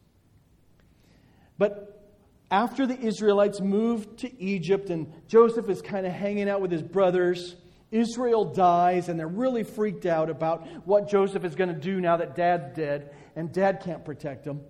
But 1.57 2.11
after 2.51 2.87
the 2.87 3.01
Israelites 3.01 3.63
moved 3.63 4.19
to 4.19 4.43
Egypt 4.43 4.91
and 4.91 5.11
Joseph 5.29 5.71
is 5.71 5.81
kind 5.81 6.05
of 6.05 6.13
hanging 6.13 6.51
out 6.51 6.61
with 6.61 6.71
his 6.71 6.83
brothers, 6.83 7.57
Israel 7.93 8.47
dies 8.47 9.09
and 9.09 9.21
they're 9.21 9.29
really 9.29 9.63
freaked 9.63 10.07
out 10.07 10.31
about 10.31 10.67
what 10.87 11.09
Joseph 11.09 11.45
is 11.45 11.55
going 11.55 11.73
to 11.73 11.81
do 11.81 12.01
now 12.01 12.17
that 12.17 12.35
dad's 12.35 12.75
dead 12.75 13.15
and 13.37 13.53
dad 13.53 13.83
can't 13.85 14.05
protect 14.05 14.45
him. 14.45 14.63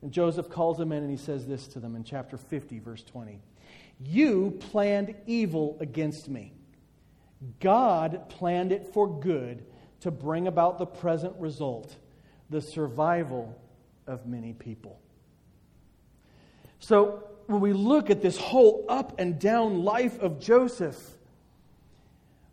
And 0.00 0.12
Joseph 0.12 0.48
calls 0.48 0.78
them 0.78 0.92
in 0.92 1.02
and 1.02 1.10
he 1.10 1.18
says 1.18 1.46
this 1.46 1.66
to 1.68 1.80
them 1.80 1.94
in 1.96 2.04
chapter 2.04 2.38
50, 2.38 2.78
verse 2.78 3.02
20 3.02 3.40
You 4.02 4.56
planned 4.70 5.14
evil 5.26 5.76
against 5.80 6.28
me, 6.28 6.54
God 7.58 8.28
planned 8.30 8.72
it 8.72 8.86
for 8.94 9.20
good 9.20 9.66
to 10.00 10.10
bring 10.10 10.46
about 10.46 10.78
the 10.78 10.86
present 10.86 11.34
result 11.38 11.94
the 12.48 12.60
survival 12.60 13.60
of 14.06 14.26
many 14.26 14.52
people. 14.52 15.00
So, 16.78 17.24
when 17.46 17.60
we 17.60 17.72
look 17.72 18.10
at 18.10 18.22
this 18.22 18.36
whole 18.38 18.84
up 18.88 19.18
and 19.18 19.38
down 19.38 19.84
life 19.84 20.18
of 20.20 20.40
Joseph, 20.40 20.96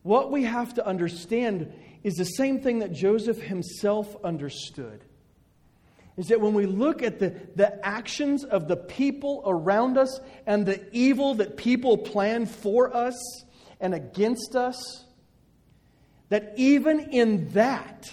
what 0.08 0.32
we 0.32 0.44
have 0.44 0.74
to 0.76 0.88
understand 0.88 1.74
is 2.02 2.16
the 2.16 2.24
same 2.24 2.62
thing 2.62 2.80
that 2.80 2.94
Joseph 2.94 3.42
himself 3.42 4.16
understood. 4.24 5.04
Is 6.16 6.28
that 6.28 6.40
when 6.40 6.54
we 6.54 6.66
look 6.66 7.04
at 7.04 7.20
the, 7.20 7.36
the 7.56 7.86
actions 7.86 8.46
of 8.46 8.70
the 8.70 8.78
people 8.78 9.44
around 9.46 9.98
us 9.98 10.20
and 10.46 10.66
the 10.66 10.82
evil 10.94 11.36
that 11.36 11.58
people 11.58 11.98
plan 11.98 12.46
for 12.46 12.96
us 12.96 13.44
and 13.82 13.94
against 13.94 14.56
us, 14.56 15.06
that 16.30 16.54
even 16.56 17.12
in 17.12 17.50
that, 17.50 18.10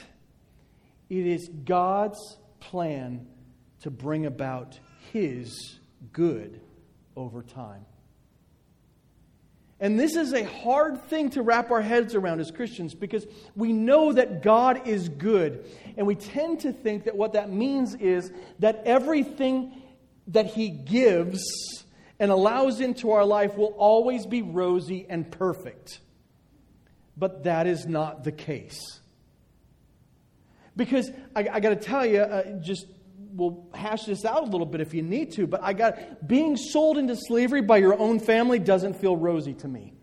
it 1.08 1.26
is 1.26 1.48
God's 1.48 2.18
plan 2.58 3.26
to 3.82 3.90
bring 3.90 4.26
about 4.26 4.78
His 5.12 5.78
good 6.12 6.60
over 7.16 7.42
time. 7.42 7.86
And 9.80 9.98
this 9.98 10.16
is 10.16 10.32
a 10.32 10.44
hard 10.44 11.02
thing 11.04 11.30
to 11.30 11.42
wrap 11.42 11.70
our 11.70 11.82
heads 11.82 12.14
around 12.14 12.40
as 12.40 12.50
Christians 12.50 12.94
because 12.94 13.26
we 13.56 13.72
know 13.72 14.12
that 14.12 14.42
God 14.42 14.86
is 14.86 15.08
good. 15.08 15.66
And 15.96 16.06
we 16.06 16.14
tend 16.14 16.60
to 16.60 16.72
think 16.72 17.04
that 17.04 17.16
what 17.16 17.32
that 17.32 17.50
means 17.50 17.94
is 17.94 18.32
that 18.60 18.82
everything 18.84 19.82
that 20.28 20.46
He 20.46 20.68
gives 20.68 21.42
and 22.18 22.30
allows 22.30 22.80
into 22.80 23.10
our 23.10 23.24
life 23.24 23.56
will 23.56 23.74
always 23.76 24.26
be 24.26 24.42
rosy 24.42 25.06
and 25.08 25.30
perfect. 25.30 26.00
But 27.16 27.44
that 27.44 27.66
is 27.66 27.86
not 27.86 28.24
the 28.24 28.32
case. 28.32 29.00
Because 30.76 31.10
I, 31.34 31.48
I 31.52 31.60
got 31.60 31.70
to 31.70 31.76
tell 31.76 32.06
you, 32.06 32.20
uh, 32.20 32.60
just 32.60 32.86
we'll 33.34 33.66
hash 33.74 34.04
this 34.04 34.24
out 34.24 34.42
a 34.42 34.46
little 34.46 34.66
bit 34.66 34.80
if 34.80 34.94
you 34.94 35.02
need 35.02 35.32
to, 35.32 35.46
but 35.46 35.62
I 35.62 35.72
got 35.72 36.26
being 36.26 36.56
sold 36.56 36.98
into 36.98 37.16
slavery 37.16 37.62
by 37.62 37.78
your 37.78 37.98
own 37.98 38.20
family 38.20 38.58
doesn't 38.58 38.94
feel 38.94 39.16
rosy 39.16 39.54
to 39.54 39.68
me. 39.68 39.94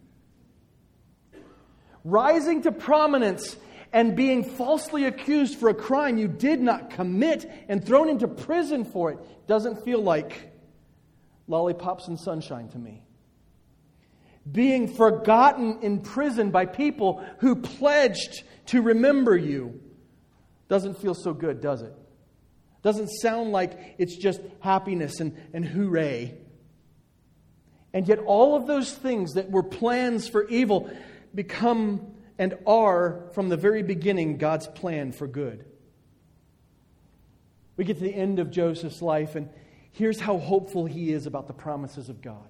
Rising 2.03 2.63
to 2.63 2.71
prominence 2.71 3.55
and 3.93 4.15
being 4.15 4.43
falsely 4.43 5.05
accused 5.05 5.57
for 5.59 5.69
a 5.69 5.73
crime 5.73 6.17
you 6.17 6.27
did 6.27 6.61
not 6.61 6.89
commit 6.89 7.49
and 7.69 7.85
thrown 7.85 8.09
into 8.09 8.27
prison 8.27 8.83
for 8.83 9.11
it 9.11 9.19
doesn't 9.47 9.83
feel 9.83 10.01
like 10.01 10.51
lollipops 11.47 12.07
and 12.07 12.19
sunshine 12.19 12.67
to 12.69 12.77
me. 12.77 13.03
Being 14.49 14.87
forgotten 14.87 15.79
in 15.81 16.01
prison 16.01 16.51
by 16.51 16.65
people 16.65 17.23
who 17.39 17.55
pledged 17.55 18.43
to 18.67 18.81
remember 18.81 19.37
you 19.37 19.79
doesn't 20.67 20.97
feel 20.97 21.13
so 21.13 21.33
good, 21.33 21.61
does 21.61 21.81
it? 21.81 21.93
Doesn't 22.83 23.09
sound 23.09 23.51
like 23.51 23.95
it's 23.97 24.15
just 24.15 24.41
happiness 24.59 25.19
and, 25.19 25.37
and 25.53 25.63
hooray. 25.63 26.35
And 27.93 28.07
yet, 28.07 28.19
all 28.19 28.55
of 28.55 28.67
those 28.67 28.91
things 28.91 29.33
that 29.33 29.51
were 29.51 29.63
plans 29.63 30.27
for 30.27 30.47
evil 30.47 30.89
become 31.35 32.15
and 32.37 32.57
are, 32.65 33.29
from 33.33 33.49
the 33.49 33.57
very 33.57 33.83
beginning, 33.83 34.37
God's 34.37 34.65
plan 34.65 35.11
for 35.11 35.27
good. 35.27 35.65
We 37.77 37.85
get 37.85 37.97
to 37.97 38.03
the 38.03 38.15
end 38.15 38.39
of 38.39 38.49
Joseph's 38.49 39.01
life, 39.01 39.35
and 39.35 39.49
here's 39.91 40.19
how 40.19 40.37
hopeful 40.37 40.85
he 40.85 41.11
is 41.11 41.27
about 41.27 41.47
the 41.47 41.53
promises 41.53 42.09
of 42.09 42.21
God. 42.21 42.47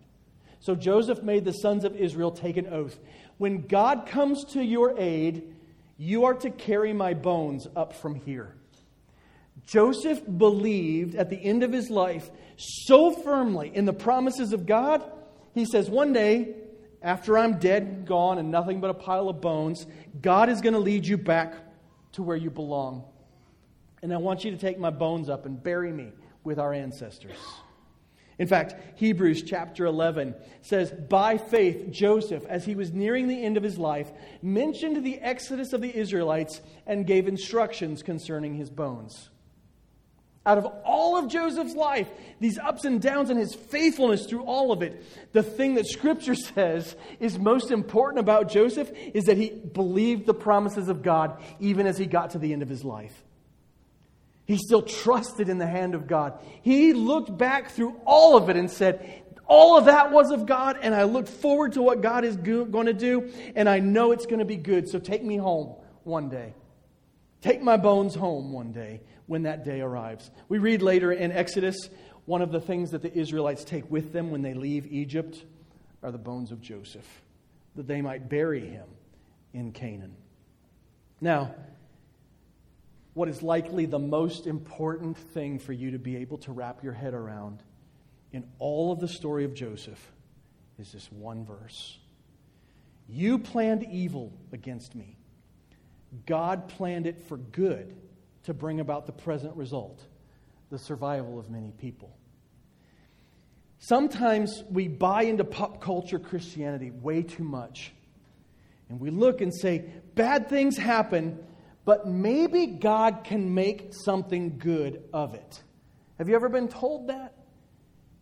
So 0.60 0.76
Joseph 0.76 1.24
made 1.24 1.44
the 1.44 1.52
sons 1.52 1.84
of 1.84 1.96
Israel 1.96 2.32
take 2.32 2.56
an 2.58 2.68
oath. 2.68 3.00
When 3.38 3.68
God 3.68 4.06
comes 4.06 4.46
to 4.54 4.64
your 4.64 4.98
aid, 4.98 5.56
you 5.98 6.26
are 6.26 6.36
to 6.36 6.52
carry 6.52 6.94
my 6.94 7.14
bones 7.14 7.68
up 7.76 7.94
from 7.94 8.16
here. 8.16 8.56
Joseph 9.66 10.22
believed 10.38 11.16
at 11.16 11.30
the 11.30 11.38
end 11.38 11.64
of 11.64 11.72
his 11.72 11.90
life 11.90 12.30
so 12.58 13.12
firmly 13.12 13.72
in 13.74 13.86
the 13.86 13.94
promises 13.94 14.54
of 14.54 14.66
God, 14.66 15.04
he 15.54 15.66
says, 15.66 15.90
One 15.90 16.14
day, 16.14 16.56
after 17.02 17.38
I'm 17.38 17.58
dead 17.58 17.84
and 17.84 18.06
gone 18.06 18.38
and 18.38 18.52
nothing 18.52 18.80
but 18.80 18.90
a 18.90 18.94
pile 18.94 19.30
of 19.30 19.42
bones, 19.42 19.88
God 20.22 20.50
is 20.50 20.62
going 20.62 20.74
to 20.74 20.80
lead 20.80 21.06
you 21.06 21.18
back 21.18 21.54
to 22.14 22.24
where 22.24 22.38
you 22.38 22.50
belong. 22.50 23.06
And 24.04 24.14
I 24.14 24.18
want 24.18 24.44
you 24.44 24.52
to 24.52 24.58
take 24.58 24.80
my 24.80 24.90
bones 24.90 25.30
up 25.30 25.46
and 25.46 25.62
bury 25.62 25.92
me 25.92 26.12
with 26.44 26.60
our 26.60 26.74
ancestors. 26.74 27.38
In 28.38 28.48
fact, 28.48 28.76
Hebrews 29.00 29.44
chapter 29.44 29.86
11 29.86 30.36
says, 30.62 30.92
By 30.92 31.38
faith, 31.38 31.92
Joseph, 31.92 32.46
as 32.48 32.66
he 32.66 32.76
was 32.76 32.92
nearing 32.92 33.28
the 33.28 33.44
end 33.44 33.58
of 33.58 33.64
his 33.64 33.78
life, 33.78 34.12
mentioned 34.42 35.04
the 35.04 35.20
exodus 35.20 35.74
of 35.74 35.82
the 35.82 35.96
Israelites 35.96 36.62
and 36.88 37.06
gave 37.06 37.28
instructions 37.28 38.02
concerning 38.02 38.56
his 38.56 38.70
bones. 38.70 39.30
Out 40.44 40.58
of 40.58 40.66
all 40.84 41.18
of 41.18 41.28
Joseph's 41.28 41.76
life, 41.76 42.10
these 42.40 42.58
ups 42.58 42.84
and 42.84 43.00
downs 43.00 43.30
and 43.30 43.40
his 43.40 43.54
faithfulness 43.54 44.26
through 44.26 44.44
all 44.44 44.72
of 44.72 44.82
it, 44.82 45.04
the 45.34 45.44
thing 45.44 45.76
that 45.76 45.86
Scripture 45.88 46.34
says 46.36 46.96
is 47.20 47.38
most 47.38 47.70
important 47.70 48.20
about 48.20 48.50
Joseph 48.50 48.92
is 49.14 49.26
that 49.26 49.38
he 49.38 49.50
believed 49.50 50.26
the 50.26 50.34
promises 50.34 50.90
of 50.90 51.04
God 51.04 51.42
even 51.60 51.86
as 51.86 51.98
he 51.98 52.08
got 52.08 52.32
to 52.32 52.40
the 52.40 52.54
end 52.54 52.64
of 52.64 52.70
his 52.70 52.84
life. 52.84 53.24
He 54.46 54.58
still 54.58 54.82
trusted 54.82 55.48
in 55.48 55.60
the 55.60 55.68
hand 55.68 55.94
of 55.94 56.08
God. 56.08 56.34
He 56.64 56.94
looked 56.94 57.38
back 57.38 57.70
through 57.70 58.02
all 58.06 58.36
of 58.36 58.50
it 58.50 58.58
and 58.58 58.70
said, 58.70 59.24
All 59.46 59.78
of 59.78 59.86
that 59.86 60.12
was 60.12 60.32
of 60.32 60.48
God, 60.48 60.80
and 60.82 60.96
I 60.96 61.04
look 61.04 61.28
forward 61.28 61.74
to 61.74 61.84
what 61.84 62.02
God 62.02 62.26
is 62.26 62.36
going 62.36 62.88
to 62.88 62.94
do, 62.94 63.32
and 63.56 63.70
I 63.70 63.80
know 63.80 64.12
it's 64.12 64.26
going 64.26 64.40
to 64.40 64.46
be 64.46 64.58
good. 64.58 64.90
So 64.90 64.98
take 64.98 65.24
me 65.24 65.38
home 65.38 65.76
one 66.04 66.30
day. 66.30 66.56
Take 67.42 67.62
my 67.62 67.78
bones 67.78 68.16
home 68.16 68.52
one 68.52 68.72
day 68.72 69.02
when 69.32 69.44
that 69.44 69.64
day 69.64 69.80
arrives. 69.80 70.30
We 70.50 70.58
read 70.58 70.82
later 70.82 71.10
in 71.14 71.32
Exodus, 71.32 71.90
one 72.26 72.42
of 72.42 72.52
the 72.52 72.60
things 72.60 72.92
that 72.92 73.02
the 73.02 73.18
Israelites 73.18 73.64
take 73.64 73.90
with 73.90 74.12
them 74.12 74.30
when 74.30 74.42
they 74.42 74.54
leave 74.54 74.92
Egypt 74.92 75.46
are 76.04 76.12
the 76.12 76.18
bones 76.18 76.52
of 76.52 76.60
Joseph, 76.60 77.08
that 77.78 77.88
they 77.88 78.02
might 78.02 78.28
bury 78.28 78.68
him 78.68 78.90
in 79.54 79.72
Canaan. 79.72 80.18
Now, 81.22 81.56
what 83.14 83.30
is 83.30 83.42
likely 83.42 83.86
the 83.86 84.00
most 84.00 84.48
important 84.48 85.18
thing 85.18 85.60
for 85.60 85.72
you 85.72 85.92
to 85.92 85.98
be 85.98 86.18
able 86.18 86.40
to 86.40 86.52
wrap 86.52 86.84
your 86.84 86.94
head 86.94 87.14
around 87.14 87.64
in 88.34 88.44
all 88.60 88.92
of 88.92 89.00
the 89.00 89.08
story 89.08 89.46
of 89.46 89.54
Joseph 89.54 90.12
is 90.78 90.92
this 90.92 91.10
one 91.10 91.46
verse. 91.46 91.98
You 93.08 93.40
planned 93.40 93.84
evil 93.90 94.34
against 94.52 94.94
me. 94.94 95.16
God 96.26 96.68
planned 96.68 97.08
it 97.08 97.30
for 97.30 97.38
good 97.38 97.96
to 98.44 98.54
bring 98.54 98.80
about 98.80 99.06
the 99.06 99.12
present 99.12 99.56
result 99.56 100.04
the 100.72 100.80
survival 100.80 101.38
of 101.38 101.50
many 101.50 101.72
people. 101.72 102.16
Sometimes 103.78 104.64
we 104.70 104.88
buy 104.88 105.24
into 105.24 105.44
pop 105.44 105.82
culture 105.82 106.18
Christianity 106.18 106.92
way 106.92 107.24
too 107.24 107.44
much. 107.44 107.92
And 108.90 109.00
we 109.00 109.10
look 109.10 109.42
and 109.42 109.54
say, 109.54 109.86
bad 110.16 110.50
things 110.50 110.78
happen, 110.78 111.40
but 111.84 112.08
maybe 112.08 112.68
God 112.68 113.24
can 113.24 113.54
make 113.54 113.92
something 114.06 114.58
good 114.58 115.04
of 115.14 115.34
it. 115.34 115.62
Have 116.18 116.30
you 116.30 116.36
ever 116.36 116.48
been 116.48 116.68
told 116.68 117.08
that? 117.08 117.34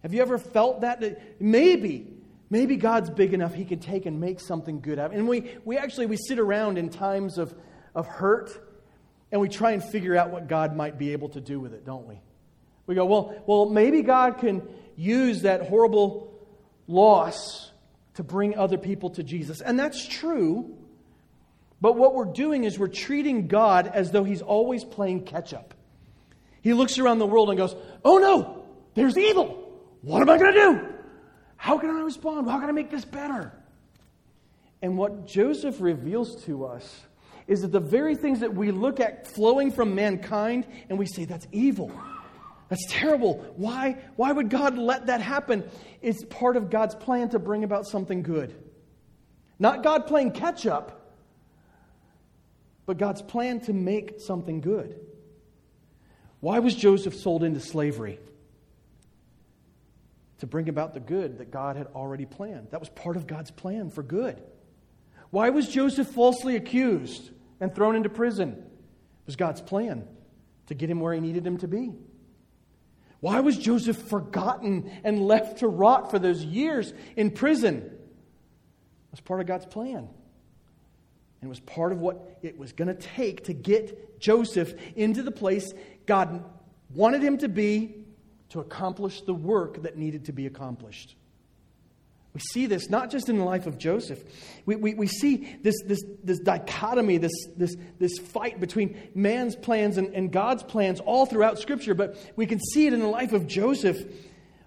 Have 0.01 0.13
you 0.13 0.21
ever 0.21 0.37
felt 0.37 0.81
that? 0.81 1.41
maybe, 1.41 2.07
maybe 2.49 2.77
God's 2.77 3.09
big 3.09 3.33
enough 3.33 3.53
he 3.53 3.65
can 3.65 3.79
take 3.79 4.05
and 4.05 4.19
make 4.19 4.39
something 4.39 4.79
good 4.79 4.97
out 4.97 5.07
of 5.07 5.13
it. 5.13 5.17
And 5.17 5.27
we, 5.27 5.55
we 5.65 5.77
actually, 5.77 6.05
we 6.05 6.17
sit 6.17 6.39
around 6.39 6.77
in 6.77 6.89
times 6.89 7.37
of, 7.37 7.53
of 7.93 8.07
hurt 8.07 8.68
and 9.31 9.41
we 9.41 9.49
try 9.49 9.71
and 9.71 9.83
figure 9.83 10.15
out 10.15 10.31
what 10.31 10.47
God 10.47 10.75
might 10.75 10.97
be 10.97 11.13
able 11.13 11.29
to 11.29 11.41
do 11.41 11.59
with 11.59 11.73
it, 11.73 11.85
don't 11.85 12.07
we? 12.07 12.19
We 12.87 12.95
go, 12.95 13.05
well, 13.05 13.43
well, 13.45 13.69
maybe 13.69 14.01
God 14.01 14.39
can 14.39 14.67
use 14.95 15.43
that 15.43 15.67
horrible 15.67 16.33
loss 16.87 17.71
to 18.15 18.23
bring 18.23 18.57
other 18.57 18.77
people 18.77 19.11
to 19.11 19.23
Jesus. 19.23 19.61
And 19.61 19.79
that's 19.79 20.05
true. 20.07 20.75
But 21.79 21.95
what 21.95 22.15
we're 22.15 22.25
doing 22.25 22.63
is 22.63 22.77
we're 22.77 22.87
treating 22.87 23.47
God 23.47 23.87
as 23.87 24.11
though 24.11 24.23
He's 24.23 24.41
always 24.41 24.83
playing 24.83 25.25
catch 25.25 25.53
up. 25.53 25.73
He 26.61 26.73
looks 26.73 26.97
around 26.97 27.19
the 27.19 27.27
world 27.27 27.49
and 27.49 27.57
goes, 27.57 27.75
Oh 28.03 28.17
no, 28.17 28.65
there's 28.95 29.17
evil. 29.17 29.71
What 30.01 30.21
am 30.21 30.29
I 30.29 30.37
going 30.37 30.53
to 30.53 30.59
do? 30.59 30.87
How 31.55 31.77
can 31.77 31.89
I 31.89 32.01
respond? 32.01 32.49
How 32.49 32.59
can 32.59 32.69
I 32.69 32.71
make 32.71 32.89
this 32.89 33.05
better? 33.05 33.53
And 34.81 34.97
what 34.97 35.27
Joseph 35.27 35.79
reveals 35.79 36.43
to 36.45 36.65
us 36.65 37.01
is 37.49 37.61
that 37.61 37.71
the 37.71 37.79
very 37.79 38.15
things 38.15 38.41
that 38.41 38.53
we 38.53 38.69
look 38.71 38.99
at 38.99 39.27
flowing 39.27 39.71
from 39.71 39.95
mankind 39.95 40.67
and 40.87 40.99
we 40.99 41.07
say, 41.07 41.25
That's 41.25 41.47
evil. 41.51 41.91
That's 42.69 42.85
terrible. 42.87 43.43
Why, 43.57 43.97
why 44.15 44.31
would 44.31 44.51
God 44.51 44.77
let 44.77 45.07
that 45.07 45.21
happen? 45.21 45.67
It's 46.03 46.23
part 46.23 46.55
of 46.55 46.69
God's 46.69 46.93
plan 46.93 47.29
to 47.29 47.39
bring 47.39 47.63
about 47.63 47.87
something 47.87 48.21
good. 48.21 48.55
Not 49.57 49.81
God 49.81 50.05
playing 50.05 50.31
catch 50.31 50.67
up, 50.67 51.15
but 52.85 52.99
God's 52.99 53.23
plan 53.23 53.59
to 53.61 53.73
make 53.73 54.21
something 54.21 54.61
good. 54.61 54.99
Why 56.41 56.59
was 56.59 56.75
Joseph 56.75 57.15
sold 57.15 57.43
into 57.43 57.59
slavery? 57.59 58.19
To 60.37 60.47
bring 60.47 60.69
about 60.69 60.93
the 60.93 60.99
good 60.99 61.39
that 61.39 61.49
God 61.49 61.75
had 61.75 61.87
already 61.87 62.27
planned. 62.27 62.67
That 62.69 62.79
was 62.79 62.89
part 62.89 63.17
of 63.17 63.25
God's 63.25 63.49
plan 63.49 63.89
for 63.89 64.03
good. 64.03 64.39
Why 65.31 65.49
was 65.49 65.67
Joseph 65.67 66.07
falsely 66.09 66.55
accused 66.55 67.31
and 67.59 67.73
thrown 67.73 67.95
into 67.95 68.09
prison? 68.09 68.51
It 68.51 69.25
was 69.25 69.35
God's 69.35 69.61
plan 69.61 70.07
to 70.67 70.73
get 70.73 70.89
him 70.89 70.99
where 70.99 71.13
he 71.13 71.19
needed 71.19 71.45
him 71.45 71.57
to 71.57 71.67
be. 71.67 71.91
Why 73.19 73.41
was 73.41 73.57
Joseph 73.57 73.97
forgotten 73.97 74.91
and 75.03 75.19
left 75.19 75.59
to 75.59 75.67
rot 75.67 76.09
for 76.09 76.19
those 76.19 76.43
years 76.43 76.93
in 77.17 77.31
prison? 77.31 77.77
It 77.77 79.11
was 79.11 79.19
part 79.19 79.41
of 79.41 79.47
God's 79.47 79.65
plan. 79.65 80.07
And 81.41 81.47
it 81.47 81.49
was 81.49 81.59
part 81.59 81.91
of 81.91 81.99
what 81.99 82.37
it 82.41 82.57
was 82.57 82.71
going 82.73 82.87
to 82.87 82.93
take 82.93 83.45
to 83.45 83.53
get 83.53 84.19
Joseph 84.19 84.73
into 84.95 85.23
the 85.23 85.31
place 85.31 85.73
God 86.05 86.43
wanted 86.93 87.21
him 87.21 87.37
to 87.39 87.49
be 87.49 87.95
to 88.49 88.59
accomplish 88.59 89.21
the 89.21 89.33
work 89.33 89.83
that 89.83 89.97
needed 89.97 90.25
to 90.25 90.33
be 90.33 90.45
accomplished. 90.45 91.15
We 92.33 92.41
see 92.41 92.67
this 92.67 92.89
not 92.89 93.09
just 93.09 93.27
in 93.27 93.37
the 93.37 93.43
life 93.43 93.65
of 93.65 93.77
Joseph. 93.77 94.23
We, 94.65 94.75
we, 94.75 94.93
we 94.93 95.07
see 95.07 95.57
this, 95.63 95.75
this, 95.85 95.99
this 96.23 96.39
dichotomy, 96.39 97.17
this, 97.17 97.31
this, 97.57 97.75
this 97.97 98.19
fight 98.19 98.59
between 98.59 98.97
man's 99.15 99.55
plans 99.55 99.97
and, 99.97 100.13
and 100.13 100.31
God's 100.31 100.63
plans 100.63 100.99
all 100.99 101.25
throughout 101.25 101.59
Scripture, 101.59 101.95
but 101.95 102.15
we 102.35 102.45
can 102.45 102.59
see 102.59 102.85
it 102.85 102.93
in 102.93 102.99
the 102.99 103.07
life 103.07 103.33
of 103.33 103.47
Joseph 103.47 103.97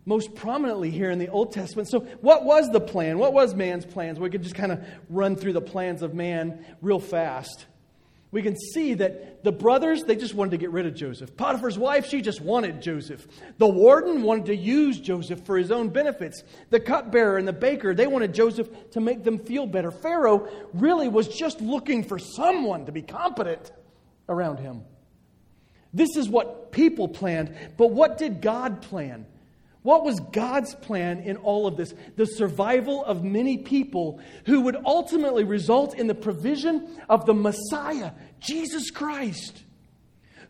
most 0.05 0.35
prominently 0.35 0.91
here 0.91 1.11
in 1.11 1.21
the 1.21 1.29
Old 1.29 1.53
Testament. 1.53 1.89
So, 1.89 2.01
what 2.21 2.45
was 2.45 2.71
the 2.73 2.81
plan? 2.81 3.19
What 3.19 3.33
was 3.33 3.55
man's 3.55 3.87
plans? 3.87 4.19
We 4.19 4.31
could 4.31 4.43
just 4.43 4.57
kind 4.57 4.73
of 4.73 4.85
run 5.09 5.37
through 5.37 5.53
the 5.53 5.61
plans 5.61 6.03
of 6.03 6.15
man 6.15 6.65
real 6.81 6.99
fast. 6.99 7.67
We 8.33 8.41
can 8.41 8.57
see 8.57 8.95
that 8.95 9.45
the 9.45 9.53
brothers, 9.53 10.05
they 10.05 10.17
just 10.17 10.35
wanted 10.35 10.53
to 10.53 10.57
get 10.57 10.71
rid 10.71 10.87
of 10.87 10.95
Joseph. 10.95 11.37
Potiphar's 11.37 11.79
wife, 11.79 12.07
she 12.07 12.23
just 12.23 12.41
wanted 12.41 12.81
Joseph. 12.81 13.27
The 13.59 13.69
warden 13.69 14.23
wanted 14.23 14.47
to 14.47 14.57
use 14.57 14.99
Joseph 14.99 15.45
for 15.45 15.59
his 15.59 15.71
own 15.71 15.91
benefits. 15.91 16.43
The 16.71 16.81
cupbearer 16.81 17.37
and 17.37 17.47
the 17.47 17.53
baker, 17.53 17.95
they 17.95 18.07
wanted 18.07 18.33
Joseph 18.33 18.71
to 18.93 19.01
make 19.01 19.23
them 19.23 19.39
feel 19.39 19.67
better. 19.67 19.91
Pharaoh 19.91 20.49
really 20.73 21.09
was 21.09 21.29
just 21.29 21.61
looking 21.61 22.03
for 22.03 22.19
someone 22.19 22.87
to 22.87 22.93
be 22.93 23.03
competent 23.03 23.71
around 24.31 24.59
him. 24.59 24.83
This 25.93 26.17
is 26.17 26.27
what 26.27 26.73
people 26.73 27.09
planned, 27.09 27.55
but 27.77 27.91
what 27.91 28.17
did 28.17 28.41
God 28.41 28.81
plan? 28.81 29.27
What 29.83 30.05
was 30.05 30.21
God's 30.21 30.75
plan 30.77 31.21
in 31.21 31.37
all 31.39 31.67
of 31.67 31.77
this? 31.77 31.93
The 32.17 32.27
survival 32.27 33.05
of 33.05 33.25
many 33.25 33.59
people 33.59 34.21
who 34.47 34.61
would 34.63 34.77
ultimately 34.85 35.43
result 35.43 35.99
in 35.99 36.07
the 36.07 36.15
provision 36.15 36.89
of 37.09 37.27
the 37.27 37.35
Messiah, 37.35 38.13
Jesus 38.39 38.91
Christ, 38.91 39.65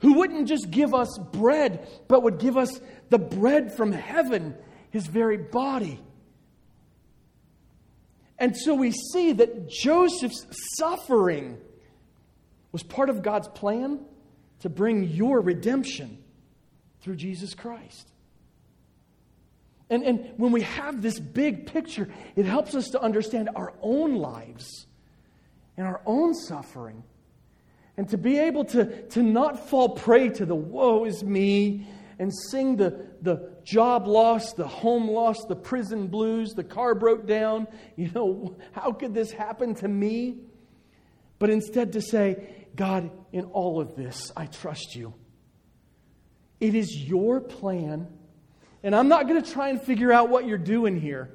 who 0.00 0.14
wouldn't 0.14 0.48
just 0.48 0.70
give 0.70 0.94
us 0.94 1.18
bread, 1.32 1.88
but 2.08 2.22
would 2.24 2.38
give 2.38 2.58
us 2.58 2.78
the 3.08 3.18
bread 3.18 3.74
from 3.74 3.92
heaven, 3.92 4.54
his 4.90 5.06
very 5.06 5.38
body. 5.38 5.98
And 8.38 8.54
so 8.54 8.74
we 8.74 8.90
see 8.90 9.32
that 9.32 9.70
Joseph's 9.70 10.46
suffering 10.76 11.56
was 12.70 12.82
part 12.82 13.08
of 13.08 13.22
God's 13.22 13.48
plan 13.48 14.00
to 14.60 14.68
bring 14.68 15.04
your 15.04 15.40
redemption 15.40 16.18
through 17.00 17.16
Jesus 17.16 17.54
Christ. 17.54 18.11
And, 19.92 20.04
and 20.04 20.30
when 20.38 20.52
we 20.52 20.62
have 20.62 21.02
this 21.02 21.20
big 21.20 21.66
picture, 21.66 22.08
it 22.34 22.46
helps 22.46 22.74
us 22.74 22.88
to 22.88 23.02
understand 23.02 23.50
our 23.54 23.74
own 23.82 24.14
lives 24.16 24.86
and 25.76 25.86
our 25.86 26.00
own 26.06 26.32
suffering. 26.32 27.04
And 27.98 28.08
to 28.08 28.16
be 28.16 28.38
able 28.38 28.64
to, 28.66 29.02
to 29.08 29.22
not 29.22 29.68
fall 29.68 29.90
prey 29.90 30.30
to 30.30 30.46
the 30.46 30.54
woe 30.54 31.04
is 31.04 31.22
me 31.22 31.86
and 32.18 32.32
sing 32.50 32.76
the, 32.76 33.04
the 33.20 33.52
job 33.64 34.06
loss, 34.06 34.54
the 34.54 34.66
home 34.66 35.10
loss, 35.10 35.44
the 35.44 35.56
prison 35.56 36.06
blues, 36.06 36.54
the 36.54 36.64
car 36.64 36.94
broke 36.94 37.26
down. 37.26 37.68
You 37.96 38.10
know, 38.14 38.56
how 38.72 38.92
could 38.92 39.12
this 39.12 39.30
happen 39.30 39.74
to 39.76 39.88
me? 39.88 40.38
But 41.38 41.50
instead 41.50 41.92
to 41.92 42.00
say, 42.00 42.66
God, 42.74 43.10
in 43.30 43.44
all 43.44 43.78
of 43.78 43.94
this, 43.94 44.32
I 44.34 44.46
trust 44.46 44.96
you. 44.96 45.12
It 46.60 46.74
is 46.74 46.96
your 46.96 47.42
plan 47.42 48.08
and 48.82 48.94
I'm 48.94 49.08
not 49.08 49.28
going 49.28 49.42
to 49.42 49.50
try 49.50 49.68
and 49.68 49.80
figure 49.80 50.12
out 50.12 50.28
what 50.28 50.46
you're 50.46 50.58
doing 50.58 51.00
here. 51.00 51.30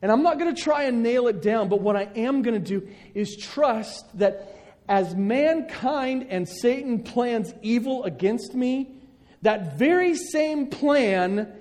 And 0.00 0.10
I'm 0.10 0.22
not 0.22 0.38
going 0.38 0.54
to 0.54 0.60
try 0.60 0.84
and 0.84 1.02
nail 1.02 1.28
it 1.28 1.42
down, 1.42 1.68
but 1.68 1.80
what 1.80 1.96
I 1.96 2.08
am 2.16 2.42
going 2.42 2.60
to 2.62 2.78
do 2.80 2.88
is 3.14 3.36
trust 3.36 4.18
that 4.18 4.58
as 4.88 5.14
mankind 5.14 6.26
and 6.28 6.48
Satan 6.48 7.02
plans 7.02 7.54
evil 7.62 8.04
against 8.04 8.54
me, 8.54 8.96
that 9.42 9.78
very 9.78 10.16
same 10.16 10.68
plan 10.68 11.52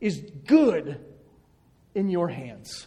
is 0.00 0.20
good 0.46 1.00
in 1.94 2.08
your 2.08 2.28
hands. 2.28 2.86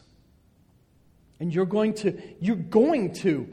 And 1.40 1.54
you're 1.54 1.66
going 1.66 1.94
to 1.96 2.20
you're 2.40 2.56
going 2.56 3.14
to 3.16 3.48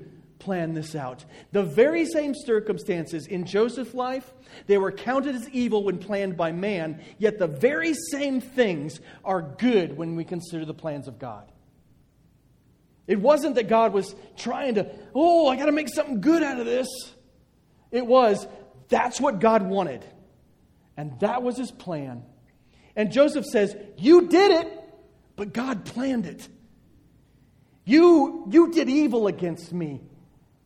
plan 0.44 0.74
this 0.74 0.94
out. 0.94 1.24
The 1.52 1.62
very 1.62 2.04
same 2.04 2.34
circumstances 2.34 3.26
in 3.26 3.46
Joseph's 3.46 3.94
life, 3.94 4.32
they 4.66 4.76
were 4.76 4.92
counted 4.92 5.34
as 5.34 5.48
evil 5.48 5.82
when 5.84 5.98
planned 5.98 6.36
by 6.36 6.52
man, 6.52 7.00
yet 7.18 7.38
the 7.38 7.46
very 7.46 7.94
same 7.94 8.40
things 8.40 9.00
are 9.24 9.40
good 9.40 9.96
when 9.96 10.16
we 10.16 10.24
consider 10.24 10.64
the 10.64 10.74
plans 10.74 11.08
of 11.08 11.18
God. 11.18 11.50
It 13.06 13.20
wasn't 13.20 13.54
that 13.56 13.68
God 13.68 13.92
was 13.92 14.14
trying 14.36 14.76
to, 14.76 14.94
oh, 15.14 15.48
I 15.48 15.56
got 15.56 15.66
to 15.66 15.72
make 15.72 15.88
something 15.88 16.20
good 16.20 16.42
out 16.42 16.60
of 16.60 16.66
this. 16.66 16.88
It 17.90 18.06
was, 18.06 18.46
that's 18.88 19.20
what 19.20 19.40
God 19.40 19.62
wanted. 19.62 20.04
And 20.96 21.18
that 21.20 21.42
was 21.42 21.56
his 21.56 21.70
plan. 21.70 22.22
And 22.96 23.10
Joseph 23.10 23.44
says, 23.46 23.76
You 23.96 24.28
did 24.28 24.50
it, 24.50 24.84
but 25.36 25.52
God 25.52 25.84
planned 25.84 26.26
it. 26.26 26.48
You, 27.84 28.46
you 28.50 28.72
did 28.72 28.88
evil 28.88 29.26
against 29.26 29.72
me, 29.72 30.00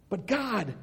but 0.09 0.27
God, 0.27 0.75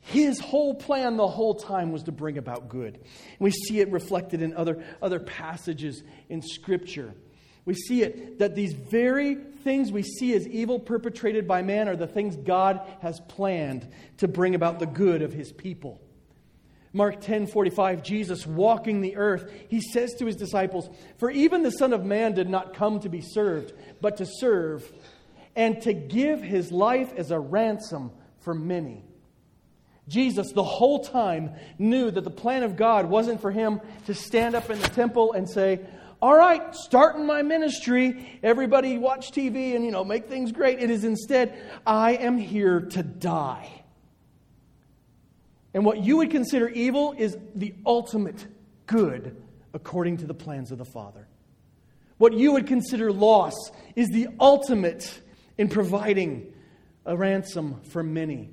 his 0.00 0.40
whole 0.40 0.74
plan 0.74 1.16
the 1.16 1.28
whole 1.28 1.54
time 1.54 1.92
was 1.92 2.04
to 2.04 2.12
bring 2.12 2.38
about 2.38 2.68
good. 2.68 3.00
We 3.38 3.50
see 3.50 3.80
it 3.80 3.90
reflected 3.90 4.42
in 4.42 4.54
other, 4.54 4.82
other 5.00 5.20
passages 5.20 6.02
in 6.28 6.42
Scripture. 6.42 7.14
We 7.64 7.74
see 7.74 8.02
it 8.02 8.38
that 8.38 8.54
these 8.54 8.72
very 8.72 9.34
things 9.34 9.92
we 9.92 10.02
see 10.02 10.34
as 10.34 10.48
evil 10.48 10.78
perpetrated 10.78 11.46
by 11.46 11.62
man 11.62 11.88
are 11.88 11.96
the 11.96 12.06
things 12.06 12.36
God 12.36 12.80
has 13.00 13.20
planned 13.20 13.86
to 14.18 14.28
bring 14.28 14.54
about 14.54 14.78
the 14.78 14.86
good 14.86 15.22
of 15.22 15.32
his 15.32 15.52
people. 15.52 16.00
Mark 16.92 17.20
10 17.20 17.46
45, 17.46 18.02
Jesus 18.02 18.46
walking 18.46 19.00
the 19.00 19.16
earth, 19.16 19.52
he 19.68 19.80
says 19.80 20.14
to 20.14 20.26
his 20.26 20.34
disciples, 20.34 20.88
For 21.18 21.30
even 21.30 21.62
the 21.62 21.70
Son 21.70 21.92
of 21.92 22.04
Man 22.04 22.34
did 22.34 22.48
not 22.48 22.74
come 22.74 22.98
to 23.00 23.08
be 23.08 23.20
served, 23.20 23.72
but 24.00 24.16
to 24.16 24.26
serve, 24.26 24.90
and 25.54 25.80
to 25.82 25.92
give 25.92 26.42
his 26.42 26.72
life 26.72 27.12
as 27.16 27.30
a 27.30 27.38
ransom 27.38 28.10
for 28.40 28.54
many. 28.54 29.04
Jesus, 30.08 30.52
the 30.52 30.64
whole 30.64 31.04
time, 31.04 31.52
knew 31.78 32.10
that 32.10 32.24
the 32.24 32.30
plan 32.30 32.62
of 32.62 32.76
God 32.76 33.06
wasn't 33.06 33.40
for 33.40 33.50
him 33.50 33.80
to 34.06 34.14
stand 34.14 34.54
up 34.54 34.68
in 34.68 34.80
the 34.80 34.88
temple 34.88 35.32
and 35.32 35.48
say, 35.48 35.80
all 36.20 36.36
right, 36.36 36.74
starting 36.74 37.24
my 37.24 37.42
ministry, 37.42 38.38
everybody 38.42 38.98
watch 38.98 39.30
TV 39.30 39.74
and, 39.74 39.84
you 39.84 39.90
know, 39.90 40.04
make 40.04 40.28
things 40.28 40.52
great. 40.52 40.80
It 40.80 40.90
is 40.90 41.04
instead, 41.04 41.58
I 41.86 42.12
am 42.12 42.36
here 42.36 42.80
to 42.80 43.02
die. 43.02 43.84
And 45.72 45.84
what 45.84 46.02
you 46.02 46.18
would 46.18 46.30
consider 46.30 46.68
evil 46.68 47.14
is 47.16 47.38
the 47.54 47.74
ultimate 47.86 48.46
good 48.86 49.40
according 49.72 50.18
to 50.18 50.26
the 50.26 50.34
plans 50.34 50.72
of 50.72 50.78
the 50.78 50.84
Father. 50.84 51.26
What 52.18 52.34
you 52.34 52.52
would 52.52 52.66
consider 52.66 53.12
loss 53.12 53.54
is 53.96 54.08
the 54.08 54.28
ultimate 54.38 55.20
in 55.56 55.68
providing 55.68 56.52
a 57.04 57.16
ransom 57.16 57.80
for 57.90 58.02
many. 58.02 58.50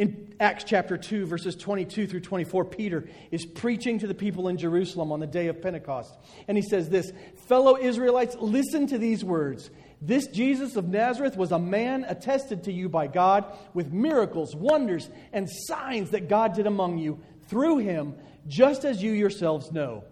In 0.00 0.34
Acts 0.40 0.64
chapter 0.64 0.96
2, 0.96 1.26
verses 1.26 1.54
22 1.54 2.06
through 2.06 2.20
24, 2.20 2.64
Peter 2.64 3.06
is 3.30 3.44
preaching 3.44 3.98
to 3.98 4.06
the 4.06 4.14
people 4.14 4.48
in 4.48 4.56
Jerusalem 4.56 5.12
on 5.12 5.20
the 5.20 5.26
day 5.26 5.48
of 5.48 5.60
Pentecost. 5.60 6.14
And 6.48 6.56
he 6.56 6.62
says 6.62 6.88
this 6.88 7.12
Fellow 7.48 7.76
Israelites, 7.76 8.34
listen 8.40 8.86
to 8.86 8.96
these 8.96 9.22
words. 9.22 9.70
This 10.00 10.26
Jesus 10.28 10.76
of 10.76 10.88
Nazareth 10.88 11.36
was 11.36 11.52
a 11.52 11.58
man 11.58 12.06
attested 12.08 12.64
to 12.64 12.72
you 12.72 12.88
by 12.88 13.08
God 13.08 13.44
with 13.74 13.92
miracles, 13.92 14.56
wonders, 14.56 15.10
and 15.34 15.46
signs 15.50 16.10
that 16.10 16.30
God 16.30 16.54
did 16.54 16.66
among 16.66 16.96
you 16.96 17.20
through 17.48 17.78
him, 17.78 18.14
just 18.46 18.86
as 18.86 19.02
you 19.02 19.12
yourselves 19.12 19.70
know. 19.70 20.04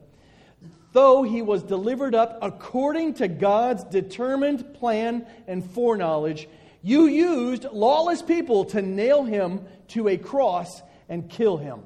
Though 0.92 1.22
he 1.22 1.40
was 1.40 1.62
delivered 1.62 2.14
up 2.14 2.38
according 2.42 3.14
to 3.14 3.28
God's 3.28 3.84
determined 3.84 4.74
plan 4.74 5.26
and 5.46 5.64
foreknowledge, 5.70 6.46
you 6.82 7.06
used 7.06 7.64
lawless 7.64 8.22
people 8.22 8.66
to 8.66 8.82
nail 8.82 9.24
him 9.24 9.66
to 9.88 10.08
a 10.08 10.16
cross 10.16 10.82
and 11.08 11.28
kill 11.28 11.56
him. 11.56 11.82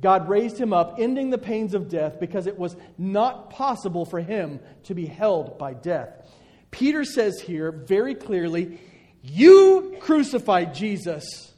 God 0.00 0.28
raised 0.28 0.58
him 0.58 0.72
up, 0.72 0.96
ending 0.98 1.30
the 1.30 1.38
pains 1.38 1.74
of 1.74 1.88
death 1.88 2.20
because 2.20 2.46
it 2.46 2.58
was 2.58 2.76
not 2.96 3.50
possible 3.50 4.04
for 4.04 4.20
him 4.20 4.60
to 4.84 4.94
be 4.94 5.06
held 5.06 5.58
by 5.58 5.74
death. 5.74 6.10
Peter 6.70 7.04
says 7.04 7.40
here 7.40 7.72
very 7.72 8.14
clearly, 8.14 8.78
You 9.22 9.96
crucified 10.00 10.74
Jesus, 10.74 11.52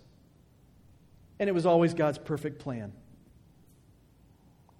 and 1.38 1.48
it 1.48 1.52
was 1.52 1.66
always 1.66 1.92
God's 1.92 2.18
perfect 2.18 2.60
plan. 2.60 2.92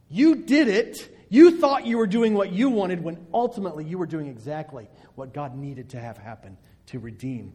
You 0.08 0.36
did 0.36 0.68
it. 0.68 1.16
You 1.28 1.60
thought 1.60 1.86
you 1.86 1.98
were 1.98 2.06
doing 2.06 2.34
what 2.34 2.52
you 2.52 2.70
wanted 2.70 3.02
when 3.04 3.24
ultimately 3.32 3.84
you 3.84 3.98
were 3.98 4.06
doing 4.06 4.26
exactly 4.26 4.88
what 5.14 5.32
God 5.32 5.54
needed 5.54 5.90
to 5.90 6.00
have 6.00 6.16
happen 6.18 6.56
to 6.86 6.98
redeem 6.98 7.52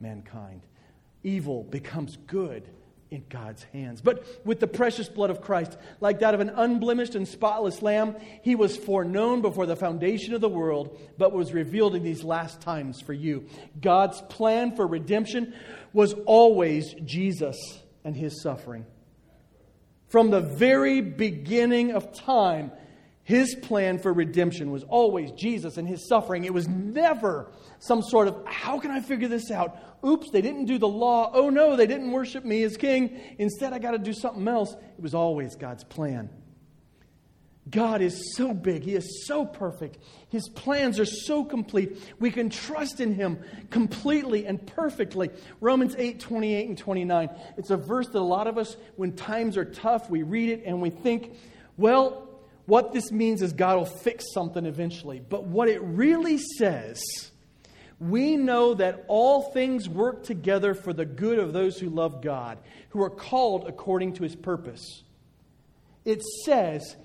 mankind. 0.00 0.62
Evil 1.22 1.62
becomes 1.64 2.16
good 2.26 2.68
in 3.10 3.24
God's 3.28 3.62
hands. 3.64 4.00
But 4.00 4.26
with 4.44 4.60
the 4.60 4.66
precious 4.66 5.08
blood 5.08 5.30
of 5.30 5.40
Christ, 5.40 5.76
like 6.00 6.20
that 6.20 6.34
of 6.34 6.40
an 6.40 6.50
unblemished 6.50 7.14
and 7.14 7.26
spotless 7.26 7.80
lamb, 7.80 8.16
he 8.42 8.54
was 8.54 8.76
foreknown 8.76 9.40
before 9.40 9.66
the 9.66 9.76
foundation 9.76 10.34
of 10.34 10.40
the 10.40 10.48
world, 10.48 10.98
but 11.16 11.32
was 11.32 11.52
revealed 11.52 11.94
in 11.94 12.02
these 12.02 12.24
last 12.24 12.60
times 12.60 13.00
for 13.00 13.12
you. 13.12 13.46
God's 13.80 14.20
plan 14.22 14.74
for 14.74 14.86
redemption 14.86 15.54
was 15.92 16.14
always 16.26 16.92
Jesus 17.04 17.56
and 18.04 18.16
his 18.16 18.42
suffering. 18.42 18.84
From 20.08 20.30
the 20.30 20.40
very 20.40 21.00
beginning 21.00 21.92
of 21.92 22.12
time, 22.12 22.72
his 23.24 23.54
plan 23.54 23.98
for 23.98 24.12
redemption 24.12 24.70
was 24.70 24.82
always 24.84 25.32
Jesus 25.32 25.78
and 25.78 25.88
his 25.88 26.06
suffering. 26.06 26.44
It 26.44 26.52
was 26.52 26.68
never 26.68 27.50
some 27.78 28.02
sort 28.02 28.28
of, 28.28 28.36
how 28.46 28.78
can 28.78 28.90
I 28.90 29.00
figure 29.00 29.28
this 29.28 29.50
out? 29.50 29.78
Oops, 30.06 30.30
they 30.30 30.42
didn't 30.42 30.66
do 30.66 30.78
the 30.78 30.88
law. 30.88 31.30
Oh 31.32 31.48
no, 31.48 31.74
they 31.74 31.86
didn't 31.86 32.12
worship 32.12 32.44
me 32.44 32.62
as 32.62 32.76
king. 32.76 33.18
Instead, 33.38 33.72
I 33.72 33.78
got 33.78 33.92
to 33.92 33.98
do 33.98 34.12
something 34.12 34.46
else. 34.46 34.74
It 34.74 35.02
was 35.02 35.14
always 35.14 35.56
God's 35.56 35.84
plan. 35.84 36.28
God 37.70 38.02
is 38.02 38.34
so 38.36 38.52
big. 38.52 38.82
He 38.82 38.94
is 38.94 39.24
so 39.26 39.46
perfect. 39.46 39.96
His 40.28 40.50
plans 40.50 41.00
are 41.00 41.06
so 41.06 41.46
complete. 41.46 41.98
We 42.20 42.30
can 42.30 42.50
trust 42.50 43.00
in 43.00 43.14
Him 43.14 43.38
completely 43.70 44.44
and 44.44 44.64
perfectly. 44.66 45.30
Romans 45.62 45.94
8 45.96 46.20
28 46.20 46.68
and 46.68 46.76
29. 46.76 47.30
It's 47.56 47.70
a 47.70 47.78
verse 47.78 48.08
that 48.08 48.18
a 48.18 48.20
lot 48.20 48.48
of 48.48 48.58
us, 48.58 48.76
when 48.96 49.16
times 49.16 49.56
are 49.56 49.64
tough, 49.64 50.10
we 50.10 50.22
read 50.22 50.50
it 50.50 50.64
and 50.66 50.82
we 50.82 50.90
think, 50.90 51.32
well, 51.78 52.28
what 52.66 52.92
this 52.92 53.12
means 53.12 53.42
is 53.42 53.52
God 53.52 53.76
will 53.76 53.84
fix 53.84 54.24
something 54.32 54.64
eventually. 54.64 55.20
But 55.20 55.44
what 55.44 55.68
it 55.68 55.82
really 55.82 56.38
says, 56.38 57.02
we 58.00 58.36
know 58.36 58.74
that 58.74 59.04
all 59.06 59.52
things 59.52 59.88
work 59.88 60.24
together 60.24 60.74
for 60.74 60.92
the 60.92 61.04
good 61.04 61.38
of 61.38 61.52
those 61.52 61.78
who 61.78 61.90
love 61.90 62.22
God, 62.22 62.58
who 62.90 63.02
are 63.02 63.10
called 63.10 63.66
according 63.68 64.14
to 64.14 64.22
his 64.22 64.34
purpose. 64.34 65.02
it 66.04 66.22
says, 66.44 66.96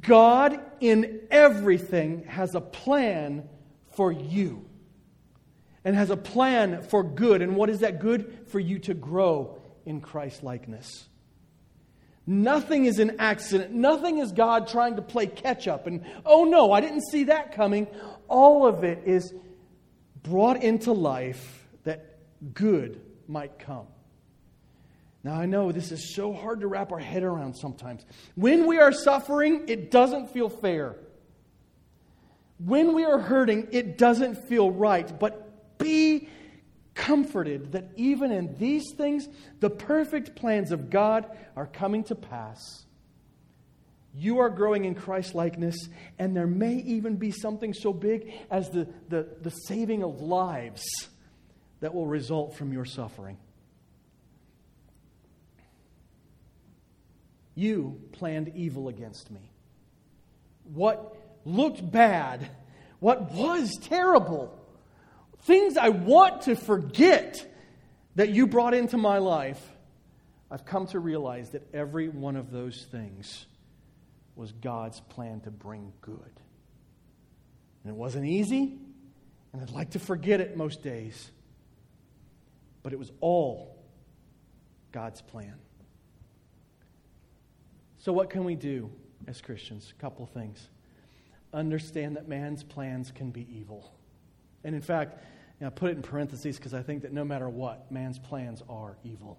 God 0.00 0.60
in 0.80 1.22
everything 1.30 2.24
has 2.24 2.54
a 2.54 2.60
plan 2.60 3.48
for 3.94 4.12
you 4.12 4.64
and 5.84 5.96
has 5.96 6.10
a 6.10 6.16
plan 6.16 6.82
for 6.82 7.02
good. 7.02 7.42
And 7.42 7.56
what 7.56 7.68
is 7.68 7.80
that 7.80 7.98
good? 8.00 8.46
For 8.48 8.60
you 8.60 8.78
to 8.80 8.94
grow 8.94 9.58
in 9.84 10.00
Christ 10.00 10.42
likeness. 10.42 11.08
Nothing 12.26 12.84
is 12.84 12.98
an 12.98 13.16
accident. 13.18 13.72
Nothing 13.72 14.18
is 14.18 14.32
God 14.32 14.68
trying 14.68 14.96
to 14.96 15.02
play 15.02 15.26
catch 15.26 15.66
up. 15.66 15.86
And 15.86 16.04
oh 16.24 16.44
no, 16.44 16.72
I 16.72 16.80
didn't 16.80 17.02
see 17.10 17.24
that 17.24 17.54
coming. 17.54 17.88
All 18.28 18.66
of 18.66 18.84
it 18.84 19.02
is 19.06 19.34
brought 20.22 20.62
into 20.62 20.92
life 20.92 21.66
that 21.84 22.18
good 22.54 23.00
might 23.26 23.58
come. 23.58 23.86
Now, 25.24 25.34
I 25.34 25.46
know 25.46 25.70
this 25.70 25.92
is 25.92 26.14
so 26.14 26.32
hard 26.32 26.60
to 26.60 26.66
wrap 26.66 26.90
our 26.90 26.98
head 26.98 27.22
around 27.22 27.54
sometimes. 27.54 28.04
When 28.34 28.66
we 28.66 28.78
are 28.78 28.92
suffering, 28.92 29.64
it 29.68 29.90
doesn't 29.90 30.30
feel 30.32 30.48
fair. 30.48 30.96
When 32.58 32.92
we 32.92 33.04
are 33.04 33.18
hurting, 33.18 33.68
it 33.70 33.98
doesn't 33.98 34.48
feel 34.48 34.70
right. 34.70 35.18
But 35.18 35.78
be 35.78 36.28
comforted 36.94 37.72
that 37.72 37.90
even 37.96 38.30
in 38.30 38.56
these 38.58 38.92
things, 38.96 39.28
the 39.60 39.70
perfect 39.70 40.36
plans 40.36 40.72
of 40.72 40.90
God 40.90 41.26
are 41.56 41.66
coming 41.66 42.04
to 42.04 42.14
pass. 42.14 42.84
You 44.14 44.40
are 44.40 44.50
growing 44.50 44.84
in 44.84 44.94
Christ 44.94 45.34
likeness, 45.34 45.76
and 46.18 46.36
there 46.36 46.46
may 46.46 46.74
even 46.74 47.16
be 47.16 47.30
something 47.30 47.72
so 47.72 47.92
big 47.92 48.30
as 48.50 48.68
the, 48.70 48.86
the, 49.08 49.26
the 49.40 49.50
saving 49.50 50.02
of 50.02 50.20
lives 50.20 50.84
that 51.80 51.94
will 51.94 52.06
result 52.06 52.54
from 52.56 52.72
your 52.72 52.84
suffering. 52.84 53.38
You 57.54 58.00
planned 58.12 58.52
evil 58.54 58.88
against 58.88 59.30
me. 59.30 59.50
What 60.64 61.16
looked 61.44 61.90
bad, 61.90 62.48
what 63.00 63.32
was 63.32 63.76
terrible, 63.82 64.58
things 65.42 65.76
I 65.76 65.88
want 65.90 66.42
to 66.42 66.56
forget 66.56 67.46
that 68.14 68.30
you 68.30 68.46
brought 68.46 68.74
into 68.74 68.96
my 68.96 69.18
life, 69.18 69.60
I've 70.50 70.64
come 70.64 70.86
to 70.88 70.98
realize 70.98 71.50
that 71.50 71.66
every 71.72 72.08
one 72.08 72.36
of 72.36 72.50
those 72.50 72.86
things 72.90 73.46
was 74.36 74.52
God's 74.52 75.00
plan 75.00 75.40
to 75.40 75.50
bring 75.50 75.92
good. 76.00 76.18
And 77.84 77.92
it 77.92 77.96
wasn't 77.96 78.26
easy, 78.26 78.78
and 79.52 79.62
I'd 79.62 79.70
like 79.70 79.90
to 79.90 79.98
forget 79.98 80.40
it 80.40 80.56
most 80.56 80.82
days, 80.82 81.30
but 82.82 82.92
it 82.92 82.98
was 82.98 83.10
all 83.20 83.76
God's 84.92 85.20
plan. 85.20 85.54
So, 87.98 88.12
what 88.12 88.30
can 88.30 88.44
we 88.44 88.54
do 88.54 88.90
as 89.26 89.40
Christians? 89.40 89.92
A 89.96 90.00
couple 90.00 90.26
things. 90.26 90.68
Understand 91.52 92.16
that 92.16 92.28
man's 92.28 92.62
plans 92.62 93.12
can 93.12 93.30
be 93.30 93.46
evil. 93.50 93.92
And 94.64 94.74
in 94.74 94.82
fact, 94.82 95.24
know, 95.62 95.68
I 95.68 95.70
put 95.70 95.90
it 95.90 95.96
in 95.96 96.02
parentheses 96.02 96.56
because 96.56 96.74
I 96.74 96.82
think 96.82 97.02
that 97.02 97.12
no 97.12 97.24
matter 97.24 97.48
what, 97.48 97.90
man's 97.90 98.18
plans 98.18 98.62
are 98.68 98.96
evil. 99.04 99.38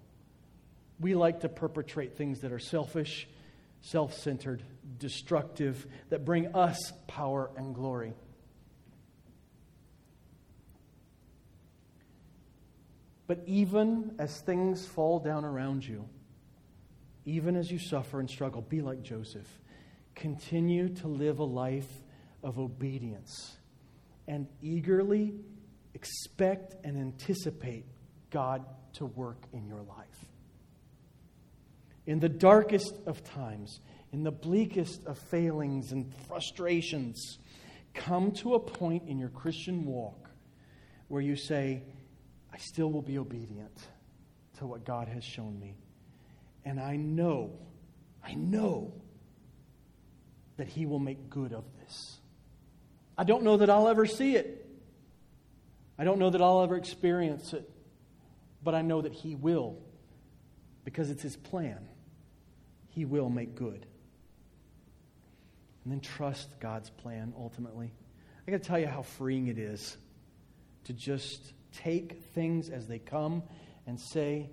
We 1.00 1.14
like 1.14 1.40
to 1.40 1.48
perpetrate 1.48 2.16
things 2.16 2.40
that 2.40 2.52
are 2.52 2.58
selfish, 2.58 3.28
self 3.82 4.14
centered, 4.14 4.62
destructive, 4.98 5.86
that 6.08 6.24
bring 6.24 6.54
us 6.54 6.92
power 7.06 7.50
and 7.56 7.74
glory. 7.74 8.14
But 13.26 13.42
even 13.46 14.14
as 14.18 14.40
things 14.40 14.86
fall 14.86 15.18
down 15.18 15.44
around 15.44 15.86
you, 15.86 16.08
even 17.24 17.56
as 17.56 17.70
you 17.70 17.78
suffer 17.78 18.20
and 18.20 18.28
struggle, 18.28 18.60
be 18.60 18.82
like 18.82 19.02
Joseph. 19.02 19.48
Continue 20.14 20.90
to 20.96 21.08
live 21.08 21.38
a 21.38 21.44
life 21.44 21.88
of 22.42 22.58
obedience 22.58 23.56
and 24.28 24.46
eagerly 24.62 25.34
expect 25.94 26.76
and 26.84 26.98
anticipate 26.98 27.86
God 28.30 28.64
to 28.94 29.06
work 29.06 29.38
in 29.52 29.66
your 29.66 29.82
life. 29.82 30.26
In 32.06 32.20
the 32.20 32.28
darkest 32.28 32.94
of 33.06 33.24
times, 33.24 33.80
in 34.12 34.22
the 34.22 34.30
bleakest 34.30 35.06
of 35.06 35.18
failings 35.18 35.92
and 35.92 36.12
frustrations, 36.28 37.38
come 37.94 38.32
to 38.32 38.54
a 38.54 38.60
point 38.60 39.08
in 39.08 39.18
your 39.18 39.30
Christian 39.30 39.86
walk 39.86 40.28
where 41.08 41.22
you 41.22 41.36
say, 41.36 41.82
I 42.52 42.58
still 42.58 42.90
will 42.90 43.02
be 43.02 43.18
obedient 43.18 43.76
to 44.58 44.66
what 44.66 44.84
God 44.84 45.08
has 45.08 45.24
shown 45.24 45.58
me. 45.58 45.76
And 46.64 46.78
I 46.78 46.96
know, 46.96 47.58
I 48.22 48.34
know 48.34 48.92
that 50.56 50.68
He 50.68 50.86
will 50.86 50.98
make 50.98 51.30
good 51.30 51.52
of 51.52 51.64
this. 51.80 52.18
I 53.16 53.24
don't 53.24 53.42
know 53.42 53.56
that 53.56 53.70
I'll 53.70 53.88
ever 53.88 54.06
see 54.06 54.36
it. 54.36 54.63
I 55.98 56.04
don't 56.04 56.18
know 56.18 56.30
that 56.30 56.40
I'll 56.40 56.62
ever 56.62 56.76
experience 56.76 57.52
it. 57.52 57.70
But 58.62 58.74
I 58.74 58.82
know 58.82 59.02
that 59.02 59.12
He 59.12 59.34
will 59.34 59.76
because 60.84 61.10
it's 61.10 61.22
His 61.22 61.36
plan. 61.36 61.86
He 62.88 63.04
will 63.04 63.28
make 63.28 63.54
good. 63.54 63.86
And 65.84 65.92
then 65.92 66.00
trust 66.00 66.48
God's 66.60 66.88
plan 66.88 67.34
ultimately. 67.38 67.92
I 68.46 68.50
got 68.50 68.62
to 68.62 68.68
tell 68.68 68.78
you 68.78 68.86
how 68.86 69.02
freeing 69.02 69.48
it 69.48 69.58
is 69.58 69.96
to 70.84 70.92
just 70.92 71.52
take 71.72 72.22
things 72.34 72.70
as 72.70 72.86
they 72.86 72.98
come 72.98 73.42
and 73.86 74.00
say, 74.00 74.48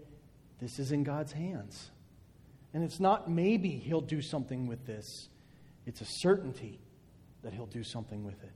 This 0.59 0.77
is 0.77 0.91
in 0.91 1.03
God's 1.03 1.31
hands. 1.31 1.89
And 2.73 2.83
it's 2.83 2.99
not 2.99 3.29
maybe 3.29 3.69
he'll 3.69 4.01
do 4.01 4.21
something 4.21 4.67
with 4.67 4.85
this, 4.85 5.29
it's 5.85 6.01
a 6.01 6.05
certainty 6.05 6.79
that 7.43 7.53
he'll 7.53 7.65
do 7.65 7.83
something 7.83 8.23
with 8.23 8.41
it. 8.43 8.51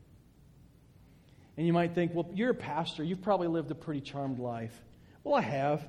And 1.57 1.65
you 1.65 1.73
might 1.73 1.95
think, 1.95 2.13
well, 2.13 2.29
you're 2.33 2.51
a 2.51 2.55
pastor. 2.55 3.03
You've 3.03 3.21
probably 3.21 3.47
lived 3.47 3.71
a 3.71 3.75
pretty 3.75 4.01
charmed 4.01 4.39
life. 4.39 4.77
Well, 5.23 5.35
I 5.35 5.41
have. 5.41 5.87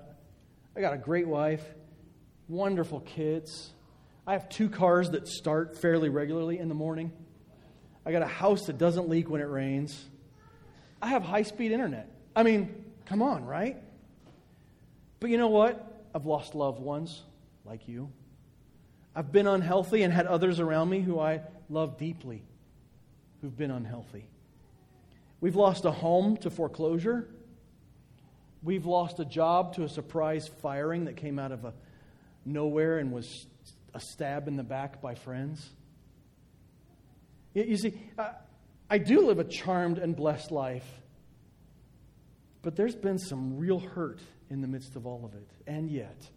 I 0.77 0.81
got 0.81 0.93
a 0.93 0.99
great 0.99 1.27
wife, 1.27 1.65
wonderful 2.49 3.01
kids. 3.01 3.73
I 4.27 4.35
have 4.35 4.49
two 4.49 4.69
cars 4.69 5.11
that 5.11 5.27
start 5.27 5.79
fairly 5.79 6.09
regularly 6.09 6.59
in 6.59 6.69
the 6.69 6.75
morning. 6.75 7.13
I 8.05 8.13
got 8.13 8.23
a 8.23 8.27
house 8.27 8.67
that 8.67 8.79
doesn't 8.79 9.09
leak 9.09 9.31
when 9.31 9.41
it 9.41 9.49
rains. 9.49 10.05
I 11.01 11.09
have 11.09 11.23
high 11.23 11.43
speed 11.43 11.73
internet. 11.73 12.11
I 12.35 12.43
mean, 12.43 12.85
come 13.07 13.23
on, 13.23 13.45
right? 13.45 13.77
But 15.19 15.31
you 15.31 15.39
know 15.39 15.49
what? 15.49 16.05
I've 16.15 16.27
lost 16.27 16.55
loved 16.55 16.81
ones 16.81 17.23
like 17.65 17.89
you. 17.89 18.11
I've 19.15 19.33
been 19.33 19.47
unhealthy 19.47 20.03
and 20.03 20.13
had 20.13 20.27
others 20.27 20.61
around 20.61 20.91
me 20.91 21.01
who 21.01 21.19
I 21.19 21.41
love 21.71 21.97
deeply 21.97 22.43
who've 23.41 23.57
been 23.57 23.71
unhealthy. 23.71 24.27
We've 25.41 25.57
lost 25.57 25.85
a 25.85 25.91
home 25.91 26.37
to 26.39 26.51
foreclosure. 26.51 27.29
We've 28.63 28.87
lost 28.87 29.21
a 29.21 29.25
job 29.25 29.75
to 29.75 29.85
a 29.85 29.89
surprise 29.89 30.49
firing 30.63 31.05
that 31.05 31.17
came 31.17 31.39
out 31.39 31.53
of 31.53 31.65
a 31.65 31.75
nowhere 32.45 32.99
and 32.99 33.13
was 33.13 33.47
a 33.95 34.01
stab 34.01 34.49
in 34.49 34.57
the 34.57 34.63
back 34.63 35.01
by 35.01 35.15
friends. 35.15 35.69
You 37.55 37.77
see, 37.77 37.95
I 38.91 38.99
do 38.99 39.27
live 39.27 39.39
a 39.39 39.45
charmed 39.45 39.99
and 39.99 40.15
blessed 40.15 40.51
life, 40.51 40.87
but 42.63 42.77
there's 42.77 42.95
been 42.95 43.19
some 43.19 43.57
real 43.59 43.79
hurt 43.79 44.21
in 44.51 44.61
the 44.61 44.69
midst 44.69 44.97
of 44.97 45.07
all 45.07 45.25
of 45.25 45.35
it. 45.35 45.49
And 45.67 45.91
yet, 45.91 46.29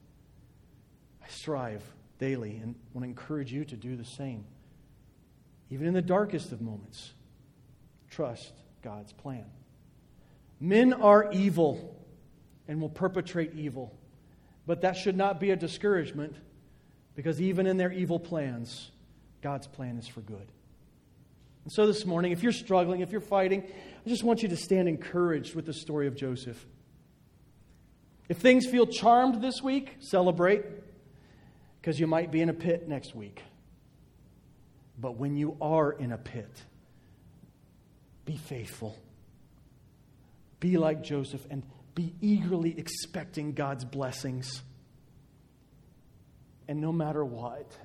I 1.23 1.27
strive 1.29 1.83
daily 2.19 2.57
and 2.57 2.75
want 2.93 3.03
to 3.03 3.09
encourage 3.09 3.51
you 3.51 3.65
to 3.65 3.75
do 3.75 3.95
the 3.95 4.05
same. 4.05 4.45
Even 5.69 5.87
in 5.87 5.93
the 5.93 6.01
darkest 6.01 6.51
of 6.51 6.61
moments, 6.61 7.11
trust 8.09 8.53
God's 8.81 9.13
plan. 9.13 9.45
Men 10.59 10.93
are 10.93 11.31
evil 11.31 11.95
and 12.67 12.81
will 12.81 12.89
perpetrate 12.89 13.53
evil, 13.55 13.95
but 14.67 14.81
that 14.81 14.97
should 14.97 15.17
not 15.17 15.39
be 15.39 15.51
a 15.51 15.55
discouragement 15.55 16.35
because 17.15 17.41
even 17.41 17.65
in 17.65 17.77
their 17.77 17.91
evil 17.91 18.19
plans, 18.19 18.91
God's 19.41 19.67
plan 19.67 19.97
is 19.97 20.07
for 20.07 20.21
good. 20.21 20.51
And 21.63 21.73
so 21.73 21.87
this 21.87 22.05
morning, 22.05 22.31
if 22.31 22.43
you're 22.43 22.51
struggling, 22.51 23.01
if 23.01 23.11
you're 23.11 23.21
fighting, 23.21 23.63
I 24.05 24.09
just 24.09 24.23
want 24.23 24.41
you 24.41 24.49
to 24.49 24.57
stand 24.57 24.87
encouraged 24.87 25.55
with 25.55 25.65
the 25.65 25.73
story 25.73 26.07
of 26.07 26.15
Joseph. 26.15 26.65
If 28.27 28.37
things 28.37 28.65
feel 28.65 28.85
charmed 28.85 29.41
this 29.41 29.61
week, 29.61 29.95
celebrate 29.99 30.63
because 31.81 31.99
you 31.99 32.07
might 32.07 32.31
be 32.31 32.41
in 32.41 32.49
a 32.49 32.53
pit 32.53 32.87
next 32.87 33.15
week. 33.15 33.41
But 34.97 35.17
when 35.17 35.35
you 35.35 35.57
are 35.61 35.91
in 35.91 36.11
a 36.11 36.17
pit, 36.17 36.49
be 38.29 38.37
faithful. 38.37 38.95
Be 40.59 40.77
like 40.77 41.01
Joseph 41.01 41.43
and 41.49 41.63
be 41.95 42.13
eagerly 42.21 42.77
expecting 42.77 43.53
God's 43.53 43.83
blessings. 43.83 44.61
And 46.67 46.79
no 46.79 46.91
matter 46.91 47.25
what, 47.25 47.75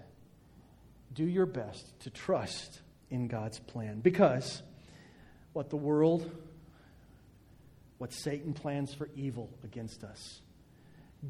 do 1.14 1.24
your 1.24 1.47
best 1.47 1.99
to 2.01 2.11
trust 2.11 2.82
in 3.09 3.26
God's 3.26 3.59
plan. 3.59 4.01
Because 4.01 4.62
what 5.55 5.70
the 5.70 5.78
world, 5.78 6.30
what 7.97 8.12
Satan 8.12 8.53
plans 8.53 8.92
for 8.92 9.09
evil 9.16 9.49
against 9.64 10.05
us, 10.05 10.42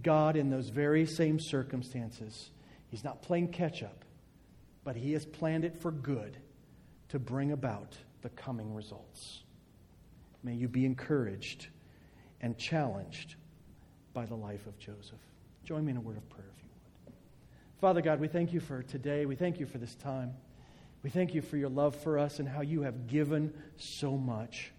God, 0.02 0.34
in 0.34 0.50
those 0.50 0.70
very 0.70 1.06
same 1.06 1.38
circumstances, 1.38 2.50
He's 2.88 3.04
not 3.04 3.22
playing 3.22 3.52
catch 3.52 3.84
up. 3.84 4.04
but 4.82 4.96
He 4.96 5.12
has 5.12 5.24
planned 5.24 5.64
it 5.64 5.80
for 5.80 5.92
good 5.92 6.36
to 7.10 7.20
bring 7.20 7.52
about 7.52 7.96
the 8.24 8.30
coming 8.30 8.74
results. 8.74 9.44
May 10.42 10.54
you 10.54 10.66
be 10.66 10.86
encouraged 10.86 11.68
and 12.40 12.56
challenged 12.56 13.36
by 14.14 14.24
the 14.24 14.34
life 14.34 14.66
of 14.66 14.78
Joseph. 14.78 15.20
Join 15.62 15.84
me 15.84 15.90
in 15.90 15.98
a 15.98 16.00
word 16.00 16.16
of 16.16 16.28
prayer, 16.30 16.48
if 16.56 16.62
you 16.62 16.70
would. 17.04 17.14
Father 17.80 18.00
God, 18.00 18.20
we 18.20 18.28
thank 18.28 18.54
you 18.54 18.60
for 18.60 18.82
today. 18.82 19.26
We 19.26 19.36
thank 19.36 19.60
you 19.60 19.66
for 19.66 19.76
this 19.76 19.94
time. 19.94 20.32
We 21.02 21.10
thank 21.10 21.34
you 21.34 21.42
for 21.42 21.58
your 21.58 21.68
love 21.68 21.94
for 21.96 22.18
us 22.18 22.38
and 22.38 22.48
how 22.48 22.62
you 22.62 22.80
have 22.80 23.08
given 23.08 23.52
so 23.76 24.16
much. 24.16 24.72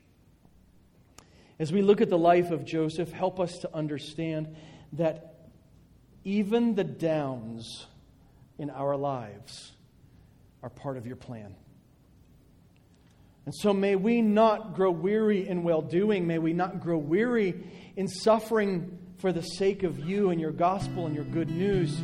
As 1.60 1.72
we 1.72 1.84
look 1.84 2.02
at 2.02 2.10
the 2.10 2.18
life 2.18 2.50
of 2.50 2.66
Joseph, 2.66 3.12
help 3.12 3.39
us 3.39 3.60
to 3.60 3.74
understand 3.76 4.56
that 4.93 5.36
even 6.24 6.74
the 6.74 6.84
downs 6.84 7.86
in 8.58 8.72
our 8.72 8.98
lives 8.98 9.72
are 10.64 10.72
part 10.72 10.98
of 10.98 11.06
your 11.06 11.16
plan. 11.16 11.56
And 13.46 13.54
so 13.54 13.74
may 13.74 13.96
we 13.96 14.22
not 14.22 14.74
grow 14.74 14.89
weary 14.89 15.48
in 15.48 15.64
well 15.64 15.82
doing. 15.82 16.26
May 16.26 16.39
we 16.39 16.54
not 16.54 16.82
grow 16.82 16.98
weary 16.98 17.54
in 17.96 18.08
suffering 18.08 18.98
for 19.20 19.32
the 19.32 19.41
sake 19.41 19.84
of 19.84 20.00
you 20.00 20.32
and 20.32 20.41
your 20.41 20.52
gospel 20.52 21.06
and 21.06 21.16
your 21.16 21.26
good 21.26 21.50
news, 21.50 21.96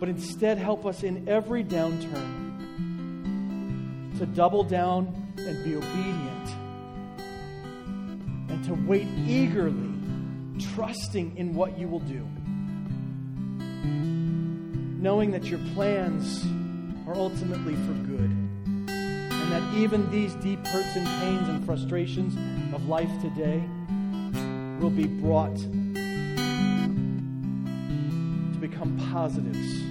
but 0.00 0.08
instead 0.08 0.56
help 0.56 0.86
us 0.86 1.02
in 1.02 1.28
every 1.28 1.62
downturn 1.62 2.48
to 4.18 4.26
double 4.26 4.64
down 4.64 5.32
and 5.36 5.64
be 5.64 5.76
obedient 5.76 6.48
and 8.50 8.64
to 8.64 8.74
wait 8.86 9.06
eagerly, 9.26 9.92
trusting 10.74 11.36
in 11.36 11.54
what 11.54 11.78
you 11.78 11.88
will 11.88 12.00
do. 12.00 12.26
Knowing 14.98 15.30
that 15.30 15.44
your 15.44 15.60
plans 15.74 16.44
are 17.06 17.14
ultimately 17.14 17.74
for 17.74 17.92
good 17.92 18.39
that 19.50 19.62
even 19.74 20.08
these 20.10 20.34
deep 20.34 20.64
hurts 20.66 20.94
and 20.94 21.06
pains 21.20 21.48
and 21.48 21.64
frustrations 21.66 22.36
of 22.74 22.88
life 22.88 23.10
today 23.20 23.62
will 24.78 24.90
be 24.90 25.06
brought 25.06 25.56
to 25.56 25.66
become 28.60 28.96
positives 29.10 29.82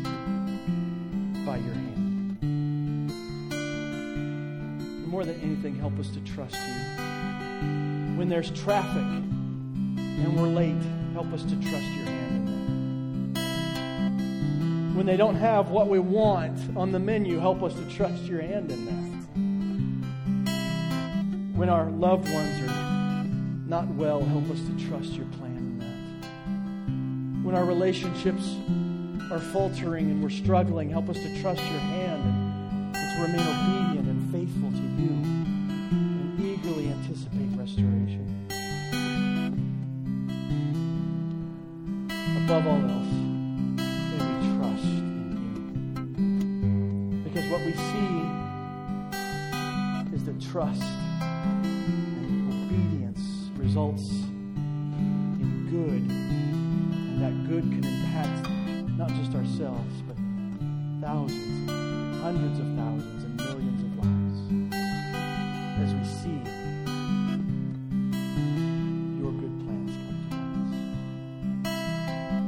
by 1.45 1.57
your 1.57 1.73
hand. 1.73 2.39
More 5.07 5.25
than 5.25 5.39
anything, 5.41 5.75
help 5.75 5.99
us 5.99 6.07
to 6.09 6.19
trust 6.21 6.55
you. 6.55 6.73
When 8.17 8.29
there's 8.29 8.51
traffic 8.51 9.03
and 9.03 10.39
we're 10.39 10.47
late, 10.47 10.81
help 11.13 11.33
us 11.33 11.43
to 11.43 11.55
trust 11.55 11.71
your 11.73 12.05
hand. 12.05 12.49
In 12.49 13.33
that. 13.33 14.95
When 14.95 15.05
they 15.05 15.17
don't 15.17 15.35
have 15.35 15.69
what 15.69 15.87
we 15.87 15.99
want 15.99 16.59
on 16.77 16.91
the 16.91 16.99
menu, 16.99 17.39
help 17.39 17.61
us 17.61 17.73
to 17.73 17.85
trust 17.89 18.23
your 18.23 18.41
hand 18.41 18.71
in 18.71 18.85
that 18.85 19.08
when 21.59 21.67
our 21.67 21.89
loved 21.91 22.31
ones 22.31 22.61
are 22.61 23.25
not 23.67 23.85
well, 23.89 24.23
help 24.23 24.49
us 24.49 24.61
to 24.61 24.87
trust 24.87 25.11
your 25.11 25.25
plan 25.37 25.57
in 25.57 25.77
that. 25.79 27.45
When 27.45 27.53
our 27.53 27.65
relationships 27.65 28.55
are 29.29 29.39
faltering 29.51 30.09
and 30.09 30.23
we're 30.23 30.29
struggling, 30.29 30.89
help 30.89 31.09
us 31.09 31.17
to 31.17 31.41
trust 31.41 31.59
your 31.59 31.79
hand 31.79 32.23
and, 32.23 32.93
to 32.95 33.21
remain 33.21 33.41
obedient 33.41 34.07
and 34.07 34.31
faithful 34.31 34.71
to 34.71 34.77
you 34.77 35.09
and 35.91 36.39
eagerly 36.39 36.87
anticipate 36.87 37.49
restoration. 37.57 38.25
Above 42.45 42.67
all 42.67 42.81
else, 42.89 43.13
may 44.15 44.23
we 44.31 44.39
trust 44.57 44.85
in 44.85 45.11
you. 47.19 47.29
Because 47.29 47.45
what 47.51 47.61
we 47.65 47.73
see 47.73 48.09
is 50.15 50.23
that 50.23 50.39
trust 50.39 50.98
results 53.69 54.09
in 54.09 55.67
good, 55.69 56.01
and 56.01 57.21
that 57.21 57.35
good 57.47 57.61
can 57.61 57.85
impact 57.85 58.49
not 58.97 59.09
just 59.09 59.35
ourselves, 59.35 60.01
but 60.07 60.17
thousands, 61.05 61.69
hundreds 62.19 62.57
of 62.57 62.65
thousands, 62.75 63.23
and 63.25 63.35
millions 63.37 63.83
of 63.83 63.91
lives 64.03 64.39
as 65.83 65.93
we 65.93 66.03
see 66.03 66.41
your 69.21 69.31
good 69.33 69.55
plans 69.63 69.93
come 70.01 70.17
to 70.23 70.33
pass. 70.33 70.71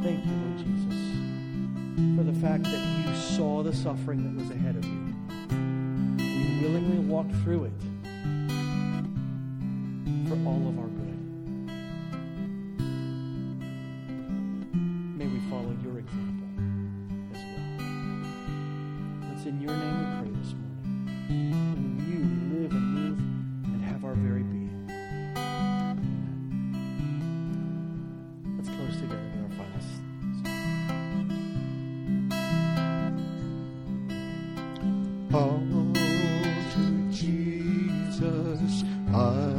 Thank 0.03 0.25
you, 0.25 0.33
Lord 0.41 0.57
Jesus, 0.57 0.97
for 2.17 2.23
the 2.23 2.33
fact 2.41 2.63
that 2.63 2.81
you 3.05 3.13
saw 3.15 3.61
the 3.61 3.75
suffering 3.75 4.23
that 4.23 4.33
was 4.41 4.49
ahead 4.49 4.75
of 4.75 4.83
you. 4.85 5.13
You 6.17 6.61
willingly 6.63 6.97
walked 6.97 7.35
through 7.43 7.65
it 7.65 7.73
I 39.13 39.50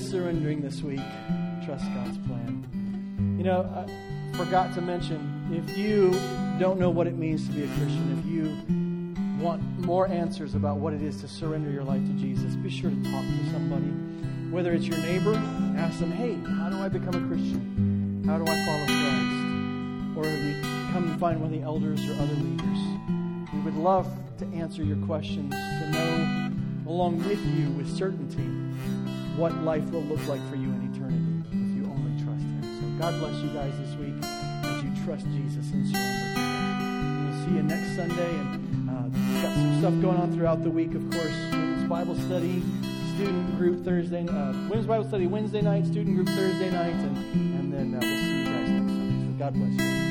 practice 0.00 0.10
surrendering 0.10 0.62
this 0.62 0.82
week, 0.82 1.00
trust 1.64 1.84
God's 1.94 2.18
plan. 2.26 3.36
You 3.36 3.44
know, 3.44 3.62
I 3.62 4.36
forgot 4.36 4.74
to 4.74 4.80
mention 4.80 5.50
if 5.52 5.76
you 5.76 6.12
don't 6.58 6.78
know 6.78 6.90
what 6.90 7.06
it 7.06 7.16
means 7.16 7.46
to 7.46 7.52
be 7.52 7.64
a 7.64 7.66
Christian, 7.66 8.18
if 8.18 8.26
you 8.26 9.44
want 9.44 9.62
more 9.80 10.06
answers 10.08 10.54
about 10.54 10.76
what 10.76 10.92
it 10.92 11.02
is 11.02 11.20
to 11.20 11.28
surrender 11.28 11.70
your 11.70 11.84
life 11.84 12.04
to 12.06 12.12
Jesus, 12.12 12.54
be 12.56 12.70
sure 12.70 12.90
to 12.90 12.96
talk 12.96 13.24
to 13.24 13.50
somebody. 13.50 13.90
Whether 14.50 14.72
it's 14.72 14.86
your 14.86 14.98
neighbor, 14.98 15.34
ask 15.76 15.98
them, 16.00 16.12
hey, 16.12 16.34
how 16.56 16.70
do 16.70 16.78
I 16.78 16.88
become 16.88 17.14
a 17.14 17.28
Christian? 17.28 18.24
How 18.26 18.38
do 18.38 18.44
I 18.50 18.56
follow 18.66 18.86
Christ? 18.86 20.16
Or 20.16 20.24
if 20.26 20.56
you 20.56 20.62
come 20.92 21.10
and 21.10 21.20
find 21.20 21.40
one 21.40 21.52
of 21.52 21.58
the 21.58 21.64
elders 21.64 22.00
or 22.08 22.14
other 22.14 22.34
leaders. 22.34 23.50
We 23.52 23.60
would 23.60 23.76
love 23.76 24.08
to 24.38 24.46
answer 24.46 24.82
your 24.82 24.98
questions, 25.06 25.52
to 25.52 25.90
know 25.90 26.50
along 26.86 27.18
with 27.18 27.44
you 27.56 27.70
with 27.70 27.88
certainty 27.96 28.60
what 29.36 29.54
life 29.62 29.88
will 29.90 30.02
look 30.02 30.24
like 30.26 30.40
for 30.50 30.56
you 30.56 30.68
in 30.68 30.92
eternity 30.92 31.44
if 31.52 31.76
you 31.76 31.84
only 31.90 32.22
trust 32.22 32.42
Him. 32.42 32.62
So 32.62 33.02
God 33.02 33.18
bless 33.20 33.42
you 33.42 33.50
guys 33.50 33.72
this 33.78 33.94
week 33.96 34.14
as 34.22 34.82
you 34.82 35.04
trust 35.04 35.24
Jesus 35.26 35.70
and 35.72 35.86
surrender. 35.88 37.30
We'll 37.30 37.44
see 37.46 37.54
you 37.56 37.62
next 37.62 37.96
Sunday. 37.96 38.30
And 38.30 38.90
uh, 38.90 39.08
we've 39.08 39.42
got 39.42 39.54
some 39.54 39.78
stuff 39.78 40.00
going 40.00 40.16
on 40.18 40.32
throughout 40.34 40.62
the 40.62 40.70
week, 40.70 40.94
of 40.94 41.02
course. 41.10 41.36
Women's 41.52 41.88
Bible 41.88 42.14
study, 42.16 42.62
student 43.14 43.56
group 43.56 43.84
Thursday, 43.84 44.26
uh, 44.26 44.52
Women's 44.68 44.86
Bible 44.86 45.08
study 45.08 45.26
Wednesday 45.26 45.62
night, 45.62 45.86
student 45.86 46.16
group 46.16 46.28
Thursday 46.28 46.70
night, 46.70 46.94
and, 46.94 47.16
and 47.16 47.72
then 47.72 47.94
uh, 47.94 48.00
we'll 48.00 48.18
see 48.18 48.38
you 48.38 48.44
guys 48.44 48.70
next 48.70 48.92
Sunday. 48.92 49.32
So 49.32 49.38
God 49.38 49.54
bless 49.54 50.04
you. 50.04 50.09